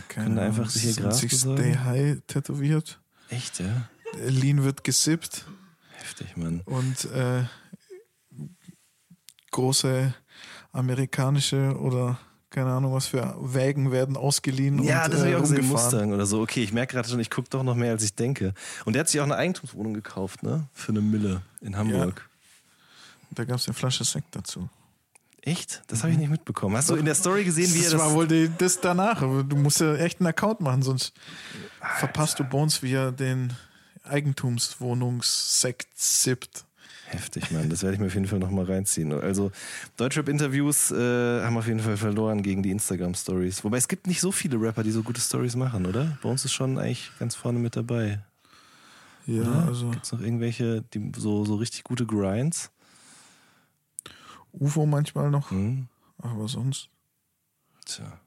können 0.08 0.38
einfach 0.38 0.70
sich 0.70 0.96
hier 0.96 1.08
besorgen. 1.08 1.58
Stay 1.58 1.76
High 1.76 2.18
tätowiert. 2.28 3.00
echt, 3.30 3.58
ja? 3.58 3.88
Lean 4.26 4.62
wird 4.62 4.84
gesippt 4.84 5.44
Heftig, 6.08 6.36
Mann. 6.36 6.62
und 6.64 7.04
äh, 7.12 7.44
große 9.50 10.14
amerikanische 10.72 11.76
oder 11.78 12.18
keine 12.50 12.70
Ahnung 12.70 12.94
was 12.94 13.08
für 13.08 13.36
Wägen 13.40 13.92
werden 13.92 14.16
ausgeliehen 14.16 14.82
Ja, 14.82 15.04
und 15.04 15.12
das 15.12 15.20
habe 15.20 15.28
äh, 15.28 15.32
ich 15.32 15.36
auch 15.36 15.42
gesehen. 15.42 15.66
Mustang 15.66 16.12
oder 16.12 16.24
so. 16.24 16.40
Okay, 16.40 16.62
ich 16.62 16.72
merke 16.72 16.94
gerade 16.94 17.08
schon, 17.08 17.20
ich 17.20 17.30
gucke 17.30 17.48
doch 17.50 17.62
noch 17.62 17.74
mehr, 17.74 17.92
als 17.92 18.02
ich 18.02 18.14
denke. 18.14 18.54
Und 18.86 18.94
der 18.94 19.00
hat 19.00 19.08
sich 19.08 19.20
auch 19.20 19.24
eine 19.24 19.36
Eigentumswohnung 19.36 19.92
gekauft, 19.92 20.42
ne? 20.42 20.66
Für 20.72 20.92
eine 20.92 21.02
Mille 21.02 21.42
in 21.60 21.76
Hamburg. 21.76 22.28
Da 23.30 23.44
gab 23.44 23.56
es 23.56 23.66
eine 23.66 23.74
Flasche 23.74 24.04
Sekt 24.04 24.34
dazu. 24.34 24.68
Echt? 25.42 25.82
Das 25.88 26.02
habe 26.02 26.12
ich 26.12 26.18
nicht 26.18 26.30
mitbekommen. 26.30 26.76
Hast 26.76 26.88
du 26.90 26.96
in 26.96 27.04
der 27.04 27.14
Story 27.14 27.44
gesehen, 27.44 27.72
wie 27.74 27.78
er 27.78 27.84
das 27.84 27.92
das 27.92 28.00
war 28.00 28.12
wohl 28.14 28.26
die, 28.26 28.50
das 28.56 28.80
danach, 28.80 29.20
du 29.20 29.56
musst 29.56 29.80
ja 29.80 29.94
echt 29.96 30.20
einen 30.20 30.26
Account 30.28 30.60
machen, 30.60 30.82
sonst 30.82 31.12
verpasst 31.98 32.38
du 32.38 32.44
Bones, 32.44 32.82
wie 32.82 32.94
er 32.94 33.12
den 33.12 33.52
Eigentumswohnungssekt 34.08 35.88
sippt. 35.94 36.64
Heftig, 37.06 37.50
Mann. 37.50 37.70
Das 37.70 37.82
werde 37.82 37.94
ich 37.94 38.00
mir 38.00 38.06
auf 38.08 38.14
jeden 38.14 38.26
Fall 38.26 38.38
nochmal 38.38 38.66
reinziehen. 38.66 39.12
Also, 39.12 39.50
Deutschrap-Interviews 39.96 40.90
äh, 40.90 41.42
haben 41.42 41.56
auf 41.56 41.66
jeden 41.66 41.80
Fall 41.80 41.96
verloren 41.96 42.42
gegen 42.42 42.62
die 42.62 42.70
Instagram-Stories. 42.70 43.64
Wobei 43.64 43.78
es 43.78 43.88
gibt 43.88 44.06
nicht 44.06 44.20
so 44.20 44.30
viele 44.30 44.60
Rapper, 44.60 44.82
die 44.82 44.90
so 44.90 45.02
gute 45.02 45.20
Stories 45.20 45.56
machen, 45.56 45.86
oder? 45.86 46.18
Bei 46.22 46.28
uns 46.28 46.44
ist 46.44 46.52
schon 46.52 46.76
eigentlich 46.78 47.10
ganz 47.18 47.34
vorne 47.34 47.58
mit 47.58 47.76
dabei. 47.76 48.20
Ja, 49.26 49.42
Oder? 49.42 49.66
also 49.68 49.90
Gibt 49.90 50.04
es 50.04 50.12
noch 50.12 50.20
irgendwelche, 50.20 50.82
die 50.94 51.12
so, 51.16 51.44
so 51.44 51.56
richtig 51.56 51.84
gute 51.84 52.04
Grinds? 52.06 52.70
UFO 54.52 54.86
manchmal 54.86 55.30
noch, 55.30 55.50
Hm? 55.50 55.86
aber 56.18 56.48
sonst. 56.48 56.88
Tja. 57.86 58.18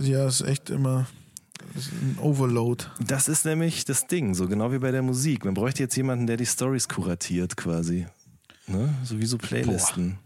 Ja, 0.00 0.26
ist 0.26 0.40
echt 0.42 0.70
immer 0.70 1.06
ist 1.76 1.92
ein 1.92 2.18
Overload. 2.20 2.84
Das 3.06 3.28
ist 3.28 3.44
nämlich 3.44 3.84
das 3.84 4.06
Ding, 4.06 4.34
so 4.34 4.46
genau 4.48 4.72
wie 4.72 4.78
bei 4.78 4.90
der 4.90 5.02
Musik. 5.02 5.44
Man 5.44 5.54
bräuchte 5.54 5.82
jetzt 5.82 5.96
jemanden, 5.96 6.26
der 6.26 6.36
die 6.36 6.46
Stories 6.46 6.88
kuratiert 6.88 7.56
quasi. 7.56 8.06
Ne? 8.66 8.94
So 9.04 9.18
wie 9.18 9.26
so 9.26 9.38
Playlisten. 9.38 10.18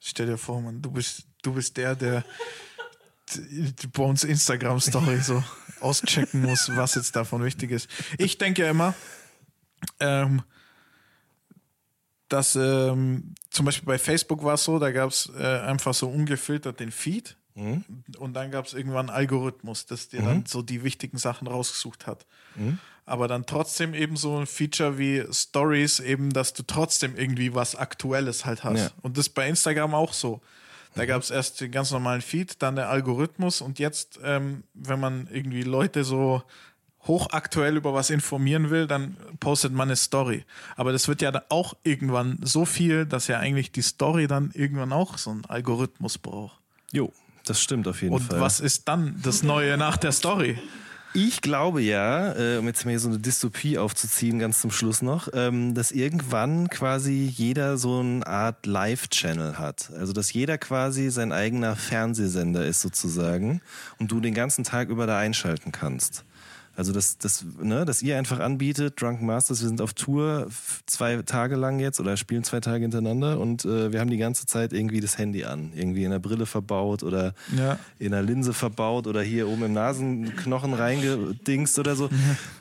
Stell 0.00 0.26
dir 0.26 0.38
vor, 0.38 0.60
man, 0.60 0.80
du 0.82 0.90
bist, 0.90 1.24
du 1.42 1.52
bist 1.54 1.76
der, 1.76 1.94
der 1.94 2.24
die- 3.34 3.86
bei 3.92 4.02
uns 4.02 4.24
Instagram-Story 4.24 5.20
so 5.20 5.42
auschecken 5.80 6.42
muss, 6.42 6.70
was 6.74 6.94
jetzt 6.94 7.14
davon 7.16 7.42
wichtig 7.44 7.70
ist. 7.70 7.88
Ich 8.18 8.36
denke 8.38 8.62
ja 8.62 8.70
immer, 8.70 8.94
ähm, 10.00 10.42
dass 12.28 12.56
ähm, 12.56 13.34
zum 13.50 13.66
Beispiel 13.66 13.86
bei 13.86 13.98
Facebook 13.98 14.42
war 14.42 14.54
es 14.54 14.64
so, 14.64 14.78
da 14.78 14.90
gab 14.90 15.10
es 15.10 15.30
äh, 15.38 15.42
einfach 15.60 15.94
so 15.94 16.08
ungefiltert 16.08 16.80
den 16.80 16.90
Feed 16.90 17.36
Mhm. 17.56 17.84
und 18.18 18.34
dann 18.34 18.50
gab 18.50 18.66
es 18.66 18.74
irgendwann 18.74 19.08
einen 19.08 19.16
Algorithmus, 19.16 19.86
das 19.86 20.08
dir 20.08 20.22
dann 20.22 20.44
so 20.44 20.60
die 20.60 20.82
wichtigen 20.82 21.18
Sachen 21.18 21.46
rausgesucht 21.46 22.06
hat. 22.06 22.26
Aber 23.06 23.28
dann 23.28 23.46
trotzdem 23.46 23.94
eben 23.94 24.16
so 24.16 24.38
ein 24.38 24.46
Feature 24.46 24.98
wie 24.98 25.24
Stories, 25.30 26.00
eben, 26.00 26.32
dass 26.32 26.52
du 26.52 26.62
trotzdem 26.64 27.16
irgendwie 27.16 27.54
was 27.54 27.76
Aktuelles 27.76 28.44
halt 28.44 28.64
hast. 28.64 28.80
Ja. 28.80 28.90
Und 29.02 29.18
das 29.18 29.28
ist 29.28 29.34
bei 29.34 29.48
Instagram 29.48 29.94
auch 29.94 30.12
so. 30.12 30.40
Da 30.94 31.06
gab 31.06 31.22
es 31.22 31.30
erst 31.30 31.60
den 31.60 31.70
ganz 31.70 31.90
normalen 31.90 32.22
Feed, 32.22 32.62
dann 32.62 32.76
der 32.76 32.88
Algorithmus 32.88 33.60
und 33.60 33.78
jetzt, 33.78 34.20
ähm, 34.22 34.62
wenn 34.74 35.00
man 35.00 35.28
irgendwie 35.30 35.62
Leute 35.62 36.04
so 36.04 36.42
hochaktuell 37.06 37.76
über 37.76 37.92
was 37.92 38.10
informieren 38.10 38.70
will, 38.70 38.86
dann 38.86 39.16
postet 39.40 39.72
man 39.72 39.88
eine 39.88 39.96
Story. 39.96 40.44
Aber 40.76 40.92
das 40.92 41.06
wird 41.08 41.20
ja 41.20 41.30
dann 41.30 41.42
auch 41.48 41.74
irgendwann 41.82 42.38
so 42.42 42.64
viel, 42.64 43.06
dass 43.06 43.28
ja 43.28 43.38
eigentlich 43.38 43.72
die 43.72 43.82
Story 43.82 44.26
dann 44.26 44.50
irgendwann 44.54 44.92
auch 44.92 45.18
so 45.18 45.30
einen 45.30 45.44
Algorithmus 45.44 46.16
braucht. 46.18 46.58
Jo, 46.92 47.12
das 47.44 47.60
stimmt 47.60 47.88
auf 47.88 48.02
jeden 48.02 48.14
Und 48.14 48.22
Fall. 48.22 48.40
was 48.40 48.60
ist 48.60 48.88
dann 48.88 49.16
das 49.22 49.42
Neue 49.42 49.76
nach 49.76 49.96
der 49.96 50.12
Story? 50.12 50.58
Ich 51.16 51.42
glaube 51.42 51.80
ja, 51.80 52.32
äh, 52.36 52.58
um 52.58 52.66
jetzt 52.66 52.84
mal 52.84 52.90
hier 52.90 52.98
so 52.98 53.08
eine 53.08 53.20
Dystopie 53.20 53.78
aufzuziehen, 53.78 54.40
ganz 54.40 54.60
zum 54.60 54.72
Schluss 54.72 55.00
noch, 55.00 55.28
ähm, 55.32 55.72
dass 55.72 55.92
irgendwann 55.92 56.68
quasi 56.68 57.32
jeder 57.32 57.78
so 57.78 58.00
eine 58.00 58.26
Art 58.26 58.66
Live-Channel 58.66 59.56
hat. 59.56 59.92
Also 59.96 60.12
dass 60.12 60.32
jeder 60.32 60.58
quasi 60.58 61.10
sein 61.10 61.30
eigener 61.30 61.76
Fernsehsender 61.76 62.66
ist 62.66 62.80
sozusagen 62.80 63.60
und 64.00 64.10
du 64.10 64.18
den 64.18 64.34
ganzen 64.34 64.64
Tag 64.64 64.88
über 64.88 65.06
da 65.06 65.16
einschalten 65.16 65.70
kannst. 65.70 66.24
Also 66.76 66.92
dass, 66.92 67.18
dass, 67.18 67.44
ne, 67.62 67.84
dass 67.84 68.02
ihr 68.02 68.18
einfach 68.18 68.40
anbietet, 68.40 69.00
Drunken 69.00 69.26
Masters, 69.26 69.60
wir 69.62 69.68
sind 69.68 69.80
auf 69.80 69.92
Tour 69.94 70.48
zwei 70.86 71.22
Tage 71.22 71.54
lang 71.56 71.78
jetzt 71.78 72.00
oder 72.00 72.16
spielen 72.16 72.42
zwei 72.42 72.58
Tage 72.60 72.82
hintereinander 72.82 73.38
und 73.38 73.64
äh, 73.64 73.92
wir 73.92 74.00
haben 74.00 74.10
die 74.10 74.16
ganze 74.16 74.46
Zeit 74.46 74.72
irgendwie 74.72 75.00
das 75.00 75.16
Handy 75.16 75.44
an, 75.44 75.72
irgendwie 75.74 76.04
in 76.04 76.10
der 76.10 76.18
Brille 76.18 76.46
verbaut 76.46 77.02
oder 77.04 77.32
Ja. 77.56 77.78
in 77.98 78.10
der 78.10 78.22
Linse 78.22 78.52
verbaut 78.52 79.06
oder 79.06 79.22
hier 79.22 79.48
oben 79.48 79.62
im 79.64 79.72
Nasenknochen 79.72 80.74
reingedingst 80.74 81.78
oder 81.78 81.94
so. 81.96 82.10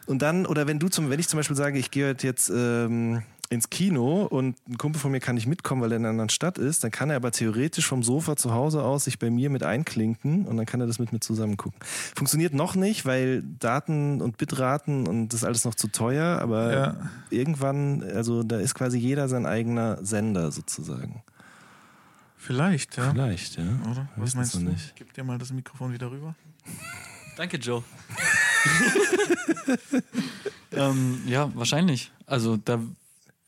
Und 0.06 0.22
dann, 0.22 0.46
oder 0.46 0.68
wenn 0.68 0.80
du 0.80 0.90
zum, 0.90 1.10
wenn 1.10 1.20
ich 1.20 1.28
zum 1.28 1.38
Beispiel 1.40 1.56
sage, 1.58 1.80
ich 1.80 1.90
gehe 1.90 2.10
heute 2.10 2.28
jetzt 2.28 2.52
ähm, 2.56 3.24
ins 3.54 3.70
Kino 3.70 4.24
und 4.26 4.56
ein 4.68 4.78
Kumpel 4.78 5.00
von 5.00 5.12
mir 5.12 5.20
kann 5.20 5.36
nicht 5.36 5.48
mitkommen, 5.48 5.82
weil 5.82 5.92
er 5.92 5.98
in 5.98 6.04
einer 6.04 6.10
anderen 6.10 6.30
Stadt 6.30 6.58
ist, 6.58 6.84
dann 6.84 6.92
kann 6.92 7.10
er 7.10 7.16
aber 7.16 7.32
theoretisch 7.32 7.88
vom 7.88 8.04
Sofa 8.04 8.36
zu 8.36 8.54
Hause 8.54 8.84
aus 8.84 9.06
sich 9.06 9.20
bei 9.20 9.30
mir 9.30 9.50
mit 9.50 9.64
einklinken 9.64 10.46
und 10.46 10.58
dann 10.58 10.66
kann 10.66 10.82
er 10.82 10.88
das 10.88 11.00
mit 11.00 11.14
mir 11.14 11.20
zusammen 11.20 11.58
gucken. 11.58 11.80
Funktioniert 12.16 12.54
noch 12.54 12.76
nicht, 12.76 13.06
weil 13.06 13.44
Daten 13.60 14.22
und 14.22 14.38
Bitraten 14.38 15.08
und 15.08 15.30
das 15.30 15.42
ist 15.42 15.46
alles 15.46 15.66
noch 15.66 15.76
zu 15.76 15.88
teuer, 15.90 16.40
aber 16.42 16.74
Ja. 16.74 16.98
irgendwann, 17.30 18.04
also 18.04 18.44
da 18.44 18.60
ist 18.60 18.74
quasi 18.76 18.98
jeder 18.98 19.28
sein 19.30 19.46
eigener 19.46 20.04
Sender 20.04 20.52
sozusagen. 20.52 21.22
Vielleicht, 22.38 22.98
ja. 22.98 23.12
Vielleicht, 23.12 23.58
ja. 23.58 23.64
Oder? 23.90 24.10
Was 24.18 24.36
wissen 24.36 24.38
meinst 24.38 24.54
du? 24.56 24.60
nicht. 24.60 24.94
Gib 24.96 25.14
dir 25.14 25.24
mal 25.24 25.38
das 25.38 25.54
Mikrofon 25.54 25.94
wieder 25.94 26.12
rüber. 26.12 26.36
Danke, 27.38 27.58
Joe. 27.58 27.84
ähm, 30.72 31.22
ja, 31.26 31.52
wahrscheinlich. 31.56 32.12
Also 32.26 32.58
da 32.58 32.80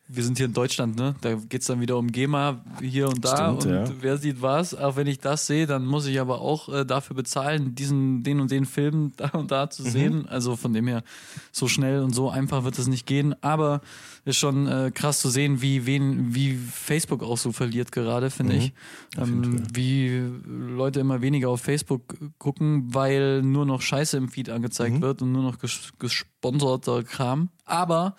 wir 0.07 0.23
sind 0.23 0.37
hier 0.37 0.45
in 0.45 0.53
Deutschland, 0.53 0.95
ne? 0.97 1.15
Da 1.21 1.33
geht 1.33 1.61
es 1.61 1.67
dann 1.67 1.81
wieder 1.81 1.97
um 1.97 2.11
GEMA 2.11 2.63
hier 2.79 3.07
und 3.09 3.25
da 3.25 3.55
Stimmt, 3.57 3.65
und 3.65 3.89
ja. 3.89 3.93
wer 4.01 4.17
sieht 4.17 4.41
was. 4.41 4.75
Auch 4.75 4.95
wenn 4.97 5.07
ich 5.07 5.19
das 5.19 5.47
sehe, 5.47 5.65
dann 5.65 5.85
muss 5.85 6.05
ich 6.05 6.19
aber 6.19 6.41
auch 6.41 6.69
äh, 6.69 6.85
dafür 6.85 7.15
bezahlen, 7.15 7.73
diesen, 7.73 8.21
den 8.21 8.39
und 8.39 8.51
den 8.51 8.65
Film 8.65 9.13
da 9.17 9.29
und 9.29 9.49
da 9.51 9.65
Mhm. 9.65 9.71
zu 9.71 9.83
sehen. 9.83 10.27
Also 10.27 10.55
von 10.55 10.73
dem 10.73 10.87
her, 10.87 11.03
so 11.51 11.67
schnell 11.67 12.01
und 12.03 12.13
so 12.13 12.29
einfach 12.29 12.63
wird 12.63 12.77
es 12.77 12.87
nicht 12.87 13.07
gehen. 13.07 13.33
Aber 13.41 13.81
ist 14.25 14.37
schon 14.37 14.67
äh, 14.67 14.91
krass 14.93 15.19
zu 15.21 15.29
sehen, 15.29 15.61
wie, 15.63 15.85
wen, 15.87 16.33
wie 16.35 16.55
Facebook 16.55 17.23
auch 17.23 17.37
so 17.37 17.51
verliert 17.51 17.91
gerade, 17.91 18.29
finde 18.29 18.53
Mhm. 18.53 18.59
ich. 18.59 18.73
Ähm, 19.17 19.63
wie 19.73 20.21
Leute 20.45 20.99
immer 20.99 21.21
weniger 21.21 21.49
auf 21.49 21.61
Facebook 21.61 22.15
gucken, 22.37 22.93
weil 22.93 23.41
nur 23.41 23.65
noch 23.65 23.81
Scheiße 23.81 24.17
im 24.17 24.29
Feed 24.29 24.49
angezeigt 24.51 24.97
Mhm. 24.97 25.01
wird 25.01 25.21
und 25.23 25.31
nur 25.31 25.43
noch 25.43 25.57
ges 25.59 25.93
gesponserter 25.97 27.03
Kram. 27.03 27.49
Aber 27.65 28.15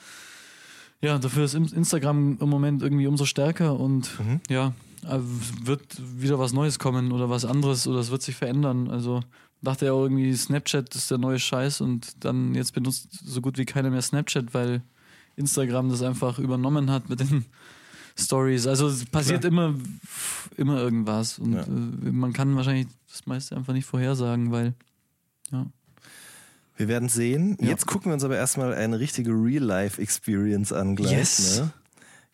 ja, 1.02 1.18
dafür 1.18 1.44
ist 1.44 1.54
Instagram 1.54 2.38
im 2.40 2.48
Moment 2.48 2.82
irgendwie 2.82 3.06
umso 3.06 3.24
stärker 3.24 3.78
und 3.78 4.18
Mhm. 4.18 4.40
ja, 4.48 4.72
äh, 5.04 5.18
wird 5.64 5.82
wieder 6.20 6.38
was 6.38 6.52
Neues 6.52 6.78
kommen 6.78 7.12
oder 7.12 7.28
was 7.30 7.44
anderes 7.44 7.86
oder 7.86 8.00
es 8.00 8.10
wird 8.10 8.22
sich 8.22 8.34
verändern. 8.36 8.88
Also 8.90 9.20
dachte 9.62 9.86
ja 9.86 9.92
auch 9.92 10.02
irgendwie, 10.04 10.32
Snapchat 10.34 10.94
ist 10.94 11.10
der 11.10 11.18
neue 11.18 11.38
Scheiß 11.38 11.80
und 11.80 12.24
dann 12.24 12.54
jetzt 12.54 12.72
benutzt 12.72 13.08
so 13.24 13.40
gut 13.40 13.58
wie 13.58 13.64
keiner 13.64 13.90
mehr 13.90 14.02
Snapchat, 14.02 14.54
weil 14.54 14.82
Instagram 15.36 15.88
das 15.90 16.02
einfach 16.02 16.38
übernommen 16.38 16.90
hat 16.90 17.08
mit 17.08 17.20
den 17.20 17.44
Stories. 18.18 18.66
Also 18.66 18.86
es 18.88 19.04
passiert 19.04 19.44
immer, 19.44 19.74
immer 20.56 20.78
irgendwas 20.78 21.38
und 21.38 21.52
Ja. 21.52 21.62
äh, 21.62 22.12
man 22.12 22.32
kann 22.32 22.56
wahrscheinlich 22.56 22.86
das 23.10 23.26
meiste 23.26 23.54
einfach 23.56 23.72
nicht 23.74 23.84
vorhersagen, 23.86 24.50
weil 24.50 24.74
ja. 25.52 25.66
Wir 26.76 26.88
werden 26.88 27.08
sehen. 27.08 27.56
Ja. 27.60 27.68
Jetzt 27.68 27.86
gucken 27.86 28.10
wir 28.10 28.14
uns 28.14 28.24
aber 28.24 28.36
erstmal 28.36 28.74
eine 28.74 28.98
richtige 29.00 29.30
Real-Life-Experience 29.30 30.72
an 30.72 30.96
gleich. 30.96 31.12
Yes. 31.12 31.60
Ne? 31.60 31.70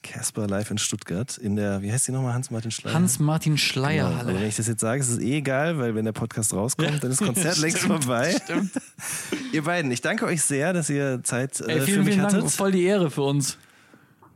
Casper 0.02 0.48
live 0.48 0.70
in 0.70 0.78
Stuttgart 0.78 1.38
in 1.38 1.54
der, 1.54 1.80
wie 1.80 1.92
heißt 1.92 2.08
die 2.08 2.12
nochmal, 2.12 2.34
Hans-Martin 2.34 2.72
Schleier? 2.72 2.94
Hans-Martin 2.94 3.52
Genau. 3.52 3.62
Schleierhalle. 3.62 4.30
Aber 4.30 4.40
wenn 4.40 4.48
ich 4.48 4.56
das 4.56 4.66
jetzt 4.66 4.80
sage, 4.80 5.00
ist 5.00 5.08
es 5.10 5.18
eh 5.20 5.38
egal, 5.38 5.78
weil 5.78 5.94
wenn 5.94 6.04
der 6.04 6.12
Podcast 6.12 6.52
rauskommt, 6.54 7.02
dann 7.04 7.10
ist 7.12 7.20
das 7.20 7.26
Konzert 7.26 7.58
längst 7.58 7.78
vorbei. 7.78 8.36
Stimmt. 8.42 8.72
Ihr 9.52 9.62
beiden, 9.62 9.90
ich 9.92 10.00
danke 10.00 10.26
euch 10.26 10.42
sehr, 10.42 10.72
dass 10.72 10.90
ihr 10.90 11.20
Zeit 11.22 11.60
äh, 11.60 11.74
Ey, 11.74 11.80
für 11.80 11.86
vielen, 11.86 12.04
mich 12.04 12.14
vielen 12.14 12.26
hattet. 12.26 12.40
Dank. 12.40 12.50
Voll 12.50 12.72
die 12.72 12.82
Ehre 12.82 13.10
für 13.10 13.22
uns. 13.22 13.58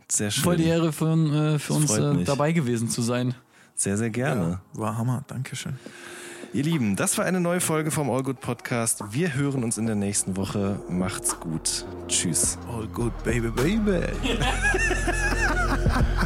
Sehr 0.08 0.30
schön. 0.30 0.44
Voll 0.44 0.56
die 0.56 0.66
Ehre 0.66 0.92
für, 0.92 1.54
äh, 1.54 1.58
für 1.58 1.72
uns 1.72 1.90
äh, 1.90 2.22
dabei 2.24 2.52
gewesen 2.52 2.88
zu 2.88 3.02
sein. 3.02 3.34
Sehr, 3.74 3.96
sehr 3.96 4.10
gerne. 4.10 4.60
War 4.72 4.96
Hammer, 4.96 5.24
Dankeschön. 5.26 5.74
Ihr 6.56 6.62
Lieben, 6.62 6.96
das 6.96 7.18
war 7.18 7.26
eine 7.26 7.38
neue 7.38 7.60
Folge 7.60 7.90
vom 7.90 8.08
All 8.08 8.22
Good 8.22 8.40
Podcast. 8.40 9.12
Wir 9.12 9.34
hören 9.34 9.62
uns 9.62 9.76
in 9.76 9.84
der 9.84 9.94
nächsten 9.94 10.38
Woche. 10.38 10.80
Macht's 10.88 11.38
gut. 11.38 11.84
Tschüss. 12.08 12.56
All 12.74 12.86
good, 12.86 13.12
baby, 13.24 13.50
baby. 13.50 14.00